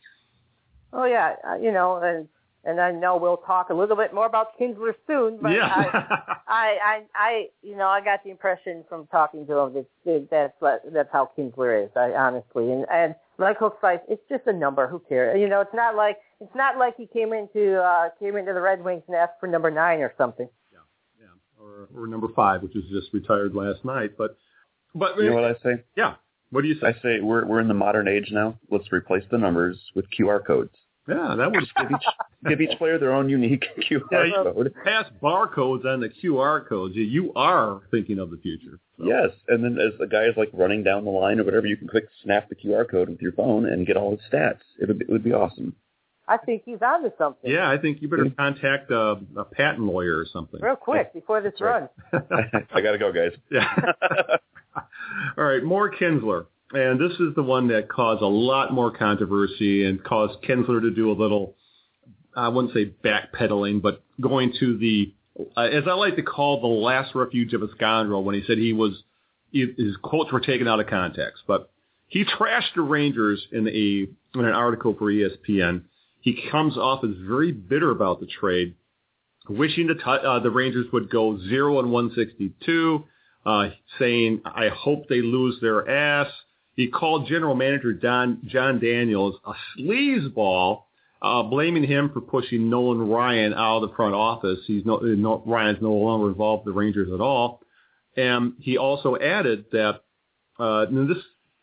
Oh 0.93 1.05
yeah, 1.05 1.35
uh, 1.47 1.57
you 1.57 1.71
know, 1.71 1.97
and 1.97 2.29
and 2.65 2.81
I 2.81 2.91
know 2.91 3.17
we'll 3.17 3.37
talk 3.37 3.71
a 3.71 3.75
little 3.75 3.97
bit 3.97 4.13
more 4.13 4.27
about 4.27 4.59
Kinsler 4.59 4.95
soon. 5.07 5.39
But 5.41 5.53
yeah. 5.53 5.67
I, 5.67 6.33
I, 6.49 6.79
I, 6.85 7.03
I, 7.15 7.47
you 7.63 7.77
know, 7.77 7.87
I 7.87 8.01
got 8.01 8.25
the 8.25 8.31
impression 8.31 8.85
from 8.89 9.07
talking 9.07 9.47
to 9.47 9.59
him 9.59 9.87
that 10.05 10.29
that's 10.31 10.83
that's 10.93 11.09
how 11.13 11.31
Kinsler 11.39 11.85
is. 11.85 11.91
I 11.95 12.13
honestly, 12.13 12.73
and 12.73 12.87
and 12.91 13.15
like 13.39 13.59
Hook 13.59 13.79
Slide, 13.81 14.01
it's 14.09 14.23
just 14.29 14.47
a 14.47 14.53
number. 14.53 14.87
Who 14.87 15.01
cares? 15.09 15.39
You 15.41 15.49
know, 15.49 15.61
it's 15.61 15.75
not 15.75 15.97
like 15.97 16.19
it's 16.41 16.55
not 16.55 16.77
like 16.79 16.97
he 16.97 17.07
came 17.07 17.33
into 17.33 17.81
uh, 17.81 18.09
came 18.19 18.37
into 18.37 18.53
the 18.53 18.61
Red 18.61 18.83
Wings 18.83 19.03
and 19.07 19.17
asked 19.17 19.41
for 19.41 19.47
number 19.47 19.71
nine 19.71 20.01
or 20.01 20.13
something. 20.19 20.49
Yeah, 20.73 20.79
yeah, 21.21 21.63
or 21.65 21.89
or 21.95 22.07
number 22.07 22.29
five, 22.35 22.63
which 22.63 22.75
was 22.75 22.85
just 22.91 23.13
retired 23.13 23.55
last 23.55 23.85
night. 23.85 24.13
But 24.19 24.37
but 24.95 25.17
you 25.19 25.31
know 25.31 25.37
what 25.37 25.45
I 25.45 25.55
say? 25.63 25.85
Yeah. 25.97 26.15
What 26.51 26.63
do 26.63 26.69
you 26.69 26.77
say? 26.81 26.89
I 26.89 26.93
say 27.03 27.21
we're 27.21 27.45
we're 27.45 27.61
in 27.61 27.69
the 27.69 27.75
modern 27.75 28.09
age 28.09 28.29
now. 28.33 28.59
Let's 28.71 28.91
replace 28.91 29.25
the 29.31 29.39
numbers 29.39 29.79
with 29.95 30.07
QR 30.19 30.45
codes. 30.45 30.75
Yeah, 31.09 31.37
that 31.39 31.51
would 31.51 31.65
give 31.75 31.91
each 31.91 32.07
give 32.49 32.61
each 32.61 32.79
player 32.79 32.99
their 32.99 33.15
own 33.15 33.31
unique 33.31 33.65
QR 33.91 34.03
yeah, 34.13 34.43
code. 34.43 34.75
Pass 34.85 35.07
barcodes 35.23 35.87
on 35.87 36.01
the 36.01 36.11
QR 36.11 36.69
codes. 36.69 36.95
You 36.97 37.33
are 37.35 37.81
thinking 37.91 38.19
of 38.19 38.31
the 38.31 38.37
future. 38.37 38.79
So. 38.99 39.07
Yes, 39.07 39.31
and 39.49 39.65
then 39.65 39.79
as 39.79 39.99
the 39.99 40.07
guy 40.07 40.25
is 40.25 40.35
like 40.37 40.51
running 40.53 40.83
down 40.83 41.05
the 41.05 41.11
line 41.11 41.41
or 41.41 41.45
whatever, 41.45 41.67
you 41.67 41.77
can 41.77 41.89
click 41.89 42.09
snap 42.23 42.49
the 42.51 42.57
QR 42.57 42.89
code 42.89 43.09
with 43.09 43.23
your 43.23 43.33
phone 43.33 43.67
and 43.67 43.87
get 43.87 43.97
all 43.97 44.11
his 44.11 44.21
stats. 44.31 44.61
It 44.79 44.89
would, 44.89 45.01
it 45.03 45.09
would 45.09 45.25
be 45.25 45.33
awesome. 45.33 45.75
I 46.29 46.37
think 46.37 46.63
he's 46.67 46.83
onto 46.83 47.11
something. 47.17 47.51
Yeah, 47.51 47.71
I 47.71 47.79
think 47.79 48.03
you 48.03 48.09
better 48.09 48.31
contact 48.37 48.91
a, 48.91 49.17
a 49.37 49.45
patent 49.45 49.85
lawyer 49.85 50.19
or 50.19 50.27
something. 50.31 50.61
Real 50.61 50.77
quick 50.77 51.15
before 51.15 51.41
this 51.41 51.55
runs. 51.59 51.89
I 52.13 52.83
got 52.83 52.93
to 52.93 52.99
go, 52.99 53.13
guys. 53.13 53.33
Yeah. 53.51 53.67
all 55.39 55.45
right, 55.45 55.65
more 55.65 55.91
Kinsler. 55.91 56.47
And 56.73 57.01
this 57.01 57.19
is 57.19 57.35
the 57.35 57.43
one 57.43 57.69
that 57.69 57.89
caused 57.89 58.23
a 58.23 58.27
lot 58.27 58.73
more 58.73 58.91
controversy 58.91 59.85
and 59.85 60.03
caused 60.03 60.43
Kinsler 60.43 60.83
to 60.83 60.91
do 60.91 61.11
a 61.11 61.15
little, 61.15 61.57
I 62.37 62.49
wouldn't 62.49 62.75
say 62.75 62.93
backpedaling, 63.03 63.81
but 63.81 64.03
going 64.21 64.53
to 64.61 64.77
the, 64.77 65.15
uh, 65.57 65.63
as 65.63 65.85
I 65.87 65.95
like 65.95 66.17
to 66.17 66.23
call 66.23 66.61
the 66.61 66.67
last 66.67 67.15
refuge 67.15 67.55
of 67.55 67.63
a 67.63 67.71
scoundrel 67.71 68.23
when 68.23 68.35
he 68.35 68.43
said 68.47 68.59
he 68.59 68.75
was, 68.75 69.03
his 69.51 69.97
quotes 70.03 70.31
were 70.31 70.41
taken 70.41 70.69
out 70.69 70.79
of 70.79 70.89
context. 70.89 71.45
But 71.47 71.71
he 72.09 72.25
trashed 72.25 72.75
the 72.75 72.83
Rangers 72.83 73.47
in 73.53 73.69
a 73.69 74.09
in 74.39 74.45
an 74.45 74.55
article 74.55 74.95
for 74.99 75.11
ESPN. 75.11 75.83
He 76.21 76.49
comes 76.51 76.77
off 76.77 77.05
as 77.05 77.11
very 77.21 77.53
bitter 77.53 77.91
about 77.91 78.21
the 78.21 78.27
trade, 78.27 78.75
wishing 79.49 79.87
the, 79.87 80.07
uh, 80.07 80.41
the 80.41 80.51
Rangers 80.51 80.87
would 80.93 81.11
go 81.11 81.39
0 81.39 81.79
and 81.79 81.91
162, 81.91 83.05
uh, 83.47 83.69
saying, 83.99 84.43
I 84.45 84.69
hope 84.69 85.09
they 85.09 85.23
lose 85.23 85.59
their 85.61 85.89
ass. 85.89 86.29
He 86.79 86.87
called 86.87 87.27
general 87.27 87.57
manager 87.57 87.93
Don, 87.93 88.39
Jon 88.47 88.79
Daniels 88.79 89.35
a 89.45 89.53
sleazeball, 89.77 90.85
uh, 91.21 91.43
blaming 91.43 91.83
him 91.83 92.09
for 92.15 92.21
pushing 92.21 92.71
Nolan 92.71 93.09
Ryan 93.09 93.53
out 93.53 93.83
of 93.83 93.91
the 93.91 93.97
front 93.97 94.15
office. 94.15 94.61
He's 94.65 94.87
no, 94.87 94.99
no 94.99 95.43
Ryan's 95.45 95.83
no 95.83 95.91
longer 95.91 96.29
involved 96.29 96.65
with 96.65 96.73
the 96.73 96.79
Rangers 96.79 97.13
at 97.13 97.21
all. 97.21 97.63
And 98.17 98.53
he 98.61 98.79
also 98.79 99.17
added 99.17 99.65
that 99.73 100.03
uh, 100.61 100.85
this 100.85 101.19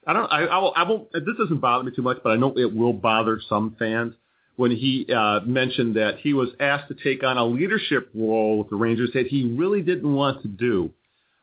I 0.06 0.12
don't 0.12 0.30
I, 0.30 0.48
I, 0.48 0.58
will, 0.58 0.74
I 0.76 0.84
won't 0.84 1.10
this 1.14 1.38
doesn't 1.40 1.62
bother 1.62 1.86
me 1.86 1.94
too 1.96 2.02
much, 2.02 2.18
but 2.22 2.32
I 2.32 2.36
know 2.36 2.54
it 2.58 2.76
will 2.76 2.92
bother 2.92 3.40
some 3.48 3.78
fans 3.80 4.16
when 4.58 4.72
he 4.72 5.08
uh, 5.16 5.40
mentioned 5.46 5.96
that 5.96 6.18
he 6.20 6.34
was 6.34 6.50
asked 6.60 6.90
to 6.90 6.94
take 6.94 7.24
on 7.24 7.38
a 7.38 7.46
leadership 7.46 8.10
role 8.14 8.58
with 8.60 8.70
the 8.70 8.76
Rangers 8.76 9.12
that 9.14 9.28
he 9.28 9.56
really 9.58 9.82
didn't 9.82 10.14
want 10.14 10.42
to 10.42 10.50
do. 10.50 10.92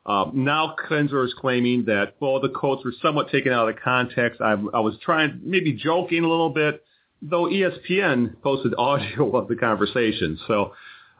Um, 0.05 0.32
now 0.34 0.74
Kinsler 0.88 1.24
is 1.24 1.34
claiming 1.38 1.84
that, 1.84 2.14
well, 2.18 2.40
the 2.40 2.48
quotes 2.48 2.84
were 2.84 2.92
somewhat 3.00 3.30
taken 3.30 3.53
out 3.53 3.68
of 3.68 3.76
context. 3.76 4.40
I, 4.40 4.53
I 4.53 4.80
was 4.80 4.96
trying, 5.03 5.40
maybe 5.44 5.72
joking 5.72 6.24
a 6.24 6.28
little 6.28 6.50
bit, 6.50 6.84
though 7.20 7.44
ESPN 7.44 8.40
posted 8.42 8.74
audio 8.76 9.30
of 9.36 9.48
the 9.48 9.57
conversation. 9.57 10.38
So, 10.48 10.72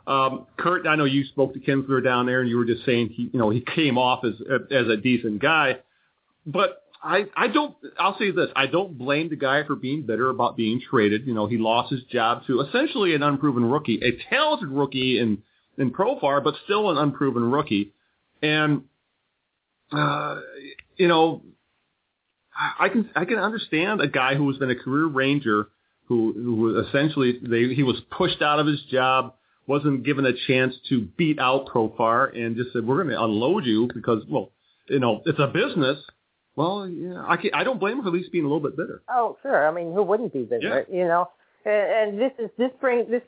um, 0.07 0.47
Kurt, 0.57 0.87
I 0.87 0.97
know 0.97 1.05
you 1.05 1.25
spoke 1.27 1.55
to 1.55 1.61
Kinsler 1.61 2.03
down 2.03 2.27
there, 2.27 2.41
and 2.41 2.51
you 2.51 2.57
were 2.57 2.65
just 2.65 2.85
saying 2.85 3.11
he, 3.11 3.31
you 3.33 3.39
know, 3.39 3.51
he 3.51 3.61
came 3.61 3.99
off 3.99 4.25
as 4.25 4.35
as 4.73 4.89
a 4.89 4.97
decent 4.97 5.41
guy, 5.41 5.79
but 6.45 6.83
I, 7.03 7.27
I 7.37 7.49
don't. 7.49 7.77
I'll 7.99 8.19
say 8.19 8.31
this: 8.31 8.49
I 8.57 8.67
don't 8.67 8.99
blame 8.99 9.29
the 9.29 9.37
guy 9.37 9.65
for 9.65 9.77
being 9.77 10.03
bitter 10.03 10.29
about 10.29 10.57
being 10.57 10.81
traded. 10.91 11.27
You 11.27 11.35
know, 11.35 11.47
he 11.47 11.57
lost 11.57 11.93
his 11.93 12.03
job 12.05 12.43
to 12.47 12.61
essentially 12.61 13.15
an 13.15 13.23
unproven 13.23 13.65
rookie, 13.65 14.01
a 14.03 14.23
talented 14.29 14.71
rookie 14.71 15.19
in 15.19 15.43
in 15.79 15.91
Profar, 15.93 16.43
but 16.43 16.55
still 16.65 16.91
an 16.91 16.99
unproven 16.99 17.51
rookie. 17.51 17.93
And 18.43 18.83
uh, 19.93 20.41
you 20.97 21.09
know, 21.09 21.43
I 22.79 22.89
can 22.89 23.11
I 23.15 23.25
can 23.25 23.39
understand 23.39 24.01
a 24.01 24.09
guy 24.09 24.35
who 24.35 24.49
has 24.49 24.59
been 24.59 24.71
a 24.71 24.77
career 24.77 25.07
Ranger 25.07 25.69
who, 26.07 26.33
who 26.35 26.81
essentially 26.81 27.39
they, 27.43 27.75
he 27.75 27.83
was 27.83 28.01
pushed 28.11 28.43
out 28.43 28.59
of 28.59 28.67
his 28.67 28.83
job, 28.91 29.35
wasn't 29.67 30.05
given 30.05 30.27
a 30.27 30.33
chance 30.47 30.75
to 30.89 31.03
beat 31.17 31.39
out 31.39 31.67
Profar, 31.67 32.37
and 32.37 32.57
just 32.57 32.73
said, 32.73 32.87
"We're 32.87 33.03
going 33.03 33.15
to 33.15 33.23
unload 33.23 33.65
you 33.65 33.89
because, 33.95 34.23
well, 34.29 34.51
you 34.89 35.01
know, 35.01 35.23
it's 35.25 35.39
a 35.39 35.47
business." 35.47 35.99
Well, 36.55 36.87
yeah, 36.87 37.25
I, 37.27 37.39
can't, 37.39 37.55
I 37.55 37.65
don't 37.65 37.81
blame 37.81 37.97
him 37.97 38.03
for 38.03 38.09
at 38.09 38.15
least 38.15 38.31
being 38.31 38.45
a 38.45 38.47
little 38.47 38.61
bit 38.61 38.77
bitter. 38.77 39.03
Oh, 39.09 39.39
sure. 39.41 39.67
I 39.67 39.73
mean, 39.73 39.95
who 39.95 40.03
wouldn't 40.03 40.35
be 40.35 40.43
bitter? 40.43 40.85
Yeah. 40.87 40.95
You 40.95 41.09
know, 41.09 41.31
and, 41.65 42.11
and 42.11 42.21
this 42.21 42.33
is 42.39 42.51
this 42.59 42.71
brings 42.79 43.09
this 43.09 43.23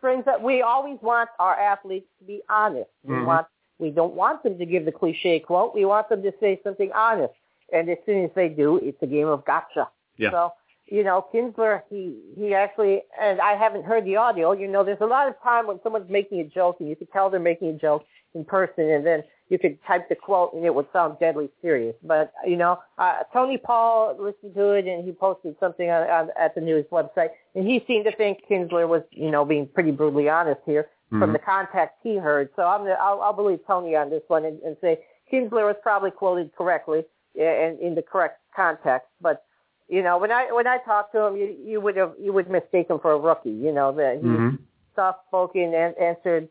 brings 0.00 0.26
that 0.26 0.42
we 0.42 0.60
always 0.60 0.98
want 1.00 1.30
our 1.38 1.58
athletes 1.58 2.06
to 2.18 2.26
be 2.26 2.42
honest. 2.50 2.90
We 3.02 3.14
mm-hmm. 3.14 3.26
want 3.26 3.46
we 3.78 3.90
don't 3.90 4.14
want 4.14 4.42
them 4.42 4.58
to 4.58 4.66
give 4.66 4.84
the 4.84 4.92
cliche 4.92 5.40
quote. 5.40 5.74
We 5.74 5.84
want 5.84 6.08
them 6.08 6.22
to 6.22 6.32
say 6.40 6.60
something 6.64 6.90
honest. 6.94 7.34
And 7.72 7.88
as 7.90 7.98
soon 8.06 8.24
as 8.24 8.30
they 8.34 8.48
do, 8.48 8.78
it's 8.82 9.02
a 9.02 9.06
game 9.06 9.26
of 9.26 9.44
gotcha. 9.44 9.88
Yeah. 10.16 10.30
So 10.30 10.52
you 10.86 11.02
know, 11.02 11.26
Kinsler, 11.34 11.82
he 11.90 12.16
he 12.36 12.54
actually, 12.54 13.02
and 13.20 13.40
I 13.40 13.56
haven't 13.56 13.84
heard 13.84 14.04
the 14.04 14.16
audio. 14.16 14.52
You 14.52 14.68
know, 14.68 14.84
there's 14.84 15.00
a 15.00 15.06
lot 15.06 15.28
of 15.28 15.34
time 15.42 15.66
when 15.66 15.80
someone's 15.82 16.10
making 16.10 16.40
a 16.40 16.44
joke, 16.44 16.76
and 16.78 16.88
you 16.88 16.94
can 16.94 17.08
tell 17.08 17.28
they're 17.28 17.40
making 17.40 17.68
a 17.68 17.72
joke 17.72 18.04
in 18.34 18.44
person, 18.44 18.88
and 18.90 19.04
then 19.04 19.24
you 19.48 19.58
could 19.58 19.78
type 19.84 20.08
the 20.08 20.14
quote, 20.14 20.52
and 20.54 20.64
it 20.64 20.74
would 20.74 20.86
sound 20.92 21.18
deadly 21.18 21.48
serious. 21.60 21.96
But 22.04 22.32
you 22.46 22.56
know, 22.56 22.78
uh, 22.98 23.24
Tony 23.32 23.58
Paul 23.58 24.16
listened 24.18 24.54
to 24.54 24.70
it, 24.74 24.86
and 24.86 25.04
he 25.04 25.10
posted 25.10 25.56
something 25.58 25.90
on, 25.90 26.08
on 26.08 26.28
at 26.38 26.54
the 26.54 26.60
news 26.60 26.84
website, 26.92 27.30
and 27.56 27.66
he 27.66 27.82
seemed 27.86 28.04
to 28.04 28.12
think 28.14 28.38
Kinsler 28.48 28.88
was, 28.88 29.02
you 29.10 29.32
know, 29.32 29.44
being 29.44 29.66
pretty 29.66 29.90
brutally 29.90 30.28
honest 30.28 30.60
here 30.66 30.88
mm-hmm. 31.06 31.20
from 31.20 31.32
the 31.32 31.38
context 31.38 31.96
he 32.02 32.16
heard. 32.16 32.50
So 32.56 32.62
I'm 32.62 32.80
gonna, 32.80 32.96
I'll, 33.00 33.20
I'll 33.20 33.32
believe 33.32 33.60
Tony 33.66 33.96
on 33.96 34.10
this 34.10 34.22
one 34.28 34.44
and, 34.44 34.60
and 34.62 34.76
say 34.80 34.98
Kinsler 35.32 35.66
was 35.66 35.76
probably 35.82 36.10
quoted 36.10 36.54
correctly 36.56 37.04
and 37.38 37.78
in 37.80 37.94
the 37.94 38.02
correct 38.02 38.40
context, 38.54 39.08
but 39.20 39.44
you 39.88 40.02
know, 40.02 40.18
when 40.18 40.32
I 40.32 40.50
when 40.50 40.66
I 40.66 40.78
talked 40.78 41.12
to 41.12 41.20
him, 41.22 41.36
you 41.36 41.56
you 41.64 41.80
would 41.80 41.96
have 41.96 42.14
you 42.20 42.32
would 42.32 42.50
mistake 42.50 42.90
him 42.90 42.98
for 42.98 43.12
a 43.12 43.18
rookie. 43.18 43.50
You 43.50 43.72
know 43.72 43.92
that 43.92 44.18
he 44.20 44.26
mm-hmm. 44.26 44.56
soft 44.96 45.20
spoken 45.28 45.74
and 45.74 45.94
answered, 45.96 46.48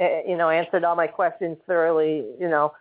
uh, 0.00 0.22
you 0.26 0.36
know, 0.36 0.48
answered 0.48 0.82
all 0.82 0.96
my 0.96 1.06
questions 1.06 1.58
thoroughly. 1.66 2.24
You 2.40 2.48
know, 2.48 2.72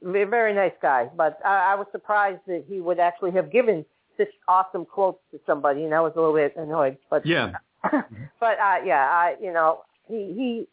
very 0.00 0.54
nice 0.54 0.74
guy. 0.80 1.10
But 1.16 1.40
I, 1.44 1.72
I 1.72 1.74
was 1.74 1.88
surprised 1.90 2.40
that 2.46 2.64
he 2.68 2.80
would 2.80 3.00
actually 3.00 3.32
have 3.32 3.50
given 3.50 3.84
such 4.16 4.28
awesome 4.46 4.84
quotes 4.84 5.18
to 5.32 5.40
somebody, 5.44 5.84
and 5.84 5.94
I 5.94 6.00
was 6.00 6.12
a 6.14 6.20
little 6.20 6.34
bit 6.34 6.54
annoyed. 6.56 6.96
But 7.08 7.26
yeah, 7.26 7.52
but 7.82 8.58
uh, 8.60 8.76
yeah, 8.84 9.08
I 9.10 9.34
you 9.42 9.52
know 9.52 9.80
he 10.10 10.66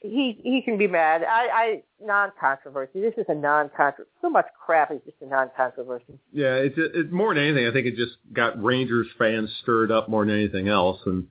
he 0.00 0.08
he 0.08 0.40
he 0.42 0.62
can 0.62 0.76
be 0.78 0.86
mad. 0.86 1.22
I, 1.22 1.48
I 1.52 1.82
non-controversy. 2.02 3.00
This 3.00 3.14
is 3.16 3.26
a 3.28 3.34
non-controversy. 3.34 4.10
So 4.20 4.30
much 4.30 4.46
crap 4.64 4.90
is 4.90 5.00
just 5.04 5.16
a 5.22 5.26
non-controversy. 5.26 6.18
Yeah, 6.32 6.56
it's 6.56 6.76
it, 6.76 7.12
more 7.12 7.34
than 7.34 7.44
anything. 7.44 7.66
I 7.66 7.72
think 7.72 7.86
it 7.86 7.96
just 7.96 8.16
got 8.32 8.62
Rangers 8.62 9.06
fans 9.18 9.50
stirred 9.62 9.90
up 9.90 10.08
more 10.08 10.24
than 10.24 10.34
anything 10.34 10.68
else. 10.68 11.00
And 11.06 11.26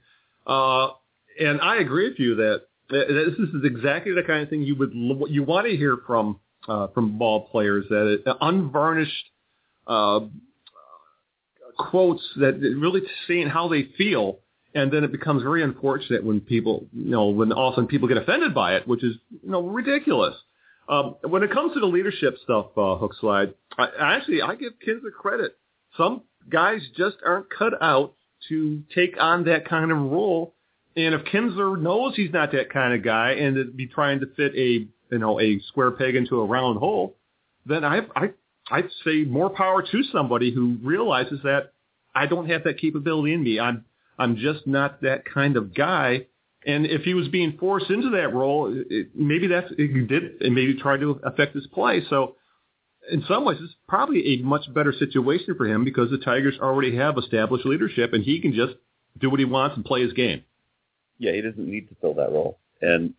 uh, 0.48 0.90
and 1.40 1.62
I 1.62 1.78
agree 1.78 2.10
with 2.10 2.20
you 2.20 2.36
that 2.36 2.64
this 2.90 3.38
is 3.38 3.64
exactly 3.64 4.14
the 4.14 4.24
kind 4.24 4.44
of 4.44 4.50
thing 4.50 4.62
you 4.62 4.76
would 4.76 4.94
you 4.94 5.44
want 5.44 5.68
to 5.68 5.76
hear 5.76 5.98
from 6.06 6.40
uh, 6.68 6.88
from 6.88 7.18
ball 7.18 7.48
players 7.50 7.86
that 7.90 8.08
it, 8.08 8.38
unvarnished 8.42 9.30
uh, 9.88 10.22
quotes 11.78 12.24
that 12.38 12.60
really 12.60 13.02
saying 13.28 13.48
how 13.50 13.68
they 13.68 13.88
feel 13.98 14.40
and 14.76 14.92
then 14.92 15.04
it 15.04 15.12
becomes 15.12 15.44
very 15.44 15.64
unfortunate 15.64 16.24
when 16.24 16.42
people, 16.42 16.86
you 16.94 17.12
know, 17.12 17.28
when 17.28 17.52
all 17.52 17.70
of 17.70 17.74
a 17.74 17.76
sudden 17.76 17.88
people 17.88 18.08
get 18.08 18.18
offended 18.18 18.54
by 18.54 18.76
it, 18.76 18.88
which 18.88 19.04
is, 19.04 19.16
you 19.44 19.50
know, 19.50 19.62
ridiculous. 19.62 20.36
Um, 20.90 21.16
when 21.22 21.44
it 21.44 21.52
comes 21.52 21.74
to 21.74 21.80
the 21.80 21.86
leadership 21.86 22.38
stuff, 22.44 22.68
uh, 22.76 22.96
Hook 22.98 23.14
Slide, 23.20 23.54
I, 23.78 23.88
actually 24.00 24.42
I 24.42 24.56
give 24.56 24.74
Kinsler 24.86 25.14
credit. 25.18 25.58
Some 25.96 26.24
guys 26.50 26.82
just 26.98 27.18
aren't 27.26 27.50
cut 27.50 27.82
out 27.82 28.14
to 28.50 28.84
take 28.94 29.16
on 29.20 29.46
that 29.46 29.68
kind 29.68 29.92
of 29.92 29.98
role. 29.98 30.54
And 30.96 31.16
if 31.16 31.22
Kinsler 31.26 31.80
knows 31.80 32.16
he's 32.16 32.32
not 32.32 32.52
that 32.52 32.72
kind 32.72 32.94
of 32.94 33.04
guy 33.04 33.32
and 33.32 33.56
to 33.56 33.66
be 33.66 33.88
trying 33.88 34.20
to 34.20 34.28
fit 34.36 34.54
a, 34.56 34.88
you 35.12 35.20
know, 35.20 35.40
a 35.40 35.60
square 35.68 35.92
peg 35.92 36.16
into 36.16 36.40
a 36.40 36.46
round 36.46 36.80
hole, 36.80 37.16
then 37.66 37.86
I, 37.86 38.02
I, 38.16 38.32
I'd 38.70 38.90
say 39.06 39.24
more 39.24 39.50
power 39.50 39.82
to 39.82 40.04
somebody 40.12 40.54
who 40.54 40.78
realizes 40.84 41.40
that 41.44 41.72
I 42.14 42.28
don't 42.28 42.50
have 42.50 42.64
that 42.66 42.80
capability 42.80 43.34
in 43.34 43.44
me. 43.44 43.60
I'm 43.60 43.86
I'm 44.18 44.38
just 44.38 44.68
not 44.68 45.02
that 45.02 45.24
kind 45.26 45.58
of 45.58 45.74
guy. 45.74 46.28
And 46.66 46.86
if 46.86 47.02
he 47.02 47.14
was 47.14 47.28
being 47.28 47.58
forced 47.60 47.90
into 47.90 48.12
that 48.12 48.34
role, 48.34 48.74
it, 48.90 49.10
maybe 49.16 49.48
that's 49.48 49.72
it 49.78 50.08
did 50.08 50.42
and 50.42 50.56
maybe 50.56 50.76
tried 50.76 51.02
to 51.02 51.20
affect 51.24 51.56
his 51.56 51.68
play. 51.68 52.02
So 52.10 52.36
in 53.12 53.24
some 53.28 53.46
ways, 53.46 53.58
it's 53.62 53.76
probably 53.88 54.36
a 54.36 54.44
much 54.44 54.74
better 54.74 54.94
situation 54.94 55.56
for 55.58 55.68
him 55.68 55.84
because 55.84 56.10
the 56.10 56.20
Tigers 56.20 56.58
already 56.62 56.96
have 56.96 57.18
established 57.18 57.66
leadership, 57.66 58.14
and 58.14 58.24
he 58.24 58.40
can 58.40 58.54
just 58.54 58.74
do 59.20 59.30
what 59.30 59.40
he 59.40 59.46
wants 59.46 59.76
and 59.76 59.84
play 59.84 60.02
his 60.02 60.14
game. 60.14 60.44
Yeah, 61.18 61.34
he 61.34 61.42
doesn't 61.42 61.68
need 61.68 61.90
to 61.90 61.96
fill 62.02 62.14
that 62.16 62.32
role. 62.32 62.60
And 62.82 63.14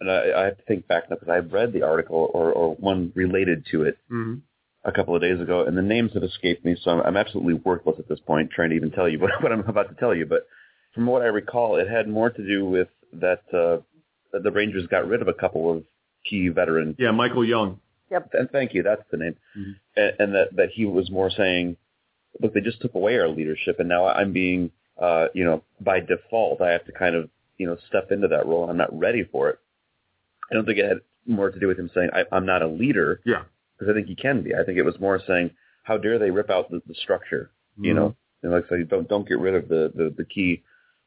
and 0.00 0.10
I, 0.10 0.42
I 0.42 0.44
have 0.44 0.58
to 0.58 0.64
think 0.64 0.86
back 0.88 1.08
now 1.08 1.16
because 1.16 1.30
I've 1.30 1.52
read 1.52 1.72
the 1.72 1.82
article 1.82 2.30
or, 2.34 2.52
or 2.52 2.74
one 2.74 3.12
related 3.14 3.66
to 3.70 3.82
it 3.84 3.98
mm-hmm. 4.10 4.40
A 4.86 4.92
couple 4.92 5.14
of 5.14 5.20
days 5.20 5.40
ago, 5.40 5.64
and 5.64 5.76
the 5.76 5.82
names 5.82 6.12
have 6.14 6.22
escaped 6.22 6.64
me, 6.64 6.76
so 6.80 6.92
I'm, 6.92 7.00
I'm 7.00 7.16
absolutely 7.16 7.54
worthless 7.54 7.96
at 7.98 8.08
this 8.08 8.20
point 8.20 8.50
trying 8.50 8.70
to 8.70 8.76
even 8.76 8.92
tell 8.92 9.08
you 9.08 9.18
what, 9.20 9.30
what 9.42 9.52
I'm 9.52 9.60
about 9.60 9.88
to 9.88 9.94
tell 9.96 10.14
you. 10.14 10.24
But 10.26 10.46
from 10.94 11.06
what 11.06 11.22
I 11.22 11.26
recall, 11.26 11.76
it 11.76 11.88
had 11.88 12.08
more 12.08 12.30
to 12.30 12.46
do 12.46 12.64
with 12.64 12.88
that 13.14 13.42
uh, 13.52 13.82
the 14.38 14.50
Rangers 14.50 14.86
got 14.86 15.06
rid 15.06 15.20
of 15.20 15.28
a 15.28 15.34
couple 15.34 15.70
of 15.70 15.82
key 16.28 16.48
veterans. 16.48 16.96
Yeah, 16.98 17.10
Michael 17.10 17.44
Young. 17.44 17.80
Yep. 18.10 18.30
And 18.34 18.50
thank 18.50 18.72
you. 18.72 18.84
That's 18.84 19.02
the 19.10 19.16
name. 19.16 19.36
Mm-hmm. 19.58 19.70
And, 19.96 20.12
and 20.18 20.34
that 20.34 20.56
that 20.56 20.68
he 20.72 20.84
was 20.84 21.10
more 21.10 21.30
saying, 21.30 21.76
look, 22.40 22.54
they 22.54 22.60
just 22.60 22.80
took 22.80 22.94
away 22.94 23.18
our 23.18 23.28
leadership, 23.28 23.80
and 23.80 23.88
now 23.88 24.06
I'm 24.06 24.32
being, 24.32 24.70
uh, 25.00 25.26
you 25.34 25.44
know, 25.44 25.64
by 25.80 26.00
default, 26.00 26.60
I 26.60 26.70
have 26.70 26.84
to 26.84 26.92
kind 26.92 27.16
of, 27.16 27.28
you 27.58 27.66
know, 27.66 27.76
step 27.88 28.12
into 28.12 28.28
that 28.28 28.46
role. 28.46 28.62
and 28.62 28.70
I'm 28.70 28.76
not 28.76 28.96
ready 28.96 29.24
for 29.24 29.50
it. 29.50 29.58
I 30.50 30.54
don't 30.54 30.64
think 30.64 30.78
it 30.78 30.88
had 30.88 31.00
more 31.26 31.50
to 31.50 31.58
do 31.58 31.66
with 31.66 31.78
him 31.78 31.90
saying 31.92 32.10
I, 32.12 32.24
I'm 32.30 32.46
not 32.46 32.62
a 32.62 32.68
leader. 32.68 33.20
Yeah. 33.24 33.42
Because 33.78 33.90
I 33.90 33.94
think 33.94 34.08
he 34.08 34.16
can 34.16 34.42
be. 34.42 34.54
I 34.54 34.64
think 34.64 34.78
it 34.78 34.84
was 34.84 34.98
more 34.98 35.20
saying, 35.26 35.50
how 35.82 35.98
dare 35.98 36.18
they 36.18 36.30
rip 36.30 36.50
out 36.50 36.70
the, 36.70 36.82
the 36.86 36.94
structure, 36.94 37.50
you 37.80 37.90
mm-hmm. 37.90 38.00
know, 38.00 38.16
and 38.42 38.52
like 38.52 38.64
I 38.66 38.68
say, 38.68 38.82
don't 38.84 39.08
don't 39.08 39.28
get 39.28 39.38
rid 39.38 39.54
of 39.54 39.68
the 39.68 39.92
the, 39.94 40.14
the 40.16 40.24
key 40.24 40.62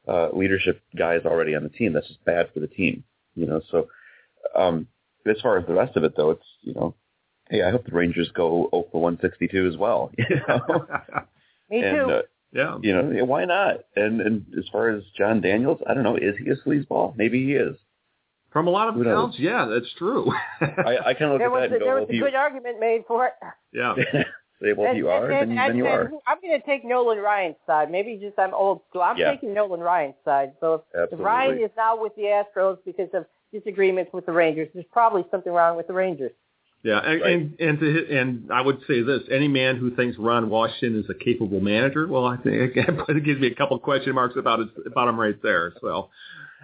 uh, 0.08 0.28
leadership 0.32 0.80
guys 0.96 1.22
already 1.24 1.54
on 1.54 1.62
the 1.62 1.68
team. 1.68 1.92
That's 1.92 2.08
just 2.08 2.24
bad 2.24 2.50
for 2.52 2.60
the 2.60 2.66
team, 2.66 3.04
you 3.34 3.46
know. 3.46 3.60
So 3.70 3.88
um, 4.54 4.86
as 5.26 5.40
far 5.42 5.58
as 5.58 5.66
the 5.66 5.74
rest 5.74 5.96
of 5.96 6.04
it, 6.04 6.14
though, 6.16 6.30
it's 6.30 6.46
you 6.62 6.74
know, 6.74 6.94
hey, 7.50 7.62
I 7.62 7.70
hope 7.70 7.84
the 7.84 7.92
Rangers 7.92 8.30
go 8.34 8.68
0 8.70 8.86
for 8.90 9.00
162 9.02 9.66
as 9.66 9.76
well. 9.76 10.10
You 10.18 10.36
know? 10.48 10.86
Me 11.70 11.82
and, 11.82 11.96
too. 11.96 12.14
Uh, 12.14 12.22
yeah. 12.52 12.78
You 12.82 12.94
know, 12.94 13.24
why 13.24 13.44
not? 13.44 13.84
And 13.94 14.20
and 14.20 14.46
as 14.58 14.64
far 14.72 14.88
as 14.90 15.04
Jon 15.16 15.40
Daniels, 15.40 15.80
I 15.86 15.94
don't 15.94 16.02
know, 16.02 16.16
is 16.16 16.34
he 16.36 16.50
a 16.50 16.56
sleazeball? 16.56 17.16
Maybe 17.16 17.44
he 17.44 17.52
is. 17.52 17.76
From 18.52 18.66
a 18.66 18.70
lot 18.70 18.88
of 18.88 19.00
accounts, 19.00 19.38
yeah, 19.38 19.66
that's 19.66 19.92
true. 19.96 20.32
I, 20.60 20.98
I 21.06 21.14
kind 21.14 21.26
of 21.26 21.32
look 21.32 21.38
there 21.38 21.46
at 21.46 21.52
was 21.52 21.70
that 21.70 21.70
a, 21.70 21.74
and 21.74 21.80
go, 21.80 21.84
there 21.84 21.94
well, 21.94 22.06
was 22.06 22.16
a 22.16 22.18
good 22.18 22.34
argument 22.34 22.80
made 22.80 23.04
for 23.06 23.26
it. 23.26 23.32
Yeah. 23.72 23.94
say, 24.60 24.72
well, 24.72 24.90
if 24.90 24.96
you 24.96 25.08
are, 25.08 25.30
and, 25.30 25.50
then, 25.50 25.58
and, 25.58 25.70
then 25.70 25.76
you 25.76 25.86
are. 25.86 26.10
I'm 26.26 26.40
going 26.40 26.58
to 26.58 26.66
take 26.66 26.84
Nolan 26.84 27.18
Ryan's 27.18 27.56
side. 27.66 27.90
Maybe 27.90 28.18
just 28.20 28.38
I'm 28.38 28.54
old 28.54 28.80
school. 28.88 29.02
I'm 29.02 29.16
yeah. 29.16 29.32
taking 29.32 29.54
Nolan 29.54 29.80
Ryan's 29.80 30.16
side. 30.24 30.52
So 30.60 30.84
if, 30.94 31.12
if 31.12 31.20
Ryan 31.20 31.58
is 31.58 31.70
now 31.76 32.00
with 32.00 32.14
the 32.16 32.22
Astros 32.22 32.78
because 32.84 33.08
of 33.14 33.26
disagreements 33.52 34.10
with 34.12 34.26
the 34.26 34.32
Rangers, 34.32 34.68
there's 34.74 34.86
probably 34.92 35.24
something 35.30 35.52
wrong 35.52 35.76
with 35.76 35.86
the 35.86 35.94
Rangers. 35.94 36.32
Yeah, 36.82 36.98
and 36.98 37.20
right. 37.20 37.32
and 37.32 37.60
and, 37.60 37.78
to, 37.78 38.18
and 38.18 38.52
I 38.52 38.62
would 38.62 38.80
say 38.88 39.02
this: 39.02 39.20
any 39.30 39.48
man 39.48 39.76
who 39.76 39.94
thinks 39.94 40.16
Ron 40.18 40.48
Washington 40.48 40.98
is 41.00 41.10
a 41.10 41.14
capable 41.14 41.60
manager, 41.60 42.08
well, 42.08 42.24
I 42.24 42.36
think 42.38 42.72
it 42.74 43.24
gives 43.24 43.38
me 43.38 43.48
a 43.48 43.54
couple 43.54 43.76
of 43.76 43.82
question 43.82 44.14
marks 44.14 44.36
about 44.38 44.60
his, 44.60 44.68
about 44.86 45.08
him 45.08 45.20
right 45.20 45.36
there. 45.42 45.74
So, 45.82 46.08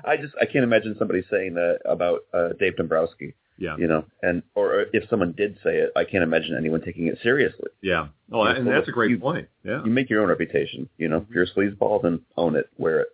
I 0.04 0.16
just 0.16 0.34
I 0.40 0.46
can't 0.46 0.64
imagine 0.64 0.96
somebody 0.98 1.22
saying 1.30 1.54
that 1.54 1.80
about 1.84 2.20
uh, 2.32 2.48
Dave 2.58 2.76
Dombrowski. 2.76 3.34
Yeah. 3.58 3.76
You 3.78 3.86
know, 3.86 4.04
and 4.22 4.42
or 4.54 4.86
if 4.92 5.08
someone 5.08 5.32
did 5.32 5.56
say 5.64 5.76
it, 5.78 5.92
I 5.96 6.04
can't 6.04 6.22
imagine 6.22 6.56
anyone 6.58 6.82
taking 6.82 7.06
it 7.06 7.18
seriously. 7.22 7.70
Yeah. 7.80 8.08
Oh, 8.30 8.42
and, 8.42 8.58
and 8.58 8.66
that's 8.66 8.88
a 8.88 8.92
great 8.92 9.10
you, 9.10 9.18
point. 9.18 9.48
Yeah. 9.64 9.82
You 9.82 9.90
make 9.90 10.10
your 10.10 10.22
own 10.22 10.28
reputation. 10.28 10.90
You 10.98 11.08
know, 11.08 11.26
if 11.28 11.34
you're 11.34 11.44
a 11.44 11.50
sleazeball, 11.50 12.02
then 12.02 12.20
own 12.36 12.56
it, 12.56 12.68
wear 12.76 13.00
it. 13.00 13.08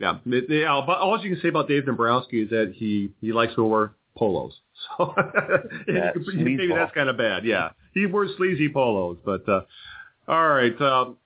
Yeah. 0.00 0.18
Yeah. 0.24 0.82
But 0.84 0.98
all 0.98 1.22
you 1.22 1.34
can 1.34 1.40
say 1.40 1.48
about 1.48 1.68
Dave 1.68 1.86
Dombrowski 1.86 2.42
is 2.42 2.50
that 2.50 2.72
he 2.74 3.10
he 3.20 3.32
likes 3.32 3.54
to 3.54 3.64
wear 3.64 3.92
polos. 4.16 4.54
So 4.98 5.14
that 5.16 6.12
maybe 6.34 6.68
that's 6.68 6.92
kind 6.92 7.08
of 7.08 7.16
bad. 7.16 7.46
Yeah. 7.46 7.70
He 7.94 8.04
wears 8.04 8.32
sleazy 8.36 8.68
polos, 8.68 9.16
but 9.24 9.48
uh, 9.48 9.62
all 10.28 10.48
right. 10.48 10.78
Um, 10.82 11.16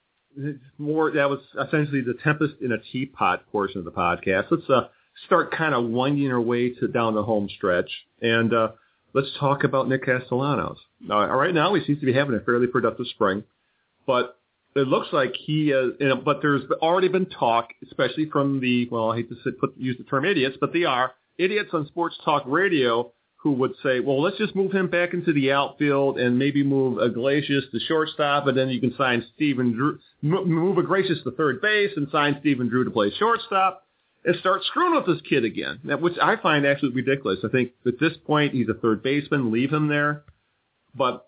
more 0.78 1.10
that 1.10 1.28
was 1.28 1.40
essentially 1.66 2.00
the 2.00 2.14
tempest 2.22 2.54
in 2.60 2.72
a 2.72 2.78
teapot 2.78 3.50
portion 3.50 3.78
of 3.78 3.84
the 3.84 3.90
podcast. 3.90 4.46
Let's 4.50 4.68
uh 4.70 4.88
start 5.26 5.52
kind 5.52 5.74
of 5.74 5.84
winding 5.84 6.30
our 6.30 6.40
way 6.40 6.70
to 6.70 6.88
down 6.88 7.14
the 7.14 7.22
home 7.22 7.48
stretch. 7.56 7.90
And 8.20 8.52
uh, 8.54 8.68
let's 9.12 9.28
talk 9.38 9.64
about 9.64 9.88
Nick 9.88 10.04
Castellanos. 10.04 10.78
Uh, 11.08 11.26
right 11.26 11.54
now, 11.54 11.74
he 11.74 11.84
seems 11.84 12.00
to 12.00 12.06
be 12.06 12.12
having 12.12 12.34
a 12.34 12.40
fairly 12.40 12.66
productive 12.66 13.06
spring, 13.08 13.44
but 14.06 14.38
it 14.76 14.86
looks 14.86 15.08
like 15.12 15.34
he, 15.34 15.74
uh, 15.74 15.88
you 15.98 16.08
know, 16.08 16.16
but 16.16 16.38
there's 16.42 16.62
already 16.80 17.08
been 17.08 17.26
talk, 17.26 17.70
especially 17.82 18.30
from 18.30 18.60
the, 18.60 18.88
well, 18.90 19.10
I 19.10 19.16
hate 19.16 19.28
to 19.30 19.36
sit, 19.42 19.58
put, 19.58 19.76
use 19.76 19.96
the 19.98 20.04
term 20.04 20.24
idiots, 20.24 20.56
but 20.60 20.72
they 20.72 20.84
are 20.84 21.12
idiots 21.38 21.70
on 21.72 21.86
sports 21.86 22.16
talk 22.24 22.44
radio 22.46 23.12
who 23.42 23.52
would 23.52 23.72
say, 23.82 24.00
well, 24.00 24.20
let's 24.20 24.36
just 24.36 24.54
move 24.54 24.70
him 24.70 24.88
back 24.88 25.14
into 25.14 25.32
the 25.32 25.50
outfield 25.50 26.18
and 26.18 26.38
maybe 26.38 26.62
move 26.62 26.98
Iglesias 27.00 27.64
to 27.72 27.80
shortstop, 27.80 28.46
and 28.46 28.56
then 28.56 28.68
you 28.68 28.80
can 28.80 28.94
sign 28.96 29.24
Stephen 29.34 29.72
Drew, 29.72 29.98
move 30.20 30.76
Iglesias 30.76 31.22
to 31.24 31.30
third 31.30 31.62
base 31.62 31.92
and 31.96 32.08
sign 32.10 32.36
Stephen 32.40 32.68
Drew 32.68 32.84
to 32.84 32.90
play 32.90 33.10
shortstop 33.18 33.86
and 34.26 34.36
start 34.36 34.62
screwing 34.64 34.94
with 34.94 35.06
this 35.06 35.26
kid 35.26 35.46
again, 35.46 35.80
which 36.00 36.18
I 36.20 36.36
find 36.36 36.66
actually 36.66 36.92
ridiculous. 36.92 37.38
I 37.42 37.48
think 37.48 37.72
at 37.86 37.98
this 37.98 38.12
point 38.26 38.52
he's 38.52 38.68
a 38.68 38.74
third 38.74 39.02
baseman, 39.02 39.50
leave 39.50 39.72
him 39.72 39.88
there. 39.88 40.24
But 40.94 41.26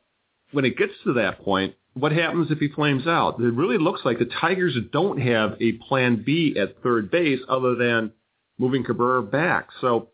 when 0.51 0.67
it 0.67 0.77
gets 0.77 0.93
to 1.05 1.15
that 1.15 1.41
point, 1.43 1.75
what 1.95 2.13
happens 2.13 2.51
if 2.51 2.59
he 2.59 2.69
flames 2.69 3.07
out? 3.07 3.41
It 3.41 3.55
really 3.55 3.79
looks 3.79 4.03
like 4.05 4.19
the 4.19 4.27
Tigers 4.27 4.77
don't 4.93 5.19
have 5.21 5.57
a 5.61 5.73
plan 5.73 6.23
B 6.25 6.57
at 6.61 6.83
third 6.83 7.11
base 7.11 7.41
other 7.49 7.75
than 7.75 8.13
moving 8.59 8.85
Cabrera 8.85 9.23
back. 9.23 9.69
So 9.81 10.11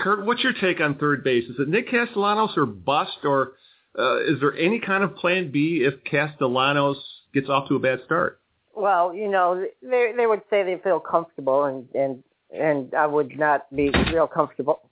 Kurt, 0.00 0.24
what's 0.24 0.42
your 0.42 0.54
take 0.54 0.80
on 0.80 0.96
third 0.96 1.22
base? 1.22 1.44
Is 1.44 1.56
it 1.58 1.68
Nick 1.68 1.90
Castellanos 1.90 2.56
or 2.56 2.66
bust, 2.66 3.18
or 3.24 3.52
uh, 3.98 4.20
is 4.20 4.40
there 4.40 4.56
any 4.56 4.80
kind 4.80 5.04
of 5.04 5.16
plan 5.16 5.50
B 5.50 5.84
if 5.84 6.02
Castellanos 6.04 6.96
gets 7.34 7.48
off 7.48 7.68
to 7.68 7.76
a 7.76 7.78
bad 7.78 8.00
start? 8.06 8.40
Well, 8.74 9.14
you 9.14 9.28
know, 9.28 9.64
they 9.82 10.12
they 10.16 10.26
would 10.26 10.42
say 10.48 10.62
they 10.62 10.80
feel 10.82 11.00
comfortable, 11.00 11.64
and 11.64 11.86
and 11.94 12.22
and 12.50 12.94
I 12.94 13.06
would 13.06 13.38
not 13.38 13.74
be 13.74 13.90
real 14.12 14.26
comfortable. 14.26 14.88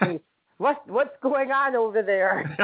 what 0.58 0.86
what's 0.86 1.16
going 1.22 1.50
on 1.50 1.74
over 1.74 2.02
there? 2.02 2.54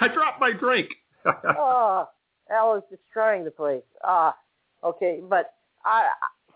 I 0.00 0.08
dropped 0.08 0.40
my 0.40 0.52
drink. 0.52 0.90
oh, 1.26 2.08
Al 2.50 2.76
is 2.76 2.82
destroying 2.90 3.44
the 3.44 3.50
place. 3.50 3.82
Ah, 4.02 4.34
uh, 4.82 4.86
okay, 4.88 5.20
but 5.28 5.54
I 5.84 6.06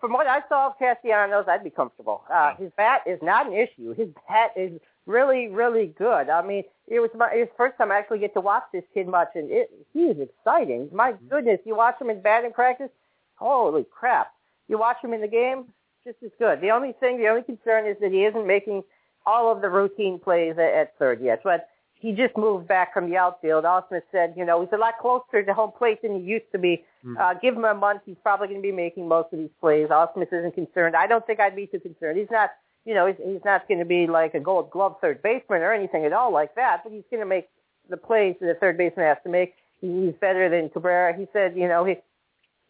from 0.03 0.13
what 0.13 0.27
I 0.27 0.41
saw 0.49 0.67
of 0.67 0.79
Castellanos, 0.81 1.47
I'd 1.47 1.63
be 1.63 1.71
comfortable. 1.71 2.25
Uh, 2.29 2.57
his 2.57 2.73
bat 2.77 3.03
is 3.07 3.21
not 3.23 3.47
an 3.47 3.53
issue. 3.53 3.95
His 3.95 4.09
bat 4.29 4.51
is 4.57 4.81
really, 5.07 5.47
really 5.47 5.95
good. 5.97 6.29
I 6.29 6.45
mean, 6.45 6.65
it 6.89 6.99
was 6.99 7.11
my 7.15 7.31
it 7.33 7.39
was 7.39 7.49
first 7.57 7.79
time 7.79 7.93
I 7.93 7.99
actually 7.99 8.19
get 8.19 8.35
to 8.35 8.41
watch 8.41 8.65
this 8.73 8.83
kid 8.93 9.07
much, 9.07 9.29
and 9.37 9.49
it 9.49 9.71
he 9.93 10.01
is 10.01 10.17
exciting. 10.19 10.89
My 10.93 11.13
mm-hmm. 11.13 11.29
goodness, 11.29 11.61
you 11.65 11.77
watch 11.77 12.01
him 12.01 12.11
in 12.11 12.21
batting 12.21 12.53
practice, 12.53 12.91
holy 13.37 13.87
crap! 13.97 14.33
You 14.67 14.77
watch 14.77 14.97
him 15.01 15.13
in 15.13 15.21
the 15.21 15.29
game, 15.29 15.67
just 16.05 16.19
as 16.25 16.33
good. 16.37 16.61
The 16.61 16.71
only 16.71 16.95
thing, 16.99 17.19
the 17.19 17.29
only 17.29 17.45
concern 17.45 17.87
is 17.87 17.97
that 18.01 18.11
he 18.11 18.25
isn't 18.25 18.47
making 18.47 18.83
all 19.25 19.53
of 19.53 19.63
the 19.63 19.71
routine 19.71 20.19
plays 20.19 20.55
at, 20.59 20.75
at 20.75 20.99
third 20.99 21.23
yet. 21.23 21.43
But 21.45 21.69
he 21.95 22.11
just 22.11 22.37
moved 22.37 22.67
back 22.67 22.93
from 22.93 23.09
the 23.09 23.17
outfield. 23.17 23.63
Ausmus 23.63 24.03
said, 24.11 24.35
you 24.37 24.45
know, 24.45 24.63
he's 24.63 24.73
a 24.73 24.77
lot 24.77 24.95
closer 25.01 25.45
to 25.45 25.55
home 25.55 25.71
plate 25.71 26.03
than 26.03 26.19
he 26.19 26.21
used 26.21 26.51
to 26.51 26.59
be. 26.59 26.85
Mm-hmm. 27.05 27.17
Uh, 27.19 27.35
give 27.35 27.57
him 27.57 27.65
a 27.65 27.75
month, 27.75 28.03
he's 28.07 28.17
probably 28.23 28.49
going 28.49 28.61
to 28.61 28.63
be 28.63 28.73
making 28.73 29.09
most 29.09 29.33
of 29.33 29.39
these 29.39 29.51
plays. 29.61 29.89
Ausmus 29.89 30.33
isn't 30.33 30.55
concerned. 30.55 30.97
I 30.97 31.07
don't 31.07 31.27
think 31.27 31.41
I'd 31.41 31.57
be 31.57 31.67
too 31.67 31.81
concerned. 31.81 32.19
He's 32.19 32.31
not, 32.31 32.51
you 32.85 32.95
know, 32.95 33.07
he's, 33.07 33.17
he's 33.25 33.45
not 33.45 33.67
going 33.69 33.81
to 33.81 33.85
be 33.85 34.07
like 34.07 34.35
a 34.35 34.41
Gold 34.41 34.71
Glove 34.71 34.97
third 35.01 35.23
baseman 35.23 35.63
or 35.63 35.73
anything 35.73 36.05
at 36.05 36.13
all 36.13 36.33
like 36.33 36.55
that. 36.55 36.83
But 36.85 36.93
he's 36.93 37.05
going 37.11 37.21
to 37.21 37.27
make 37.27 37.49
the 37.91 37.97
plays 37.97 38.37
that 38.41 38.47
the 38.47 38.55
third 38.55 38.79
baseman 38.79 39.07
has 39.07 39.19
to 39.25 39.31
make. 39.31 39.55
He's 39.81 40.15
better 40.21 40.49
than 40.49 40.71
Cabrera. 40.71 41.17
He 41.17 41.27
said, 41.33 41.57
you 41.57 41.69
know, 41.69 41.85
he. 41.85 41.97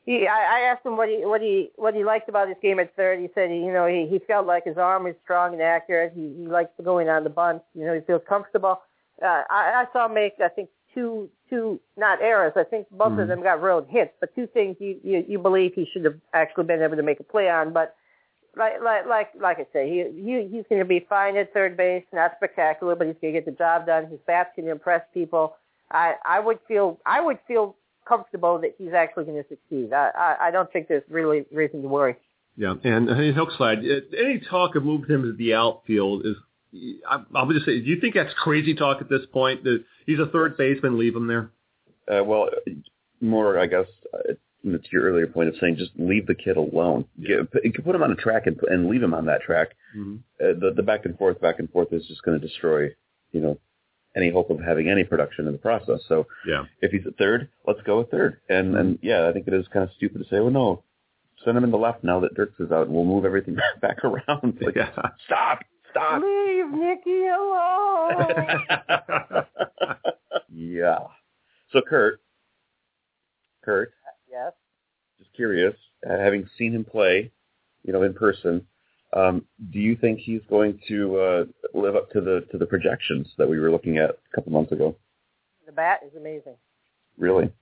He, 0.05 0.27
I, 0.27 0.59
I 0.59 0.61
asked 0.63 0.85
him 0.85 0.97
what 0.97 1.09
he 1.09 1.25
what 1.25 1.41
he 1.41 1.71
what 1.77 1.95
he 1.95 2.03
liked 2.03 2.29
about 2.29 2.49
his 2.49 2.57
game 2.61 2.81
at 2.81 2.97
third. 2.97 3.21
He 3.21 3.29
said, 3.37 3.51
he, 3.51 3.59
you 3.59 3.73
know, 3.73 3.87
he 3.87 4.09
he 4.11 4.19
felt 4.19 4.49
like 4.49 4.65
his 4.65 4.77
arm 4.77 5.05
was 5.05 5.15
strong 5.23 5.53
and 5.53 5.63
accurate. 5.63 6.13
He 6.13 6.23
he 6.23 6.49
likes 6.49 6.71
going 6.83 7.09
on 7.09 7.23
the 7.23 7.31
bunt. 7.31 7.63
You 7.73 7.87
know, 7.87 7.95
he 7.95 8.01
feels 8.01 8.23
comfortable 8.29 8.81
uh, 9.23 9.43
I, 9.51 9.85
I 9.85 9.85
saw 9.93 10.07
him 10.07 10.15
make 10.15 10.35
I 10.43 10.49
think 10.49 10.69
two 10.95 11.29
two 11.53 11.79
not 11.99 12.23
errors. 12.23 12.55
I 12.57 12.65
think 12.65 12.87
both 12.91 13.01
mm. 13.01 13.13
of 13.13 13.19
mm-hmm. 13.19 13.29
them 13.29 13.43
got 13.43 13.61
road 13.61 13.87
hits, 13.89 14.13
but 14.21 14.35
two 14.35 14.47
things 14.47 14.77
you, 14.81 14.99
you 15.05 15.25
you 15.29 15.39
believe 15.39 15.73
he 15.75 15.87
should 15.93 16.05
have 16.05 16.17
actually 16.33 16.65
been 16.65 16.83
able 16.83 16.97
to 16.97 17.03
make 17.03 17.21
a 17.21 17.25
play 17.25 17.51
on. 17.51 17.73
But 17.73 17.95
like 18.57 18.81
like 18.83 19.07
like 19.07 19.29
like 19.39 19.59
I 19.59 19.67
say, 19.73 19.89
he, 19.89 20.23
he 20.23 20.49
he's 20.51 20.65
going 20.69 20.81
to 20.81 20.87
be 20.87 21.05
fine 21.09 21.37
at 21.37 21.53
third 21.53 21.77
base, 21.77 22.05
not 22.13 22.33
spectacular, 22.37 22.97
but 22.97 23.07
he's 23.07 23.17
going 23.21 23.35
to 23.35 23.41
get 23.41 23.45
the 23.45 23.57
job 23.57 23.87
done. 23.87 24.07
His 24.07 24.21
bats 24.27 24.51
can 24.55 24.67
impress 24.67 25.03
people. 25.13 25.57
I 25.91 26.15
I 26.25 26.41
would 26.41 26.59
feel 26.67 26.99
I 27.05 27.21
would 27.21 27.39
feel 27.47 27.77
comfortable 28.09 28.59
that 28.61 28.75
he's 28.79 28.95
actually 28.95 29.25
going 29.25 29.43
to 29.43 29.49
succeed. 29.49 29.93
I 29.93 30.11
I, 30.17 30.49
I 30.49 30.51
don't 30.51 30.73
think 30.73 30.89
there's 30.89 31.05
really 31.11 31.45
reason 31.53 31.83
to 31.83 31.89
worry. 31.89 32.17
Yeah, 32.57 32.75
and 32.85 33.09
Hookslide, 33.09 33.83
any 34.19 34.41
talk 34.41 34.75
of 34.77 34.85
moving 34.85 35.09
him 35.09 35.23
to 35.23 35.33
the 35.33 35.55
outfield 35.55 36.27
is 36.27 36.37
I'll 37.35 37.51
just 37.53 37.67
say, 37.67 37.81
do 37.81 37.87
you 37.87 38.01
think 38.01 38.15
that's 38.15 38.33
crazy 38.35 38.75
talk 38.75 39.01
at 39.01 39.09
this 39.09 39.23
point? 39.33 39.65
That 39.65 39.85
he's 40.07 40.19
a 40.19 40.27
third 40.27 40.57
baseman, 40.57 40.99
leave 40.99 41.15
him 41.15 41.27
there. 41.27 41.51
Uh, 42.11 42.25
well, 42.25 42.49
more, 43.21 43.59
I 43.59 43.67
guess, 43.67 43.87
uh, 44.15 44.33
to 44.65 44.81
your 44.93 45.03
earlier 45.03 45.27
point 45.27 45.49
of 45.49 45.55
saying 45.61 45.77
just 45.77 45.93
leave 45.97 46.27
the 46.27 46.35
kid 46.35 46.57
alone. 46.57 47.05
Get, 47.21 47.51
put, 47.51 47.63
put 47.85 47.95
him 47.95 48.03
on 48.03 48.13
a 48.13 48.17
track 48.17 48.47
and, 48.47 48.59
and 48.69 48.89
leave 48.89 49.03
him 49.03 49.15
on 49.15 49.27
that 49.27 49.43
track. 49.43 49.71
Mm-hmm. 49.97 50.17
Uh, 50.41 50.59
the, 50.59 50.73
the 50.77 50.83
back 50.83 51.05
and 51.05 51.17
forth, 51.19 51.41
back 51.41 51.59
and 51.59 51.71
forth 51.71 51.93
is 51.93 52.07
just 52.07 52.23
going 52.23 52.41
to 52.41 52.47
destroy, 52.47 52.89
you 53.33 53.41
know, 53.41 53.59
any 54.17 54.31
hope 54.31 54.51
of 54.51 54.61
having 54.61 54.89
any 54.89 55.05
production 55.05 55.47
in 55.47 55.53
the 55.53 55.59
process. 55.59 56.01
So 56.09 56.27
yeah. 56.47 56.65
if 56.81 56.91
he's 56.91 57.07
at 57.07 57.17
third, 57.17 57.49
let's 57.67 57.81
go 57.83 57.99
with 57.99 58.11
third. 58.11 58.41
And 58.49 58.77
and 58.77 58.99
yeah, 59.03 59.29
I 59.29 59.33
think 59.33 59.49
it 59.49 59.55
is 59.55 59.67
kind 59.73 59.85
of 59.85 59.91
stupid 59.97 60.19
to 60.19 60.25
say, 60.25 60.41
well, 60.41 60.51
no, 60.51 60.85
send 61.45 61.57
him 61.57 61.65
in 61.65 61.71
the 61.71 61.79
left 61.79 62.05
now 62.05 62.21
that 62.21 62.35
Dirks 62.35 62.61
is 62.61 62.71
out, 62.71 62.87
and 62.87 62.95
we'll 62.95 63.05
move 63.05 63.25
everything 63.25 63.57
back 63.81 64.05
around. 64.05 64.59
Like, 64.61 64.77
yeah. 64.77 64.91
stop. 65.27 65.61
Stop. 65.93 66.23
Leave 66.23 66.71
Nikki 66.71 67.27
alone. 67.27 68.47
yeah. 70.53 70.99
So 71.73 71.81
Kurt, 71.89 72.21
Kurt. 73.65 73.93
Yes. 74.31 74.53
Just 75.19 75.33
curious, 75.35 75.75
uh, 76.09 76.19
having 76.19 76.49
seen 76.59 76.75
him 76.75 76.85
play, 76.85 77.31
you 77.85 77.93
know, 77.93 78.03
in 78.03 78.15
person, 78.15 78.67
um, 79.15 79.45
do 79.73 79.79
you 79.79 79.97
think 79.97 80.19
he's 80.19 80.41
going 80.49 80.81
to 80.89 81.19
uh, 81.19 81.45
live 81.75 81.97
up 81.97 82.11
to 82.11 82.21
the 82.21 82.47
to 82.51 82.59
the 82.59 82.67
projections 82.67 83.29
that 83.39 83.49
we 83.49 83.59
were 83.59 83.71
looking 83.71 83.99
at 83.99 84.11
a 84.11 84.35
couple 84.35 84.53
months 84.53 84.73
ago? 84.73 84.97
The 85.67 85.73
bat 85.73 86.01
is 86.07 86.17
amazing. 86.17 86.57
Really? 87.19 87.53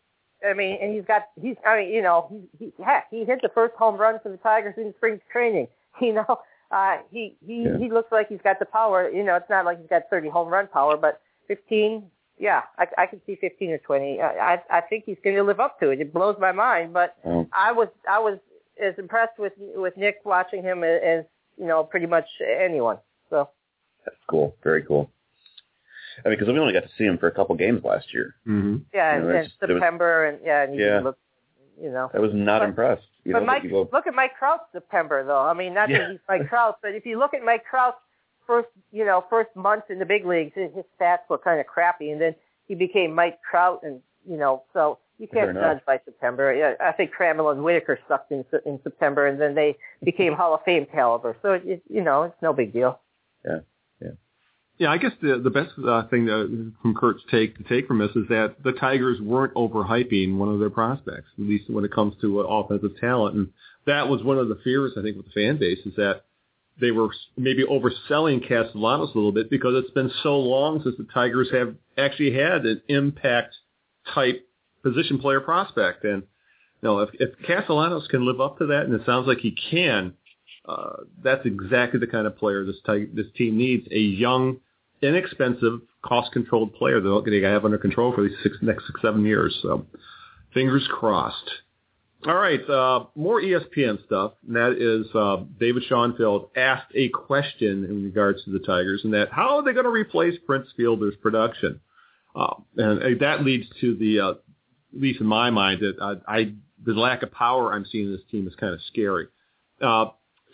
I 0.48 0.54
mean, 0.54 0.78
and 0.80 0.94
he's 0.94 1.04
got 1.04 1.22
he's 1.40 1.56
I 1.66 1.78
mean, 1.78 1.92
you 1.92 2.02
know, 2.02 2.48
he, 2.58 2.64
he 2.64 2.84
heck, 2.84 3.08
he 3.10 3.24
hit 3.24 3.40
the 3.42 3.50
first 3.54 3.74
home 3.74 3.96
run 3.96 4.20
for 4.22 4.30
the 4.30 4.36
Tigers 4.38 4.74
in 4.76 4.94
spring 4.96 5.20
training. 5.30 5.68
You 6.00 6.14
know, 6.14 6.38
uh, 6.70 6.98
he 7.10 7.36
he 7.44 7.64
yeah. 7.64 7.78
he 7.78 7.90
looks 7.90 8.12
like 8.12 8.28
he's 8.28 8.40
got 8.42 8.58
the 8.58 8.64
power. 8.64 9.10
You 9.10 9.24
know, 9.24 9.36
it's 9.36 9.50
not 9.50 9.64
like 9.64 9.80
he's 9.80 9.88
got 9.88 10.02
30 10.10 10.28
home 10.28 10.48
run 10.48 10.68
power, 10.68 10.96
but 10.96 11.20
15. 11.48 12.04
Yeah, 12.38 12.62
I, 12.78 12.86
I 12.96 13.06
can 13.06 13.20
see 13.26 13.36
15 13.38 13.70
or 13.70 13.78
20. 13.78 14.20
I 14.20 14.62
I 14.70 14.80
think 14.80 15.04
he's 15.04 15.18
going 15.22 15.36
to 15.36 15.42
live 15.42 15.60
up 15.60 15.78
to 15.80 15.90
it. 15.90 16.00
It 16.00 16.12
blows 16.12 16.36
my 16.40 16.52
mind, 16.52 16.92
but 16.92 17.16
oh. 17.24 17.46
I 17.52 17.72
was 17.72 17.88
I 18.08 18.18
was 18.18 18.38
as 18.82 18.94
impressed 18.98 19.38
with 19.38 19.52
with 19.58 19.96
Nick 19.96 20.20
watching 20.24 20.62
him 20.62 20.84
as, 20.84 21.00
as 21.04 21.24
you 21.58 21.66
know 21.66 21.84
pretty 21.84 22.06
much 22.06 22.26
anyone. 22.40 22.98
So 23.28 23.50
that's 24.04 24.16
cool. 24.28 24.54
Very 24.62 24.82
cool. 24.84 25.10
I 26.24 26.28
mean, 26.28 26.38
because 26.38 26.52
we 26.52 26.58
only 26.58 26.72
got 26.72 26.82
to 26.82 26.90
see 26.98 27.04
him 27.04 27.18
for 27.18 27.28
a 27.28 27.32
couple 27.32 27.54
games 27.56 27.82
last 27.84 28.12
year. 28.12 28.34
Mm-hmm. 28.46 28.76
Yeah, 28.92 29.16
you 29.16 29.22
know, 29.22 29.36
in 29.36 29.50
September, 29.58 30.26
was, 30.26 30.38
and 30.38 30.46
yeah, 30.46 30.62
and 30.64 30.74
yeah. 30.78 31.00
Looked, 31.00 31.20
you 31.80 31.90
know. 31.90 32.10
I 32.14 32.18
was 32.18 32.32
not 32.34 32.60
but, 32.60 32.68
impressed. 32.70 33.02
You 33.24 33.32
but 33.32 33.40
know, 33.40 33.46
Mike, 33.46 33.70
go, 33.70 33.88
look 33.92 34.06
at 34.06 34.14
Mike 34.14 34.32
Trout's 34.38 34.64
September, 34.72 35.24
though. 35.24 35.40
I 35.40 35.54
mean, 35.54 35.74
not 35.74 35.88
yeah. 35.90 35.98
that 35.98 36.10
he's 36.12 36.20
Mike 36.28 36.48
Trout, 36.48 36.78
but 36.82 36.94
if 36.94 37.06
you 37.06 37.18
look 37.18 37.34
at 37.34 37.42
Mike 37.42 37.64
Trout's 37.68 37.98
first, 38.46 38.68
you 38.92 39.04
know, 39.04 39.24
first 39.30 39.50
months 39.54 39.86
in 39.90 39.98
the 39.98 40.06
big 40.06 40.24
leagues, 40.26 40.52
his, 40.54 40.70
his 40.74 40.84
stats 41.00 41.20
were 41.28 41.38
kind 41.38 41.60
of 41.60 41.66
crappy, 41.66 42.10
and 42.10 42.20
then 42.20 42.34
he 42.66 42.74
became 42.74 43.14
Mike 43.14 43.38
Trout, 43.48 43.80
and 43.82 44.00
you 44.28 44.36
know, 44.36 44.62
so 44.72 44.98
you 45.18 45.28
can't 45.28 45.54
judge 45.54 45.80
by 45.86 46.00
September. 46.04 46.54
Yeah, 46.54 46.74
I 46.80 46.92
think 46.92 47.12
Trammell 47.18 47.52
and 47.52 47.62
Whitaker 47.62 47.98
sucked 48.08 48.32
in 48.32 48.44
in 48.64 48.80
September, 48.82 49.26
and 49.26 49.40
then 49.40 49.54
they 49.54 49.76
became 50.02 50.34
Hall 50.34 50.54
of 50.54 50.62
Fame 50.64 50.86
caliber. 50.90 51.36
So 51.42 51.52
it, 51.52 51.82
you 51.88 52.02
know, 52.02 52.24
it's 52.24 52.42
no 52.42 52.52
big 52.52 52.72
deal. 52.72 52.98
Yeah. 53.44 53.58
Yeah, 54.80 54.90
I 54.90 54.96
guess 54.96 55.12
the 55.20 55.38
the 55.38 55.50
best 55.50 55.72
uh, 55.86 56.04
thing 56.08 56.24
to, 56.24 56.72
from 56.80 56.94
Kurt's 56.94 57.22
take 57.30 57.58
to 57.58 57.64
take 57.64 57.86
from 57.86 57.98
this 57.98 58.12
is 58.16 58.26
that 58.30 58.56
the 58.64 58.72
Tigers 58.72 59.20
weren't 59.20 59.52
overhyping 59.52 60.38
one 60.38 60.48
of 60.48 60.58
their 60.58 60.70
prospects, 60.70 61.28
at 61.38 61.44
least 61.44 61.68
when 61.68 61.84
it 61.84 61.92
comes 61.92 62.14
to 62.22 62.40
uh, 62.40 62.44
offensive 62.44 62.92
talent, 62.98 63.36
and 63.36 63.48
that 63.84 64.08
was 64.08 64.22
one 64.22 64.38
of 64.38 64.48
the 64.48 64.58
fears 64.64 64.92
I 64.98 65.02
think 65.02 65.18
with 65.18 65.26
the 65.26 65.32
fan 65.32 65.58
base 65.58 65.80
is 65.84 65.94
that 65.96 66.22
they 66.80 66.92
were 66.92 67.10
maybe 67.36 67.62
overselling 67.62 68.40
Castellanos 68.48 69.10
a 69.14 69.18
little 69.18 69.32
bit 69.32 69.50
because 69.50 69.74
it's 69.76 69.92
been 69.92 70.10
so 70.22 70.38
long 70.38 70.80
since 70.82 70.96
the 70.96 71.06
Tigers 71.12 71.50
have 71.52 71.74
actually 71.98 72.32
had 72.32 72.64
an 72.64 72.80
impact 72.88 73.56
type 74.14 74.48
position 74.82 75.18
player 75.18 75.40
prospect, 75.40 76.04
and 76.04 76.22
you 76.22 76.88
know 76.88 77.00
if, 77.00 77.10
if 77.20 77.38
Castellanos 77.46 78.08
can 78.08 78.24
live 78.24 78.40
up 78.40 78.56
to 78.60 78.66
that, 78.68 78.84
and 78.86 78.94
it 78.94 79.02
sounds 79.04 79.26
like 79.28 79.40
he 79.40 79.54
can. 79.70 80.14
Uh, 80.66 81.02
that's 81.22 81.44
exactly 81.44 82.00
the 82.00 82.06
kind 82.06 82.26
of 82.26 82.38
player 82.38 82.64
this, 82.64 82.76
ty- 82.86 83.08
this 83.12 83.26
team 83.36 83.58
needs. 83.58 83.86
A 83.90 83.98
young, 83.98 84.58
inexpensive, 85.02 85.80
cost-controlled 86.02 86.74
player 86.74 87.00
that 87.00 87.22
they 87.26 87.40
have 87.40 87.64
under 87.64 87.78
control 87.78 88.12
for 88.14 88.22
these 88.22 88.36
six, 88.42 88.56
next 88.62 88.86
six, 88.86 89.00
seven 89.02 89.24
years. 89.24 89.58
So 89.62 89.86
fingers 90.52 90.86
crossed. 90.90 91.50
All 92.26 92.34
right, 92.34 92.60
uh, 92.68 93.06
more 93.14 93.40
ESPN 93.40 94.04
stuff. 94.04 94.32
And 94.46 94.56
that 94.56 94.72
is 94.72 95.06
uh, 95.14 95.44
David 95.58 95.84
Schoenfeld 95.88 96.50
asked 96.54 96.92
a 96.94 97.08
question 97.08 97.84
in 97.84 98.04
regards 98.04 98.44
to 98.44 98.50
the 98.50 98.58
Tigers, 98.58 99.00
and 99.04 99.14
that 99.14 99.32
how 99.32 99.56
are 99.56 99.64
they 99.64 99.72
going 99.72 99.84
to 99.84 99.90
replace 99.90 100.34
Prince 100.46 100.68
Fielder's 100.76 101.16
production? 101.16 101.80
Uh, 102.36 102.54
and 102.76 103.20
that 103.20 103.42
leads 103.42 103.66
to 103.80 103.96
the, 103.96 104.20
uh, 104.20 104.30
at 104.32 105.00
least 105.00 105.20
in 105.20 105.26
my 105.26 105.50
mind, 105.50 105.80
that 105.80 106.20
I, 106.28 106.36
I 106.36 106.52
the 106.84 106.92
lack 106.92 107.22
of 107.22 107.32
power 107.32 107.72
I'm 107.72 107.86
seeing 107.90 108.06
in 108.06 108.12
this 108.12 108.20
team 108.30 108.46
is 108.46 108.54
kind 108.54 108.74
of 108.74 108.80
scary. 108.88 109.28
Uh, 109.80 110.06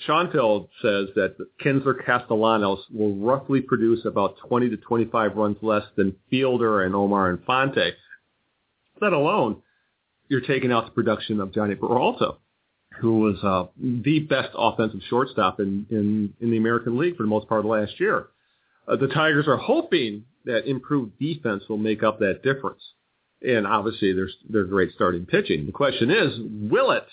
Schoenfeld 0.04 0.68
says 0.82 1.06
that 1.14 1.36
Kinsler 1.64 2.04
Castellanos 2.04 2.80
will 2.92 3.14
roughly 3.14 3.60
produce 3.60 4.04
about 4.04 4.36
20 4.46 4.70
to 4.70 4.76
25 4.76 5.36
runs 5.36 5.56
less 5.62 5.84
than 5.96 6.16
Fielder 6.30 6.82
and 6.82 6.94
Omar 6.94 7.30
Infante. 7.30 7.92
Let 9.00 9.12
alone, 9.12 9.62
you're 10.28 10.40
taking 10.40 10.72
out 10.72 10.86
the 10.86 10.92
production 10.92 11.40
of 11.40 11.50
Jhonny 11.50 11.78
Peralta, 11.78 12.32
who 13.00 13.20
was 13.20 13.36
uh, 13.42 13.70
the 13.80 14.20
best 14.20 14.50
offensive 14.54 15.00
shortstop 15.08 15.60
in, 15.60 15.86
in, 15.90 16.34
in 16.40 16.50
the 16.50 16.56
American 16.56 16.98
League 16.98 17.16
for 17.16 17.22
the 17.22 17.28
most 17.28 17.48
part 17.48 17.60
of 17.60 17.66
last 17.66 17.98
year. 17.98 18.26
Uh, 18.88 18.96
the 18.96 19.08
Tigers 19.08 19.48
are 19.48 19.56
hoping 19.56 20.24
that 20.44 20.68
improved 20.68 21.18
defense 21.18 21.64
will 21.68 21.76
make 21.78 22.02
up 22.02 22.18
that 22.20 22.42
difference. 22.42 22.82
And 23.42 23.66
obviously, 23.66 24.12
there's 24.12 24.34
they're 24.48 24.64
great 24.64 24.92
starting 24.94 25.26
pitching. 25.26 25.66
The 25.66 25.72
question 25.72 26.10
is, 26.10 26.38
will 26.70 26.92
it? 26.92 27.06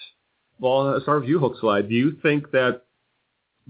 Well, 0.59 0.95
as 0.95 1.03
far 1.03 1.21
as 1.21 1.27
you, 1.27 1.39
Hook 1.39 1.55
Slide, 1.59 1.89
do 1.89 1.95
you 1.95 2.17
think 2.21 2.51
that 2.51 2.83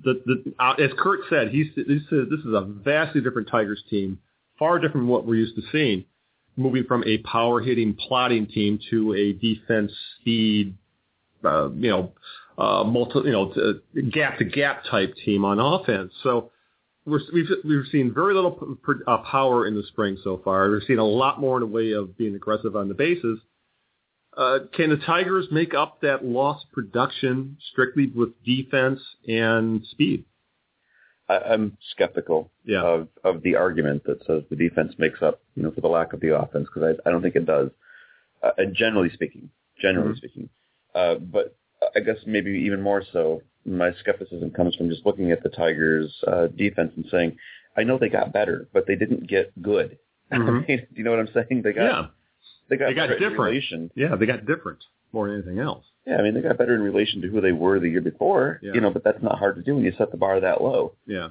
the, 0.04 0.22
the 0.26 0.54
uh, 0.60 0.74
as 0.74 0.92
Kurt 0.98 1.22
said, 1.30 1.50
he, 1.50 1.72
he 1.76 2.00
said 2.10 2.26
this 2.30 2.40
is 2.40 2.54
a 2.54 2.62
vastly 2.62 3.22
different 3.22 3.48
Tigers 3.50 3.84
team, 3.90 4.20
far 4.58 4.78
different 4.80 5.04
from 5.04 5.08
what 5.08 5.26
we're 5.26 5.36
used 5.36 5.56
to 5.56 5.62
seeing, 5.72 6.06
moving 6.56 6.84
from 6.86 7.04
a 7.06 7.20
power 7.20 7.62
hitting, 7.62 7.96
plotting 7.96 8.48
team 8.48 8.80
to 8.90 9.14
a 9.14 9.34
defense 9.34 9.92
speed, 10.20 10.76
uh, 11.44 11.70
you 11.72 11.90
know, 11.90 12.12
uh, 12.58 12.84
multi, 12.84 13.20
you 13.26 13.32
know, 13.32 13.54
gap 14.12 14.38
to 14.38 14.46
gap 14.46 14.84
type 14.90 15.14
team 15.26 15.46
on 15.46 15.60
offense. 15.60 16.12
So 16.22 16.52
we're, 17.06 17.20
we've 17.34 17.50
we've 17.66 17.86
seen 17.92 18.14
very 18.14 18.34
little 18.34 18.78
uh, 19.08 19.18
power 19.20 19.68
in 19.68 19.76
the 19.76 19.84
spring 19.88 20.18
so 20.24 20.42
far. 20.44 20.70
We've 20.70 20.84
seen 20.84 21.00
a 21.00 21.06
lot 21.06 21.40
more 21.40 21.58
in 21.58 21.62
the 21.62 21.68
way 21.68 21.92
of 21.92 22.18
being 22.18 22.36
aggressive 22.36 22.76
on 22.76 22.88
the 22.88 22.94
bases. 22.94 23.40
Uh, 24.36 24.60
can 24.74 24.90
the 24.90 24.98
Tigers 24.98 25.48
make 25.52 25.74
up 25.74 26.02
that 26.02 26.26
lost 26.26 26.66
production 26.72 27.58
strictly 27.72 28.08
with 28.08 28.30
defense 28.44 29.00
and 29.28 29.86
speed? 29.86 30.26
I, 31.30 31.38
I'm 31.38 31.78
skeptical 31.92 32.52
yeah. 32.66 32.82
of 32.82 33.08
of 33.24 33.44
the 33.44 33.56
argument 33.56 34.04
that 34.06 34.26
says 34.26 34.44
the 34.50 34.56
defense 34.56 34.94
makes 34.98 35.22
up, 35.22 35.42
you 35.56 35.64
know, 35.64 35.72
for 35.72 35.82
the 35.82 35.88
lack 35.88 36.14
of 36.14 36.20
the 36.20 36.36
offense 36.36 36.68
because 36.74 36.96
I, 37.06 37.08
I 37.08 37.12
don't 37.12 37.22
think 37.22 37.36
it 37.36 37.46
does. 37.46 37.70
Uh, 38.42 38.52
generally 38.74 39.10
speaking, 39.14 39.50
generally 39.80 40.10
mm-hmm. 40.10 40.18
speaking, 40.18 40.50
uh, 40.96 41.16
but 41.16 41.56
I 41.96 42.00
guess 42.00 42.18
maybe 42.26 42.52
even 42.52 42.82
more 42.82 43.04
so 43.14 43.42
my 43.66 43.92
skepticism 44.00 44.52
comes 44.52 44.76
from 44.76 44.90
just 44.90 45.06
looking 45.06 45.32
at 45.32 45.44
the 45.44 45.50
Tigers' 45.50 46.14
uh, 46.28 46.48
defense 46.48 46.92
and 46.96 47.06
saying, 47.10 47.38
I 47.78 47.84
know 47.84 47.98
they 47.98 48.10
got 48.10 48.34
better, 48.34 48.68
but 48.74 48.86
they 48.88 48.96
didn't 48.96 49.28
get 49.28 49.60
good. 49.62 49.98
Mm-hmm. 50.34 50.66
do 50.66 50.86
you 50.96 51.04
know 51.04 51.12
what 51.12 51.20
I'm 51.20 51.30
saying? 51.32 51.62
They 51.62 51.74
got 51.74 51.84
yeah. 51.84 52.06
They 52.74 52.78
got, 52.78 52.88
they 52.88 52.94
got 52.96 53.08
different. 53.20 53.40
relation. 53.40 53.92
Yeah, 53.96 54.16
they 54.16 54.26
got 54.26 54.46
different 54.46 54.84
more 55.12 55.28
than 55.28 55.38
anything 55.38 55.60
else. 55.60 55.86
Yeah, 56.06 56.18
I 56.18 56.22
mean 56.22 56.34
they 56.34 56.42
got 56.42 56.58
better 56.58 56.76
in 56.76 56.82
relation 56.82 57.22
to 57.22 57.28
who 57.28 57.42
they 57.42 57.52
were 57.52 57.80
the 57.80 57.90
year 57.90 58.02
before. 58.02 58.60
Yeah. 58.62 58.74
You 58.74 58.82
know, 58.82 58.90
but 58.90 59.04
that's 59.04 59.22
not 59.22 59.40
hard 59.40 59.56
to 59.56 59.62
do 59.62 59.76
when 59.76 59.86
you 59.86 59.94
set 59.98 60.12
the 60.12 60.18
bar 60.18 60.40
that 60.40 60.62
low. 60.62 60.94
Yeah. 61.06 61.30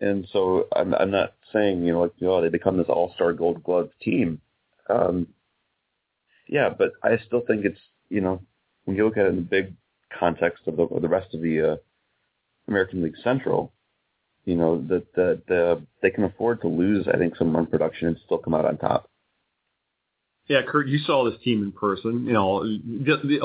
And 0.00 0.26
so 0.32 0.66
I'm 0.74 0.94
I'm 0.94 1.10
not 1.10 1.34
saying 1.52 1.84
you 1.84 1.92
know 1.92 2.02
like 2.02 2.12
oh 2.22 2.40
they 2.40 2.48
become 2.48 2.76
this 2.76 2.86
all 2.88 3.12
star 3.14 3.32
Gold 3.32 3.62
Glove 3.62 3.90
team. 4.00 4.40
Um, 4.88 5.28
yeah, 6.48 6.70
but 6.76 6.92
I 7.02 7.18
still 7.26 7.42
think 7.46 7.64
it's 7.64 7.80
you 8.08 8.20
know 8.20 8.40
when 8.84 8.96
you 8.96 9.04
look 9.04 9.16
at 9.16 9.26
it 9.26 9.30
in 9.30 9.36
the 9.36 9.42
big 9.42 9.74
context 10.18 10.62
of 10.66 10.76
the, 10.76 10.84
of 10.84 11.02
the 11.02 11.08
rest 11.08 11.34
of 11.34 11.42
the 11.42 11.72
uh, 11.72 11.76
American 12.66 13.02
League 13.02 13.16
Central, 13.22 13.72
you 14.44 14.54
know 14.56 14.80
that 14.88 15.12
that 15.14 15.42
the, 15.46 15.82
they 16.00 16.10
can 16.10 16.24
afford 16.24 16.62
to 16.62 16.68
lose, 16.68 17.06
I 17.06 17.18
think, 17.18 17.36
some 17.36 17.54
run 17.54 17.66
production 17.66 18.08
and 18.08 18.16
still 18.24 18.38
come 18.38 18.54
out 18.54 18.64
on 18.64 18.78
top. 18.78 19.10
Yeah, 20.48 20.62
Kurt, 20.66 20.88
you 20.88 20.98
saw 20.98 21.28
this 21.30 21.38
team 21.44 21.62
in 21.62 21.72
person. 21.72 22.26
You 22.26 22.32
know, 22.32 22.64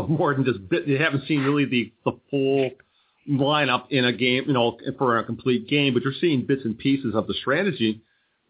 more 0.07 0.33
than 0.33 0.45
just 0.45 0.67
bit, 0.69 0.87
you 0.87 0.97
haven't 0.97 1.27
seen 1.27 1.41
really 1.41 1.65
the 1.65 1.91
the 2.05 2.17
full 2.29 2.71
lineup 3.29 3.85
in 3.89 4.05
a 4.05 4.13
game, 4.13 4.45
you 4.47 4.53
know, 4.53 4.77
for 4.97 5.17
a 5.17 5.23
complete 5.23 5.67
game, 5.67 5.93
but 5.93 6.03
you're 6.03 6.13
seeing 6.19 6.45
bits 6.45 6.61
and 6.65 6.77
pieces 6.77 7.13
of 7.15 7.27
the 7.27 7.33
strategy. 7.33 8.01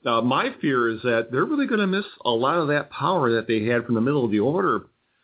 Uh, 0.06 0.22
my 0.22 0.54
fear 0.60 0.89
is 0.89 1.01
that 1.04 1.30
they're 1.32 1.45
really 1.45 1.68
going 1.68 1.80
to 1.80 1.88
miss 1.88 2.06
a 2.26 2.30
lot 2.30 2.58
of 2.58 2.68
that 2.68 2.89
power 2.89 3.36
that 3.36 3.47
they 3.47 3.64
had 3.66 3.86
from 3.86 3.95
the 3.95 4.01
middle 4.01 4.26
of 4.26 4.32
the 4.32 4.39
order 4.39 4.84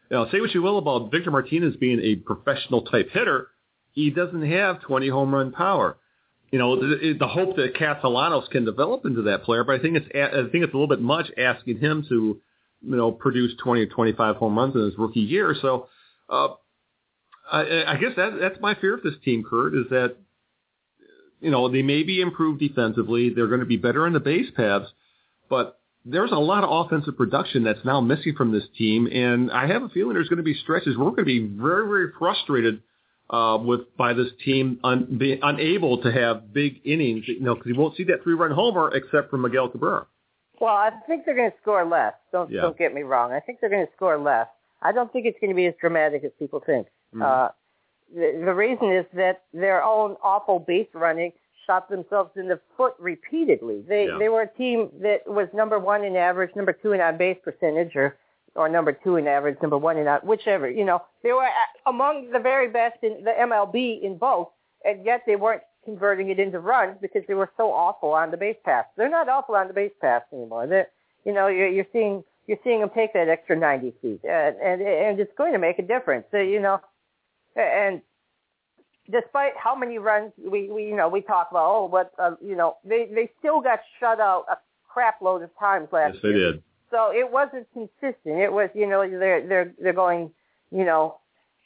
you 0.10 0.18
know, 0.18 0.28
say 0.32 0.42
what 0.42 0.54
you 0.54 0.62
will 0.62 0.78
about 0.78 1.12
Victor 1.12 1.32
Martinez 1.32 1.76
being 1.76 2.00
a 2.02 2.16
professional 2.16 2.82
type 2.84 3.10
hitter, 3.12 3.48
he 3.92 4.10
doesn't 4.10 4.50
have 4.50 4.82
20 4.82 5.08
home 5.10 5.34
run 5.34 5.52
power. 5.52 5.98
You 6.52 6.58
know, 6.58 6.76
the, 6.78 7.16
the 7.20 7.28
hope 7.28 7.58
that 7.58 7.76
Castellanos 7.76 8.48
can 8.52 8.66
develop 8.66 9.06
into 9.06 9.22
that 9.24 9.44
player, 9.44 9.64
but 9.64 9.80
I 9.80 9.82
think 9.82 9.98
it's 9.98 10.08
I 10.16 10.50
think 10.52 10.64
it's 10.64 10.74
a 10.74 10.78
little 10.78 10.88
bit 10.88 11.02
much 11.02 11.28
asking 11.38 11.78
him 11.78 12.04
to, 12.10 12.42
you 12.82 12.96
know, 12.96 13.12
produce 13.12 13.54
20 13.64 13.82
or 13.82 13.86
25 13.88 14.36
home 14.38 14.58
runs 14.58 14.76
in 14.76 14.82
his 14.82 14.98
rookie 14.98 15.20
year. 15.20 15.56
So, 15.62 15.88
uh, 16.30 16.50
I, 17.52 17.84
I 17.88 17.98
guess 17.98 18.12
that 18.16 18.38
that's 18.40 18.60
my 18.62 18.76
fear 18.76 18.96
of 18.96 19.04
this 19.04 19.16
team, 19.24 19.44
Kurt, 19.48 19.74
is 19.74 19.86
that, 19.90 20.18
you 21.42 21.52
know, 21.52 21.70
they 21.70 21.82
may 21.82 22.04
be 22.04 22.22
improved 22.22 22.60
defensively. 22.60 23.32
They're 23.34 23.48
going 23.48 23.62
to 23.62 23.66
be 23.66 23.78
better 23.78 24.06
in 24.06 24.14
the 24.14 24.20
base 24.20 24.50
paths, 24.56 24.88
but 25.50 25.80
there's 26.06 26.32
a 26.32 26.36
lot 26.36 26.64
of 26.64 26.86
offensive 26.86 27.18
production 27.18 27.64
that's 27.64 27.84
now 27.84 28.02
missing 28.02 28.34
from 28.36 28.52
this 28.52 28.64
team, 28.78 29.08
and 29.08 29.52
I 29.52 29.68
have 29.68 29.84
a 29.84 29.90
feeling 29.90 30.14
there's 30.14 30.30
going 30.30 30.38
to 30.38 30.44
be 30.44 30.54
stretches. 30.54 30.98
We're 30.98 31.12
going 31.12 31.18
to 31.18 31.26
be 31.26 31.40
very, 31.40 31.88
very 31.88 32.08
frustrated 32.18 32.82
uh, 33.30 33.58
with 33.62 33.96
by 33.98 34.14
this 34.14 34.28
team 34.44 34.80
un, 34.84 35.18
being 35.20 35.40
unable 35.42 36.02
to 36.02 36.12
have 36.12 36.54
big 36.54 36.82
innings, 36.86 37.26
you 37.28 37.42
know, 37.42 37.56
because 37.56 37.68
you 37.68 37.76
won't 37.76 37.96
see 37.96 38.06
that 38.06 38.24
three-run 38.24 38.52
homer 38.52 38.94
except 38.96 39.30
for 39.30 39.38
Miguel 39.38 39.70
Cabrera. 39.70 40.08
Well, 40.60 40.74
I 40.74 40.92
think 41.08 41.26
they're 41.26 41.36
going 41.36 41.52
to 41.52 41.58
score 41.62 41.86
less. 41.86 42.14
Don't 42.32 42.52
yeah. 42.52 42.62
don't 42.62 42.78
get 42.78 42.94
me 42.94 43.04
wrong. 43.04 43.32
I 43.32 43.40
think 43.40 43.60
they're 43.60 43.70
going 43.70 43.86
to 43.86 43.92
score 43.96 44.18
less. 44.18 44.48
I 44.82 44.92
don't 44.92 45.12
think 45.12 45.26
it's 45.26 45.40
going 45.40 45.50
to 45.50 45.56
be 45.56 45.66
as 45.66 45.74
dramatic 45.80 46.24
as 46.24 46.32
people 46.40 46.62
think. 46.66 46.88
Mm-hmm. 47.14 47.22
Uh, 47.22 47.48
the, 48.14 48.42
the 48.46 48.54
reason 48.54 48.92
is 48.92 49.06
that 49.14 49.44
their 49.54 49.84
own 49.84 50.16
awful 50.24 50.60
base 50.60 50.88
running 50.94 51.32
shot 51.66 51.90
themselves 51.90 52.32
in 52.36 52.48
the 52.48 52.60
foot 52.76 52.94
repeatedly. 53.00 53.84
They 53.88 54.08
yeah. 54.08 54.18
they 54.18 54.30
were 54.30 54.42
a 54.42 54.58
team 54.58 54.90
that 55.02 55.28
was 55.28 55.48
number 55.54 55.80
one 55.80 56.04
in 56.04 56.16
average, 56.16 56.56
number 56.56 56.74
two 56.74 56.94
in 56.94 57.02
on 57.02 57.18
base 57.18 57.38
percentage, 57.44 57.96
or 57.96 58.18
or 58.56 58.68
number 58.68 58.92
two 58.92 59.18
in 59.18 59.28
average, 59.28 59.58
number 59.62 59.78
one 59.78 59.98
in 59.98 60.08
on 60.08 60.20
whichever. 60.22 60.70
You 60.70 60.86
know, 60.86 61.02
they 61.24 61.32
were 61.32 61.48
among 61.86 62.32
the 62.32 62.40
very 62.40 62.70
best 62.70 62.98
in 63.04 63.24
the 63.24 63.32
MLB 63.32 64.02
in 64.02 64.18
both, 64.18 64.50
and 64.84 65.06
yet 65.06 65.22
they 65.28 65.36
weren't 65.36 65.62
converting 65.86 66.30
it 66.30 66.40
into 66.40 66.60
runs 66.60 66.98
because 67.02 67.24
they 67.28 67.34
were 67.34 67.52
so 67.58 67.72
awful 67.72 68.12
on 68.12 68.32
the 68.32 68.38
base 68.38 68.58
pass. 68.64 68.86
They're 68.98 69.10
not 69.10 69.30
awful 69.30 69.56
on 69.56 69.68
the 69.68 69.74
base 69.74 69.92
pass 70.02 70.22
anymore. 70.34 70.68
They're, 70.68 70.88
you 71.26 71.34
know, 71.34 71.48
you're, 71.48 71.70
you're 71.70 71.88
seeing 71.92 72.24
you're 72.48 72.58
seeing 72.64 72.80
them 72.80 72.90
take 72.96 73.14
that 73.14 73.30
extra 73.30 73.56
90 73.56 73.94
feet, 74.02 74.22
and 74.24 74.56
and, 74.58 74.82
and 74.82 75.20
it's 75.20 75.32
going 75.38 75.54
to 75.54 75.60
make 75.60 75.80
a 75.80 75.84
difference. 75.84 76.26
So, 76.32 76.38
you 76.38 76.60
know, 76.60 76.80
and 77.56 78.02
despite 79.12 79.54
how 79.58 79.76
many 79.76 79.98
runs 79.98 80.32
we, 80.38 80.70
we 80.70 80.86
you 80.86 80.96
know 80.96 81.10
we 81.10 81.22
talk 81.22 81.48
about 81.52 81.66
oh 81.66 81.88
but 81.88 82.12
uh, 82.20 82.36
you 82.42 82.56
know 82.56 82.78
they 82.84 83.08
they 83.14 83.30
still 83.40 83.62
got 83.62 83.80
shut 84.00 84.20
out 84.20 84.46
a 84.52 84.58
crap 84.88 85.22
load 85.22 85.42
of 85.42 85.50
times 85.60 85.88
last 85.92 86.16
yes, 86.16 86.24
year. 86.24 86.34
they 86.34 86.40
did. 86.40 86.64
So 86.92 87.12
it 87.14 87.32
wasn't 87.32 87.68
consistent. 87.74 88.40
It 88.40 88.52
was 88.52 88.70
you 88.74 88.88
know 88.88 89.08
they're 89.08 89.48
they're 89.48 89.74
they're 89.82 89.94
going 89.94 90.32
you 90.72 90.86
know 90.86 91.20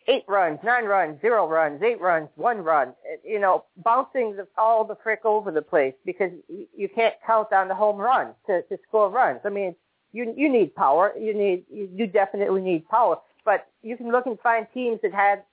eight 0.07 0.23
runs, 0.27 0.59
nine 0.63 0.85
runs, 0.85 1.19
zero 1.21 1.47
runs, 1.47 1.81
eight 1.81 1.99
runs, 1.99 2.29
one 2.35 2.59
run. 2.59 2.93
You 3.23 3.39
know 3.39 3.65
bouncing 3.77 4.35
the, 4.35 4.47
all 4.57 4.83
the 4.83 4.97
frick 5.03 5.21
over 5.25 5.51
the 5.51 5.61
place 5.61 5.93
because 6.05 6.31
you, 6.47 6.89
can't 6.89 7.15
count 7.25 7.51
on 7.53 7.67
the 7.67 7.75
home 7.75 7.97
run 7.97 8.33
to 8.47 8.61
to 8.63 8.77
score 8.87 9.09
runs. 9.09 9.41
I 9.45 9.49
mean 9.49 9.75
you 10.11 10.33
you 10.35 10.49
need 10.49 10.75
power. 10.75 11.13
You 11.19 11.33
need 11.33 11.65
you 11.69 12.07
definitely 12.07 12.61
need 12.61 12.87
power. 12.87 13.17
But 13.45 13.67
you 13.81 13.97
can 13.97 14.11
look 14.11 14.25
and 14.25 14.39
find 14.39 14.67
teams 14.73 14.99
that 15.03 15.13
had 15.13 15.43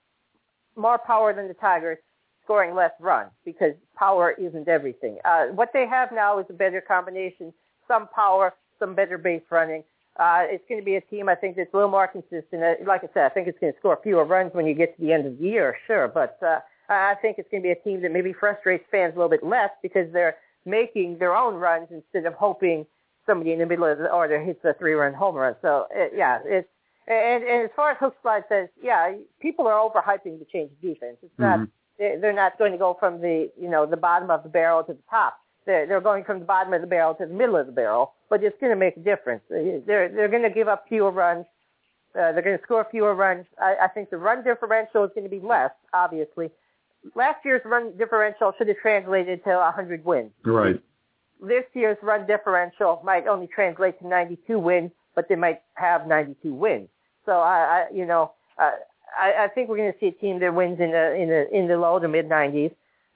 more 0.76 0.98
power 0.98 1.32
than 1.32 1.48
the 1.48 1.54
Tigers, 1.54 1.98
scoring 2.44 2.74
less 2.74 2.92
runs 3.00 3.30
because 3.44 3.74
power 3.96 4.32
isn't 4.32 4.68
everything. 4.68 5.18
Uh, 5.24 5.46
what 5.46 5.70
they 5.72 5.86
have 5.86 6.12
now 6.12 6.38
is 6.38 6.46
a 6.50 6.52
better 6.52 6.80
combination: 6.80 7.52
some 7.88 8.08
power, 8.14 8.54
some 8.78 8.94
better 8.94 9.18
base 9.18 9.42
running. 9.50 9.82
Uh, 10.20 10.44
it's 10.44 10.64
going 10.68 10.78
to 10.78 10.84
be 10.84 10.96
a 10.96 11.00
team 11.00 11.30
I 11.30 11.34
think 11.34 11.56
that's 11.56 11.72
a 11.72 11.76
little 11.76 11.90
more 11.90 12.06
consistent. 12.06 12.62
Uh, 12.62 12.74
like 12.86 13.02
I 13.02 13.08
said, 13.14 13.24
I 13.24 13.30
think 13.30 13.48
it's 13.48 13.58
going 13.58 13.72
to 13.72 13.78
score 13.78 13.98
fewer 14.02 14.24
runs 14.24 14.52
when 14.52 14.66
you 14.66 14.74
get 14.74 14.94
to 14.96 15.02
the 15.02 15.12
end 15.12 15.26
of 15.26 15.38
the 15.38 15.44
year, 15.44 15.78
sure, 15.86 16.08
but 16.08 16.38
uh, 16.42 16.58
I 16.90 17.14
think 17.22 17.38
it's 17.38 17.48
going 17.50 17.62
to 17.62 17.66
be 17.66 17.72
a 17.72 17.82
team 17.82 18.02
that 18.02 18.12
maybe 18.12 18.34
frustrates 18.34 18.84
fans 18.90 19.14
a 19.14 19.16
little 19.16 19.30
bit 19.30 19.42
less 19.42 19.70
because 19.82 20.12
they're 20.12 20.36
making 20.66 21.18
their 21.18 21.34
own 21.34 21.54
runs 21.54 21.88
instead 21.90 22.26
of 22.26 22.34
hoping 22.34 22.84
somebody 23.24 23.52
in 23.52 23.60
the 23.60 23.66
middle 23.66 23.86
of 23.86 23.96
the 23.96 24.12
order 24.12 24.38
hits 24.42 24.62
a 24.64 24.74
three-run 24.74 25.14
home 25.14 25.36
run. 25.36 25.56
So 25.62 25.86
it, 25.90 26.12
yeah, 26.14 26.40
it's 26.44 26.68
and, 27.06 27.42
and 27.42 27.64
as 27.64 27.70
far 27.74 27.92
as 27.92 27.96
Hook 27.98 28.14
Slide 28.22 28.44
says, 28.48 28.68
yeah, 28.82 29.14
people 29.40 29.66
are 29.66 29.74
overhyping 29.74 30.38
the 30.38 30.46
change 30.52 30.70
of 30.70 30.80
defense. 30.80 31.16
It's 31.22 31.38
not 31.38 31.60
mm-hmm. 31.60 32.20
they're 32.20 32.32
not 32.32 32.58
going 32.58 32.72
to 32.72 32.78
go 32.78 32.96
from 32.98 33.20
the 33.20 33.50
you 33.60 33.68
know 33.68 33.86
the 33.86 33.96
bottom 33.96 34.30
of 34.30 34.42
the 34.42 34.48
barrel 34.48 34.84
to 34.84 34.92
the 34.92 35.02
top. 35.08 35.38
They're 35.66 35.86
they're 35.86 36.00
going 36.00 36.24
from 36.24 36.40
the 36.40 36.44
bottom 36.44 36.72
of 36.72 36.80
the 36.80 36.86
barrel 36.86 37.14
to 37.14 37.26
the 37.26 37.34
middle 37.34 37.56
of 37.56 37.66
the 37.66 37.72
barrel, 37.72 38.14
but 38.28 38.42
it's 38.42 38.56
going 38.60 38.72
to 38.72 38.76
make 38.76 38.96
a 38.96 39.00
difference. 39.00 39.42
They're 39.48 40.08
they're 40.08 40.28
going 40.28 40.42
to 40.42 40.50
give 40.50 40.68
up 40.68 40.86
fewer 40.88 41.10
runs. 41.10 41.46
Uh, 42.14 42.32
they're 42.32 42.42
going 42.42 42.58
to 42.58 42.64
score 42.64 42.86
fewer 42.90 43.14
runs. 43.14 43.46
I, 43.60 43.76
I 43.82 43.88
think 43.88 44.10
the 44.10 44.16
run 44.16 44.42
differential 44.42 45.04
is 45.04 45.10
going 45.14 45.24
to 45.24 45.30
be 45.30 45.38
less, 45.38 45.70
obviously. 45.94 46.50
Last 47.14 47.44
year's 47.44 47.62
run 47.64 47.96
differential 47.96 48.52
should 48.58 48.66
have 48.66 48.78
translated 48.78 49.44
to 49.44 49.50
100 49.50 50.04
wins. 50.04 50.32
Right. 50.44 50.80
This 51.40 51.64
year's 51.72 51.96
run 52.02 52.26
differential 52.26 53.00
might 53.04 53.28
only 53.28 53.46
translate 53.46 53.98
to 54.00 54.08
92 54.08 54.58
wins, 54.58 54.90
but 55.14 55.28
they 55.28 55.36
might 55.36 55.60
have 55.74 56.06
92 56.06 56.52
wins. 56.52 56.88
So 57.24 57.32
I, 57.32 57.86
I 57.88 57.94
you 57.94 58.06
know, 58.06 58.32
uh, 58.58 58.72
I, 59.18 59.44
I 59.44 59.48
think 59.48 59.68
we're 59.68 59.76
going 59.76 59.92
to 59.92 59.98
see 59.98 60.08
a 60.08 60.12
team 60.12 60.40
that 60.40 60.54
wins 60.54 60.80
in 60.80 60.90
the 60.90 61.14
in 61.14 61.28
the 61.28 61.56
in 61.56 61.68
the 61.68 61.78
low 61.78 61.98
to 61.98 62.08
mid 62.08 62.28
90s. 62.28 62.74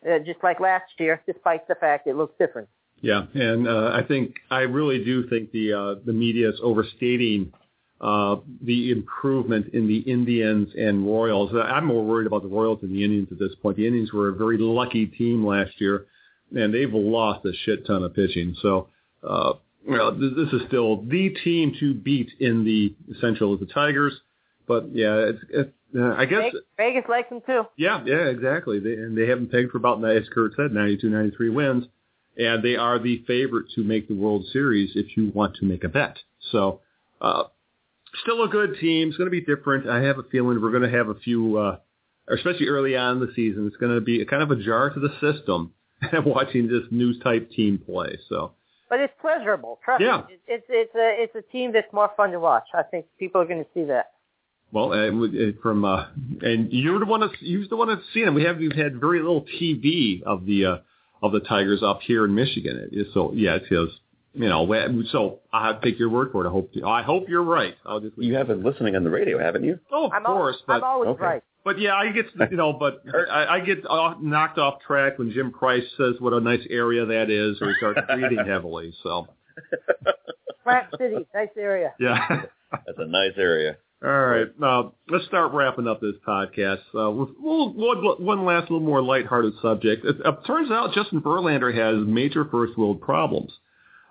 Uh, 0.09 0.19
just 0.21 0.43
like 0.43 0.61
last 0.61 0.93
year, 0.99 1.23
despite 1.27 1.67
the 1.69 1.75
fact 1.75 2.07
it 2.07 2.17
looks 2.17 2.35
different. 2.39 2.69
Yeah, 3.01 3.27
and 3.35 3.69
uh, 3.69 3.91
I 3.93 4.03
think 4.07 4.37
I 4.51 4.61
really 4.61 5.05
do 5.05 5.29
think 5.29 5.53
the 5.53 5.73
uh, 5.73 5.95
the 6.07 6.13
media 6.13 6.49
is 6.49 6.59
overstating 6.63 7.53
uh, 8.01 8.37
the 8.63 8.91
improvement 8.91 9.69
in 9.75 9.87
the 9.87 9.99
Indians 9.99 10.69
and 10.77 11.07
Royals. 11.07 11.51
I'm 11.55 11.87
more 11.87 12.05
worried 12.05 12.27
about 12.27 12.43
the 12.43 12.49
Royals 12.49 12.81
than 12.81 12.93
the 12.93 13.05
Indians 13.05 13.29
at 13.31 13.39
this 13.39 13.55
point. 13.63 13.77
The 13.77 13.87
Indians 13.87 14.13
were 14.13 14.29
a 14.29 14.35
very 14.35 14.59
lucky 14.59 15.07
team 15.07 15.45
last 15.45 15.81
year, 15.81 16.07
and 16.55 16.73
they've 16.73 16.93
lost 16.93 17.45
a 17.47 17.53
shit 17.65 17.87
ton 17.87 18.03
of 18.03 18.15
pitching. 18.15 18.55
So, 18.61 18.89
uh, 19.27 19.55
you 19.87 19.97
know, 19.97 20.11
this 20.11 20.53
is 20.53 20.63
still 20.67 21.03
the 21.03 21.31
team 21.45 21.75
to 21.81 21.95
beat 21.95 22.31
in 22.41 22.65
the 22.65 22.95
Central 23.21 23.55
is 23.55 23.61
the 23.61 23.67
Tigers. 23.67 24.15
But 24.67 24.89
yeah, 24.95 25.17
it's, 25.17 25.41
it's 25.51 25.73
uh, 25.97 26.15
I 26.15 26.25
guess 26.25 26.43
Vegas, 26.43 26.61
Vegas 26.77 27.05
likes 27.09 27.29
them 27.31 27.41
too. 27.47 27.63
Yeah, 27.77 28.03
yeah, 28.05 28.27
exactly. 28.27 28.81
They, 28.81 28.95
and 28.95 29.17
they 29.17 29.29
haven't 29.29 29.53
pegged 29.53 29.71
for 29.71 29.79
about, 29.79 30.05
as 30.05 30.29
Kurt 30.33 30.53
said, 30.57 30.73
92, 30.73 31.09
93 31.09 31.51
wins, 31.51 31.85
and 32.37 32.63
they 32.63 32.77
are 32.77 32.99
the 32.99 33.23
favorite 33.27 33.67
to 33.77 33.85
make 33.85 34.09
the 34.09 34.15
World 34.15 34.45
Series 34.53 34.93
if 34.95 35.17
you 35.17 35.31
want 35.35 35.57
to 35.57 35.65
make 35.65 35.85
a 35.85 35.89
bet. 35.89 36.19
So, 36.51 36.81
uh, 37.21 37.45
still 38.23 38.43
a 38.43 38.49
good 38.49 38.77
team. 38.81 39.09
It's 39.09 39.17
going 39.17 39.31
to 39.31 39.31
be 39.31 39.41
different. 39.41 39.89
I 39.89 40.03
have 40.03 40.19
a 40.19 40.25
feeling 40.25 40.61
we're 40.61 40.71
going 40.71 40.91
to 40.91 40.97
have 40.97 41.09
a 41.09 41.15
few, 41.15 41.59
uh, 41.59 41.77
especially 42.29 42.69
early 42.69 42.97
on 42.97 43.17
in 43.17 43.21
the 43.21 43.33
season. 43.35 43.67
It's 43.67 43.77
going 43.77 43.95
to 43.95 44.01
be 44.01 44.21
a 44.21 44.27
kind 44.27 44.43
of 44.43 44.51
a 44.51 44.57
jar 44.57 44.91
to 44.91 45.01
the 45.01 45.13
system 45.21 45.75
watching 46.27 46.67
this 46.67 46.85
new 46.91 47.19
type 47.21 47.51
team 47.51 47.79
play. 47.85 48.19
So. 48.29 48.53
But 48.91 49.01
it's 49.01 49.15
pleasurable. 49.21 49.79
Trust 49.85 50.03
yeah. 50.03 50.23
me. 50.29 50.37
It's 50.47 50.65
it's 50.69 50.95
a 50.95 51.23
it's 51.23 51.35
a 51.35 51.53
team 51.53 51.73
that's 51.73 51.93
more 51.93 52.11
fun 52.17 52.31
to 52.33 52.39
watch. 52.39 52.65
I 52.75 52.83
think 52.83 53.07
people 53.19 53.41
are 53.41 53.47
going 53.47 53.65
to 53.65 53.71
see 53.75 53.85
that. 53.85 54.14
Well, 54.75 54.93
uh, 54.93 55.53
from 55.63 55.85
uh, 55.85 56.07
and 56.43 56.73
you're 56.73 56.99
the 56.99 57.07
one 57.07 57.21
that's 57.21 57.33
you're 57.39 57.69
the 57.69 57.77
one 57.77 57.87
that's 57.87 58.03
seen 58.13 58.25
them. 58.25 58.35
We 58.35 58.43
have 58.43 58.59
we've 58.59 58.73
had 58.73 58.99
very 59.01 59.21
little 59.21 59.43
TV 59.43 60.21
of 60.25 60.45
the 60.47 60.65
uh, 60.65 60.77
of 61.23 61.31
the 61.31 61.39
Tigers 61.39 61.81
up 61.85 62.01
here 62.03 62.25
in 62.25 62.35
Michigan. 62.35 62.91
So 63.15 63.33
yeah, 63.35 63.55
it 63.55 63.63
is. 63.71 63.89
You 64.37 64.49
know, 64.49 64.67
so 65.13 65.39
I 65.53 65.75
take 65.75 65.97
your 65.97 66.09
word 66.09 66.33
for 66.33 66.45
it. 66.45 66.49
I 66.49 66.51
hope 66.51 66.73
I 66.85 67.03
hope 67.03 67.29
you're 67.29 67.45
right. 67.45 67.77
I'll 67.87 68.01
just 68.01 68.19
you 68.19 68.35
have 68.35 68.49
been 68.49 68.65
listening 68.65 68.97
on 68.97 69.05
the 69.05 69.11
radio, 69.11 69.39
haven't 69.39 69.63
you? 69.63 69.79
Oh, 69.93 70.07
of 70.07 70.13
I'm 70.13 70.25
course. 70.25 70.57
Always, 70.57 70.57
but, 70.67 70.73
I'm 70.73 70.83
always 70.83 71.09
okay. 71.11 71.23
right. 71.23 71.43
But 71.65 71.79
yeah, 71.79 71.95
I 71.95 72.11
get 72.11 72.27
you 72.51 72.57
know, 72.57 72.73
but 72.73 73.05
I, 73.31 73.47
I 73.47 73.61
get 73.61 73.87
off, 73.87 74.21
knocked 74.21 74.59
off 74.59 74.81
track 74.85 75.21
when 75.21 75.31
Jim 75.31 75.53
Price 75.53 75.85
says 75.97 76.15
what 76.19 76.33
a 76.33 76.41
nice 76.41 76.67
area 76.69 77.07
that 77.07 77.31
is, 77.31 77.63
or 77.63 77.69
he 77.69 77.75
starts 77.77 78.01
breathing 78.09 78.45
heavily. 78.45 78.93
So 79.05 79.29
Plant 80.65 80.89
City, 80.99 81.25
nice 81.33 81.49
area. 81.57 81.93
yeah. 82.01 82.43
That's 82.73 82.99
a 82.99 83.07
nice 83.07 83.35
area. 83.39 83.77
All 84.05 84.27
right, 84.27 84.49
now 84.61 84.93
let's 85.09 85.25
start 85.25 85.53
wrapping 85.55 85.89
up 85.89 86.03
this 86.03 86.17
podcast. 86.29 86.83
Uh, 86.95 87.11
with 87.11 87.31
we'll, 87.41 87.73
one, 87.73 88.23
one 88.23 88.45
last 88.45 88.71
little 88.71 88.81
more 88.81 89.01
lighthearted 89.01 89.55
subject. 89.63 90.05
It, 90.05 90.17
it 90.23 90.35
turns 90.47 90.71
out 90.71 90.93
Justin 90.93 91.23
Verlander 91.23 91.75
has 91.75 92.07
major 92.07 92.45
first 92.45 92.77
world 92.77 93.01
problems. 93.01 93.51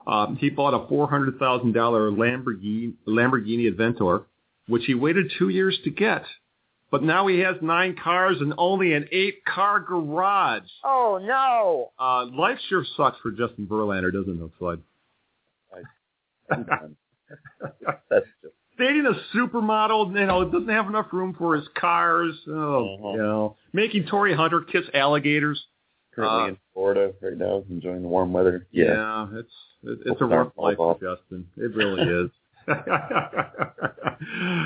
Um, 0.08 0.38
he 0.38 0.50
bought 0.50 0.74
a 0.74 0.88
four 0.88 1.08
hundred 1.08 1.38
thousand 1.38 1.74
dollar 1.74 2.10
Lamborghini 2.10 2.94
Lamborghini 3.08 3.72
Aventador, 3.72 4.24
which 4.68 4.86
he 4.86 4.96
waited 4.96 5.32
two 5.38 5.50
years 5.50 5.78
to 5.84 5.92
get. 5.92 6.24
But 6.90 7.04
now 7.04 7.28
he 7.28 7.40
has 7.40 7.58
nine 7.62 7.96
cars 8.04 8.38
and 8.40 8.56
only 8.58 8.94
an 8.94 9.08
eight 9.12 9.46
car 9.46 9.80
garage. 9.80 10.64
Oh 10.84 11.20
no! 11.22 11.92
Uh, 12.04 12.26
life 12.36 12.58
sure 12.68 12.84
sucks 12.98 13.20
for 13.22 13.30
Justin 13.30 13.68
Verlander, 13.68 14.12
doesn't 14.12 14.42
it, 14.42 14.52
Floyd? 14.58 14.82
That's 18.10 18.26
just 18.42 18.56
dating 18.84 19.06
a 19.06 19.38
supermodel, 19.38 20.14
you 20.20 20.26
know, 20.26 20.44
doesn't 20.46 20.70
have 20.70 20.88
enough 20.88 21.08
room 21.14 21.34
for 21.38 21.56
his 21.56 21.68
cars. 21.80 22.36
Oh, 22.48 22.96
Uh-huh. 22.96 23.12
you 23.14 23.18
know, 23.18 23.56
making 23.72 24.06
Torii 24.06 24.36
Hunter 24.36 24.62
kiss 24.62 24.84
alligators. 24.94 25.66
currently 26.16 26.44
Uh, 26.44 26.48
in 26.50 26.58
Florida 26.74 27.14
right 27.22 27.38
now, 27.38 27.64
enjoying 27.70 28.02
the 28.04 28.08
warm 28.08 28.34
weather. 28.34 28.68
Yeah, 28.72 29.28
it's 29.34 29.52
it, 29.84 30.00
it's 30.06 30.22
a 30.22 30.26
Hope 30.26 30.32
rough 30.32 30.52
life 30.58 30.78
fall 30.78 30.96
for 30.96 31.16
Justin. 31.16 31.48
It 31.58 31.74
really 31.76 32.04
is. 32.26 32.30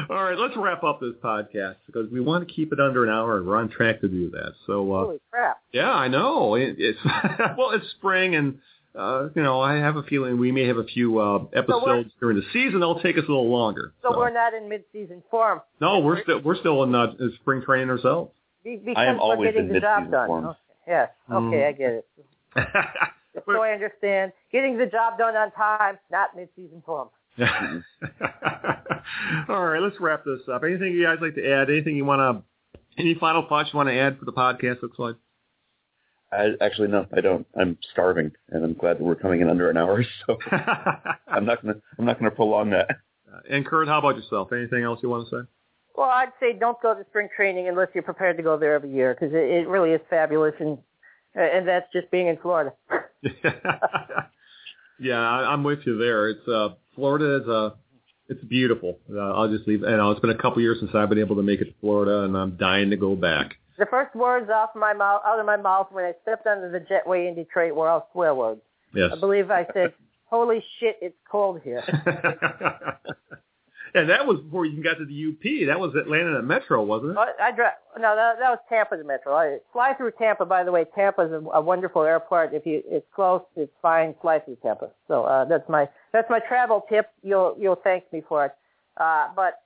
All 0.09 0.23
right, 0.23 0.37
let's 0.37 0.55
wrap 0.57 0.83
up 0.83 0.99
this 0.99 1.13
podcast 1.23 1.75
because 1.87 2.09
we 2.11 2.19
want 2.19 2.47
to 2.47 2.53
keep 2.53 2.71
it 2.73 2.79
under 2.79 3.03
an 3.03 3.09
hour, 3.09 3.37
and 3.37 3.47
we're 3.47 3.57
on 3.57 3.69
track 3.69 4.01
to 4.01 4.07
do 4.07 4.29
that. 4.31 4.53
So, 4.65 4.93
uh, 4.93 5.03
Holy 5.05 5.19
crap! 5.31 5.57
yeah, 5.71 5.91
I 5.91 6.07
know 6.07 6.55
it, 6.55 6.75
it's 6.77 6.99
well, 7.57 7.71
it's 7.71 7.89
spring, 7.91 8.35
and 8.35 8.59
uh, 8.97 9.29
you 9.35 9.43
know, 9.43 9.61
I 9.61 9.75
have 9.75 9.95
a 9.95 10.03
feeling 10.03 10.37
we 10.39 10.51
may 10.51 10.65
have 10.67 10.77
a 10.77 10.83
few 10.83 11.19
uh, 11.19 11.45
episodes 11.53 12.09
during 12.19 12.37
the 12.37 12.43
season. 12.53 12.79
They'll 12.79 12.99
take 12.99 13.17
us 13.17 13.23
a 13.27 13.31
little 13.31 13.49
longer. 13.49 13.93
So, 14.01 14.17
we're 14.17 14.31
not 14.31 14.53
in 14.53 14.67
mid-season 14.67 15.23
form. 15.29 15.61
no, 15.79 15.99
we're 15.99 16.21
still 16.23 16.41
we're 16.41 16.57
still 16.57 16.83
in 16.83 16.93
uh, 16.95 17.13
spring 17.41 17.61
training 17.65 17.89
ourselves. 17.89 18.31
Because 18.63 18.95
I 18.97 19.05
am 19.05 19.15
we're 19.15 19.21
always 19.21 19.47
getting 19.53 19.67
in 19.67 19.73
the 19.73 19.79
job 19.79 20.03
mid-season 20.03 20.11
done. 20.11 20.27
form. 20.27 20.45
Okay. 20.47 20.57
Yes. 20.87 21.09
Okay, 21.31 21.37
Mm. 21.57 21.67
I 21.67 21.71
get 21.73 21.91
it. 21.91 22.07
So 23.45 23.61
I 23.61 23.69
understand. 23.69 24.31
Getting 24.51 24.79
the 24.79 24.87
job 24.87 25.19
done 25.19 25.35
on 25.35 25.51
time, 25.51 25.99
not 26.11 26.35
mid-season 26.35 26.81
form. 26.83 27.09
All 29.49 29.63
right, 29.63 29.79
let's 29.81 29.99
wrap 29.99 30.25
this 30.25 30.39
up. 30.51 30.63
Anything 30.63 30.93
you 30.93 31.03
guys 31.03 31.17
like 31.21 31.35
to 31.35 31.47
add? 31.47 31.69
Anything 31.69 31.95
you 31.95 32.03
want 32.05 32.19
to? 32.19 32.81
Any 32.99 33.13
final 33.15 33.45
thoughts 33.47 33.69
you 33.71 33.77
want 33.77 33.89
to 33.89 33.95
add 33.95 34.17
for 34.17 34.25
the 34.25 34.33
podcast? 34.33 34.81
Looks 34.81 34.97
like. 34.97 35.15
I, 36.31 36.49
actually, 36.59 36.89
no, 36.89 37.05
I 37.15 37.21
don't. 37.21 37.47
I'm 37.59 37.77
starving, 37.91 38.31
and 38.49 38.63
I'm 38.63 38.73
glad 38.73 38.97
that 38.97 39.03
we're 39.03 39.15
coming 39.15 39.41
in 39.41 39.49
under 39.49 39.69
an 39.69 39.77
hour. 39.77 40.03
So 40.25 40.37
I'm 41.27 41.45
not 41.45 41.61
gonna. 41.61 41.75
I'm 41.97 42.05
not 42.05 42.19
gonna 42.19 42.31
prolong 42.31 42.71
that. 42.71 42.89
and 43.49 43.65
Kurt, 43.65 43.87
how 43.87 43.99
about 43.99 44.17
yourself? 44.17 44.51
Anything 44.51 44.83
else 44.83 44.99
you 45.01 45.09
want 45.09 45.29
to 45.29 45.35
say? 45.35 45.47
Well, 45.95 46.09
I'd 46.09 46.31
say 46.39 46.53
don't 46.53 46.79
go 46.81 46.93
to 46.93 47.03
spring 47.09 47.27
training 47.35 47.67
unless 47.69 47.87
you're 47.93 48.03
prepared 48.03 48.37
to 48.37 48.43
go 48.43 48.57
there 48.57 48.75
every 48.75 48.93
year 48.93 49.15
because 49.15 49.33
it, 49.33 49.49
it 49.49 49.67
really 49.67 49.91
is 49.91 50.01
fabulous, 50.09 50.53
and 50.59 50.77
and 51.33 51.67
that's 51.67 51.87
just 51.93 52.11
being 52.11 52.27
in 52.27 52.37
Florida. 52.37 52.73
yeah, 54.99 55.19
I, 55.19 55.51
I'm 55.51 55.63
with 55.63 55.79
you 55.85 55.97
there. 55.97 56.29
It's 56.29 56.47
uh, 56.47 56.69
Florida 56.95 57.41
is 57.41 57.47
uh, 57.47 57.69
it's 58.27 58.43
beautiful. 58.43 58.99
Uh, 59.11 59.33
I'll 59.33 59.49
just 59.49 59.67
leave. 59.67 59.81
You 59.81 59.97
know, 59.97 60.11
it's 60.11 60.19
been 60.19 60.29
a 60.29 60.37
couple 60.37 60.61
years 60.61 60.77
since 60.79 60.91
I've 60.93 61.09
been 61.09 61.19
able 61.19 61.37
to 61.37 61.43
make 61.43 61.61
it 61.61 61.65
to 61.65 61.73
Florida, 61.79 62.23
and 62.23 62.35
I'm 62.35 62.57
dying 62.57 62.89
to 62.89 62.97
go 62.97 63.15
back. 63.15 63.55
The 63.77 63.85
first 63.85 64.15
words 64.15 64.49
off 64.49 64.71
my 64.75 64.93
mouth, 64.93 65.21
out 65.25 65.39
of 65.39 65.45
my 65.45 65.57
mouth 65.57 65.87
when 65.91 66.03
I 66.05 66.13
stepped 66.23 66.47
onto 66.47 66.71
the 66.71 66.79
jetway 66.79 67.27
in 67.27 67.35
Detroit 67.35 67.75
were 67.75 67.87
all 67.87 68.09
swear 68.11 68.33
words. 68.33 68.61
Yes. 68.93 69.11
I 69.13 69.19
believe 69.19 69.51
I 69.51 69.67
said, 69.73 69.93
"Holy 70.25 70.63
shit, 70.79 70.97
it's 71.01 71.15
cold 71.29 71.61
here." 71.63 71.83
and 73.93 74.09
that 74.09 74.25
was 74.25 74.39
before 74.39 74.65
you 74.65 74.71
even 74.71 74.83
got 74.83 74.95
to 74.95 75.05
the 75.05 75.27
UP. 75.29 75.67
That 75.67 75.79
was 75.79 75.93
Atlanta 75.95 76.41
Metro, 76.41 76.83
wasn't 76.83 77.11
it? 77.11 77.17
I, 77.17 77.49
I 77.49 77.51
dri 77.51 77.65
No, 77.99 78.15
that, 78.15 78.39
that 78.39 78.49
was 78.49 78.59
Tampa, 78.67 78.97
the 78.97 79.03
Metro. 79.03 79.35
I 79.35 79.59
fly 79.71 79.93
through 79.93 80.11
Tampa. 80.17 80.45
By 80.45 80.63
the 80.63 80.71
way, 80.71 80.85
Tampa's 80.95 81.31
a, 81.31 81.43
a 81.53 81.61
wonderful 81.61 82.03
airport. 82.03 82.53
If 82.53 82.65
you, 82.65 82.81
it's 82.85 83.05
close, 83.13 83.41
it's 83.55 83.71
fine. 83.81 84.15
Fly 84.21 84.39
through 84.39 84.57
Tampa. 84.63 84.89
So 85.07 85.25
uh, 85.25 85.45
that's 85.45 85.69
my 85.69 85.87
that's 86.13 86.29
my 86.31 86.39
travel 86.39 86.85
tip. 86.89 87.11
You'll 87.21 87.55
you'll 87.59 87.79
thank 87.83 88.11
me 88.11 88.23
for 88.27 88.45
it. 88.45 88.53
Uh, 88.97 89.27
but 89.35 89.61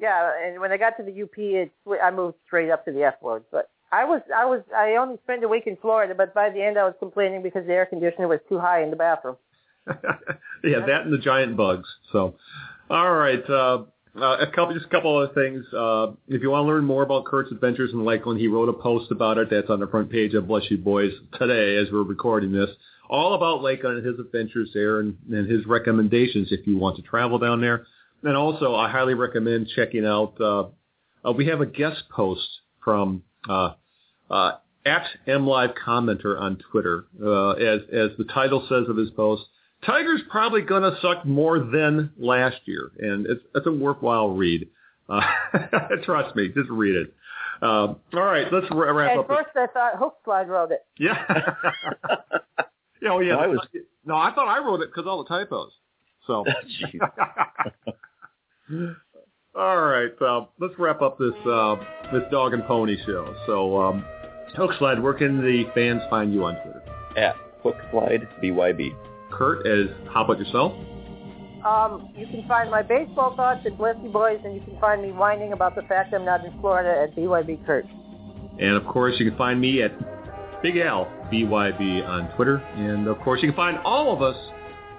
yeah, 0.00 0.32
and 0.44 0.60
when 0.60 0.72
I 0.72 0.76
got 0.76 0.96
to 0.96 1.02
the 1.02 1.22
UP, 1.22 1.36
it, 1.36 1.70
I 2.02 2.10
moved 2.10 2.36
straight 2.46 2.70
up 2.70 2.84
to 2.86 2.92
the 2.92 3.02
F 3.04 3.14
word. 3.20 3.44
But 3.52 3.70
I 3.92 4.04
was 4.04 4.22
I 4.34 4.46
was 4.46 4.62
I 4.74 4.96
only 4.96 5.18
spent 5.24 5.44
a 5.44 5.48
week 5.48 5.66
in 5.66 5.76
Florida, 5.76 6.14
but 6.16 6.34
by 6.34 6.50
the 6.50 6.62
end 6.62 6.78
I 6.78 6.84
was 6.84 6.94
complaining 6.98 7.42
because 7.42 7.66
the 7.66 7.72
air 7.72 7.86
conditioner 7.86 8.28
was 8.28 8.40
too 8.48 8.58
high 8.58 8.82
in 8.82 8.90
the 8.90 8.96
bathroom. 8.96 9.36
yeah, 9.86 10.84
that 10.86 11.02
and 11.02 11.12
the 11.12 11.18
giant 11.18 11.56
bugs. 11.56 11.88
So, 12.12 12.36
all 12.88 13.14
right. 13.14 13.48
Uh, 13.48 13.84
uh, 14.16 14.38
a 14.38 14.46
couple, 14.46 14.74
just 14.74 14.86
a 14.86 14.88
couple 14.88 15.16
other 15.16 15.32
things. 15.34 15.64
Uh, 15.72 16.08
if 16.26 16.42
you 16.42 16.50
want 16.50 16.64
to 16.64 16.68
learn 16.68 16.84
more 16.84 17.04
about 17.04 17.26
Kurt's 17.26 17.52
adventures 17.52 17.92
in 17.92 18.04
Lakeland, 18.04 18.40
he 18.40 18.48
wrote 18.48 18.68
a 18.68 18.72
post 18.72 19.10
about 19.12 19.38
it. 19.38 19.48
That's 19.50 19.70
on 19.70 19.78
the 19.78 19.86
front 19.86 20.10
page 20.10 20.34
of 20.34 20.48
Bless 20.48 20.64
You 20.68 20.78
Boys 20.78 21.12
today, 21.38 21.76
as 21.76 21.92
we're 21.92 22.02
recording 22.02 22.52
this. 22.52 22.70
All 23.08 23.34
about 23.34 23.62
Lakeland 23.62 23.98
and 23.98 24.06
his 24.06 24.18
adventures 24.18 24.70
there, 24.74 25.00
and, 25.00 25.16
and 25.30 25.48
his 25.48 25.64
recommendations 25.64 26.48
if 26.50 26.66
you 26.66 26.76
want 26.76 26.96
to 26.96 27.02
travel 27.02 27.38
down 27.38 27.60
there. 27.60 27.86
And 28.22 28.36
also, 28.36 28.74
I 28.74 28.90
highly 28.90 29.14
recommend 29.14 29.68
checking 29.74 30.04
out. 30.04 30.34
Uh, 30.40 30.64
uh, 31.26 31.32
we 31.32 31.46
have 31.46 31.60
a 31.60 31.66
guest 31.66 32.04
post 32.10 32.46
from 32.84 33.22
uh, 33.48 33.72
uh, 34.30 34.52
at 34.84 35.04
MLive 35.26 35.74
Commenter 35.84 36.38
on 36.40 36.58
Twitter, 36.70 37.04
uh, 37.22 37.50
as 37.50 37.80
as 37.92 38.10
the 38.18 38.24
title 38.32 38.66
says 38.68 38.88
of 38.88 38.96
his 38.96 39.10
post. 39.10 39.44
Tiger's 39.86 40.20
probably 40.30 40.60
going 40.60 40.82
to 40.82 40.98
suck 41.00 41.24
more 41.24 41.58
than 41.58 42.12
last 42.18 42.56
year, 42.66 42.90
and 42.98 43.26
it's 43.26 43.42
it's 43.54 43.66
a 43.66 43.72
worthwhile 43.72 44.30
read. 44.30 44.68
Uh, 45.08 45.22
trust 46.04 46.36
me, 46.36 46.48
just 46.48 46.68
read 46.70 46.96
it. 46.96 47.14
Um, 47.62 47.96
all 48.14 48.22
right, 48.24 48.46
let's 48.52 48.66
wrap 48.70 49.12
At 49.12 49.18
up. 49.18 49.28
first, 49.28 49.50
I 49.54 49.66
thought 49.66 49.96
Hook 49.98 50.16
Slide 50.24 50.48
wrote 50.48 50.72
it. 50.72 50.84
Yeah. 50.98 51.22
yeah. 53.02 53.10
Oh, 53.10 53.20
yeah. 53.20 53.34
No, 53.34 53.38
I 53.38 53.46
was- 53.46 53.68
no, 54.04 54.16
I 54.16 54.32
thought 54.34 54.48
I 54.48 54.64
wrote 54.64 54.80
it 54.80 54.88
because 54.88 55.06
all 55.06 55.22
the 55.22 55.28
typos. 55.28 55.70
So. 56.26 56.44
Jeez. 58.70 58.96
all 59.54 59.80
right. 59.82 60.10
Uh, 60.20 60.46
let's 60.58 60.74
wrap 60.78 61.02
up 61.02 61.18
this 61.18 61.34
uh, 61.46 61.76
this 62.12 62.22
dog 62.30 62.54
and 62.54 62.64
pony 62.64 62.96
show. 63.06 63.34
So, 63.46 63.80
um, 63.80 64.04
Hookslide, 64.56 65.02
where 65.02 65.14
can 65.14 65.40
the 65.40 65.64
fans 65.74 66.02
find 66.08 66.32
you 66.32 66.44
on 66.44 66.54
Twitter? 66.62 66.82
At 67.16 67.36
Hook 67.62 67.76
Slide 67.90 68.28
BYB. 68.42 68.90
Kurt, 69.32 69.66
as 69.66 69.88
how 70.12 70.24
about 70.24 70.38
yourself? 70.38 70.72
Um, 71.64 72.08
you 72.16 72.26
can 72.26 72.46
find 72.48 72.70
my 72.70 72.82
baseball 72.82 73.36
thoughts 73.36 73.60
at 73.66 73.76
Bless 73.76 73.96
You 74.02 74.10
Boys, 74.10 74.40
and 74.44 74.54
you 74.54 74.62
can 74.62 74.78
find 74.80 75.02
me 75.02 75.12
whining 75.12 75.52
about 75.52 75.74
the 75.74 75.82
fact 75.82 76.14
I'm 76.14 76.24
not 76.24 76.44
in 76.44 76.58
Florida 76.60 77.02
at 77.02 77.14
BYB 77.14 77.66
Kurt. 77.66 77.84
And 78.58 78.76
of 78.76 78.86
course, 78.86 79.14
you 79.18 79.28
can 79.28 79.36
find 79.36 79.60
me 79.60 79.82
at 79.82 79.92
Big 80.62 80.78
Al 80.78 81.06
BYB 81.32 82.06
on 82.06 82.30
Twitter. 82.34 82.56
And 82.56 83.06
of 83.08 83.18
course, 83.20 83.42
you 83.42 83.48
can 83.48 83.56
find 83.56 83.78
all 83.84 84.14
of 84.14 84.22
us 84.22 84.36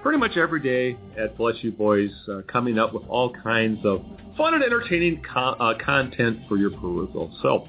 pretty 0.02 0.18
much 0.18 0.36
every 0.36 0.60
day 0.60 0.98
at 1.16 1.36
Bless 1.36 1.54
You 1.62 1.72
Boys, 1.72 2.10
uh, 2.28 2.42
coming 2.48 2.78
up 2.78 2.92
with 2.92 3.04
all 3.08 3.32
kinds 3.32 3.78
of 3.84 4.02
fun 4.36 4.54
and 4.54 4.62
entertaining 4.62 5.22
co- 5.22 5.56
uh, 5.58 5.74
content 5.84 6.40
for 6.48 6.56
your 6.56 6.70
perusal. 6.70 7.32
So 7.42 7.68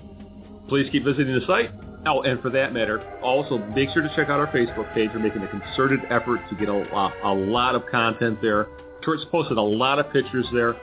please 0.68 0.90
keep 0.92 1.06
visiting 1.06 1.34
the 1.34 1.46
site. 1.46 1.72
Oh, 2.06 2.24
and 2.24 2.42
for 2.42 2.50
that 2.50 2.74
matter, 2.74 3.02
also 3.22 3.60
make 3.76 3.90
sure 3.92 4.02
to 4.02 4.10
check 4.16 4.28
out 4.28 4.40
our 4.40 4.48
Facebook 4.48 4.94
page. 4.94 5.10
We're 5.14 5.22
making 5.22 5.42
a 5.42 5.48
concerted 5.48 6.02
effort 6.10 6.42
to 6.50 6.56
get 6.56 6.68
a, 6.68 6.74
a, 7.24 7.34
lot 7.34 7.76
of 7.76 7.84
content 7.90 8.42
there. 8.42 8.68
Kurt's 9.06 9.24
posted 9.32 9.58
a 9.58 9.62
lot 9.62 10.00
of 10.00 10.12
pictures 10.12 10.46
there. 10.52 10.76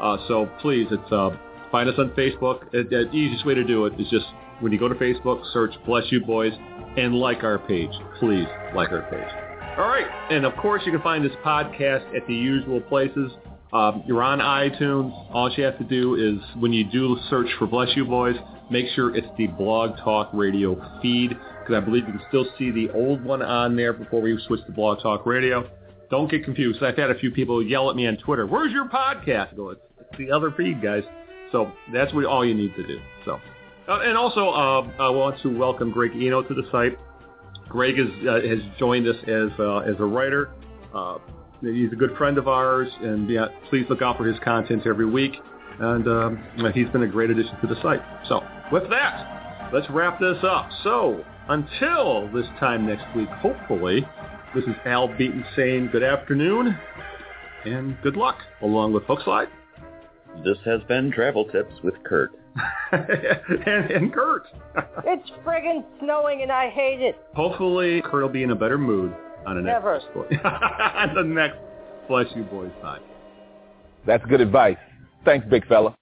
Uh, 0.00 0.18
so 0.28 0.50
please, 0.60 0.86
it's 0.90 1.12
uh, 1.12 1.30
find 1.72 1.88
us 1.88 1.94
on 1.98 2.10
Facebook. 2.10 2.70
The 2.72 3.10
easiest 3.10 3.46
way 3.46 3.54
to 3.54 3.64
do 3.64 3.86
it 3.86 3.98
is 3.98 4.06
just 4.10 4.26
when 4.60 4.70
you 4.70 4.78
go 4.78 4.88
to 4.88 4.94
Facebook, 4.96 5.42
search 5.52 5.72
Bless 5.86 6.04
You 6.10 6.22
Boys 6.24 6.52
and 6.98 7.14
like 7.14 7.42
our 7.42 7.58
page. 7.58 7.92
Please 8.18 8.46
like 8.74 8.92
our 8.92 9.02
page. 9.10 9.45
All 9.78 9.88
right. 9.88 10.06
And 10.30 10.46
of 10.46 10.56
course, 10.56 10.82
you 10.86 10.92
can 10.92 11.02
find 11.02 11.24
this 11.24 11.36
podcast 11.44 12.16
at 12.16 12.26
the 12.26 12.34
usual 12.34 12.80
places. 12.80 13.30
Um, 13.72 14.02
you're 14.06 14.22
on 14.22 14.38
iTunes. 14.38 15.12
All 15.34 15.50
you 15.54 15.64
have 15.64 15.76
to 15.78 15.84
do 15.84 16.14
is 16.14 16.42
when 16.58 16.72
you 16.72 16.84
do 16.90 17.18
search 17.28 17.48
for 17.58 17.66
Bless 17.66 17.94
You 17.94 18.06
Boys, 18.06 18.36
make 18.70 18.86
sure 18.94 19.14
it's 19.14 19.26
the 19.36 19.48
Blog 19.48 19.98
Talk 19.98 20.30
Radio 20.32 20.76
feed 21.02 21.30
because 21.30 21.74
I 21.74 21.84
believe 21.84 22.06
you 22.06 22.12
can 22.12 22.22
still 22.28 22.46
see 22.58 22.70
the 22.70 22.90
old 22.92 23.22
one 23.22 23.42
on 23.42 23.76
there 23.76 23.92
before 23.92 24.22
we 24.22 24.38
switch 24.46 24.64
to 24.64 24.72
Blog 24.72 25.02
Talk 25.02 25.26
Radio. 25.26 25.68
Don't 26.10 26.30
get 26.30 26.44
confused. 26.44 26.82
I've 26.82 26.96
had 26.96 27.10
a 27.10 27.18
few 27.18 27.30
people 27.30 27.62
yell 27.62 27.90
at 27.90 27.96
me 27.96 28.06
on 28.06 28.16
Twitter, 28.16 28.46
where's 28.46 28.72
your 28.72 28.88
podcast? 28.88 29.56
Go, 29.56 29.70
it's, 29.70 29.80
it's 30.00 30.16
the 30.18 30.30
other 30.30 30.52
feed, 30.52 30.80
guys. 30.80 31.02
So 31.52 31.70
that's 31.92 32.14
what 32.14 32.24
all 32.24 32.46
you 32.46 32.54
need 32.54 32.74
to 32.76 32.86
do. 32.86 32.98
So, 33.24 33.40
uh, 33.88 34.00
and 34.00 34.16
also 34.16 34.48
uh, 34.48 34.90
I 35.00 35.10
want 35.10 35.40
to 35.42 35.48
welcome 35.48 35.90
Greg 35.90 36.12
Eno 36.14 36.42
to 36.42 36.54
the 36.54 36.62
site. 36.72 36.98
Greg 37.68 37.98
is, 37.98 38.06
uh, 38.28 38.40
has 38.48 38.58
joined 38.78 39.08
us 39.08 39.16
as 39.22 39.50
uh, 39.58 39.78
as 39.78 39.96
a 39.98 40.04
writer. 40.04 40.50
Uh, 40.94 41.18
he's 41.60 41.92
a 41.92 41.96
good 41.96 42.16
friend 42.16 42.38
of 42.38 42.48
ours, 42.48 42.88
and 43.00 43.28
yeah, 43.28 43.46
please 43.68 43.86
look 43.90 44.02
out 44.02 44.16
for 44.16 44.26
his 44.26 44.38
content 44.44 44.86
every 44.86 45.06
week. 45.06 45.32
And 45.78 46.08
um, 46.08 46.44
he's 46.72 46.88
been 46.88 47.02
a 47.02 47.08
great 47.08 47.28
addition 47.28 47.54
to 47.60 47.66
the 47.66 47.80
site. 47.82 48.00
So, 48.28 48.40
with 48.72 48.88
that, 48.88 49.70
let's 49.74 49.88
wrap 49.90 50.18
this 50.18 50.38
up. 50.42 50.70
So, 50.82 51.22
until 51.48 52.32
this 52.32 52.46
time 52.58 52.86
next 52.86 53.04
week, 53.14 53.28
hopefully, 53.28 54.06
this 54.54 54.64
is 54.64 54.74
Al 54.86 55.08
Beaton 55.08 55.44
saying 55.54 55.90
good 55.92 56.02
afternoon 56.02 56.78
and 57.66 58.00
good 58.02 58.16
luck, 58.16 58.38
along 58.62 58.94
with 58.94 59.02
Hookslide. 59.04 59.48
This 60.44 60.56
has 60.64 60.80
been 60.88 61.10
Travel 61.10 61.44
Tips 61.46 61.74
with 61.82 61.94
Kurt. 62.04 62.30
and, 62.92 63.90
and 63.90 64.12
Kurt. 64.12 64.46
it's 65.04 65.30
friggin' 65.44 65.84
snowing 66.00 66.42
and 66.42 66.52
I 66.52 66.70
hate 66.70 67.00
it. 67.00 67.16
Hopefully, 67.34 68.02
Kurt 68.02 68.22
will 68.22 68.28
be 68.28 68.42
in 68.42 68.50
a 68.50 68.56
better 68.56 68.78
mood 68.78 69.14
on 69.46 69.56
the 69.56 69.62
next, 69.62 69.74
Never. 69.74 69.96
on 70.44 71.14
the 71.14 71.22
next 71.22 71.58
Bless 72.08 72.26
You 72.34 72.42
Boys 72.44 72.72
time. 72.80 73.02
That's 74.06 74.24
good 74.26 74.40
advice. 74.40 74.76
Thanks, 75.24 75.46
big 75.48 75.66
fella. 75.66 75.94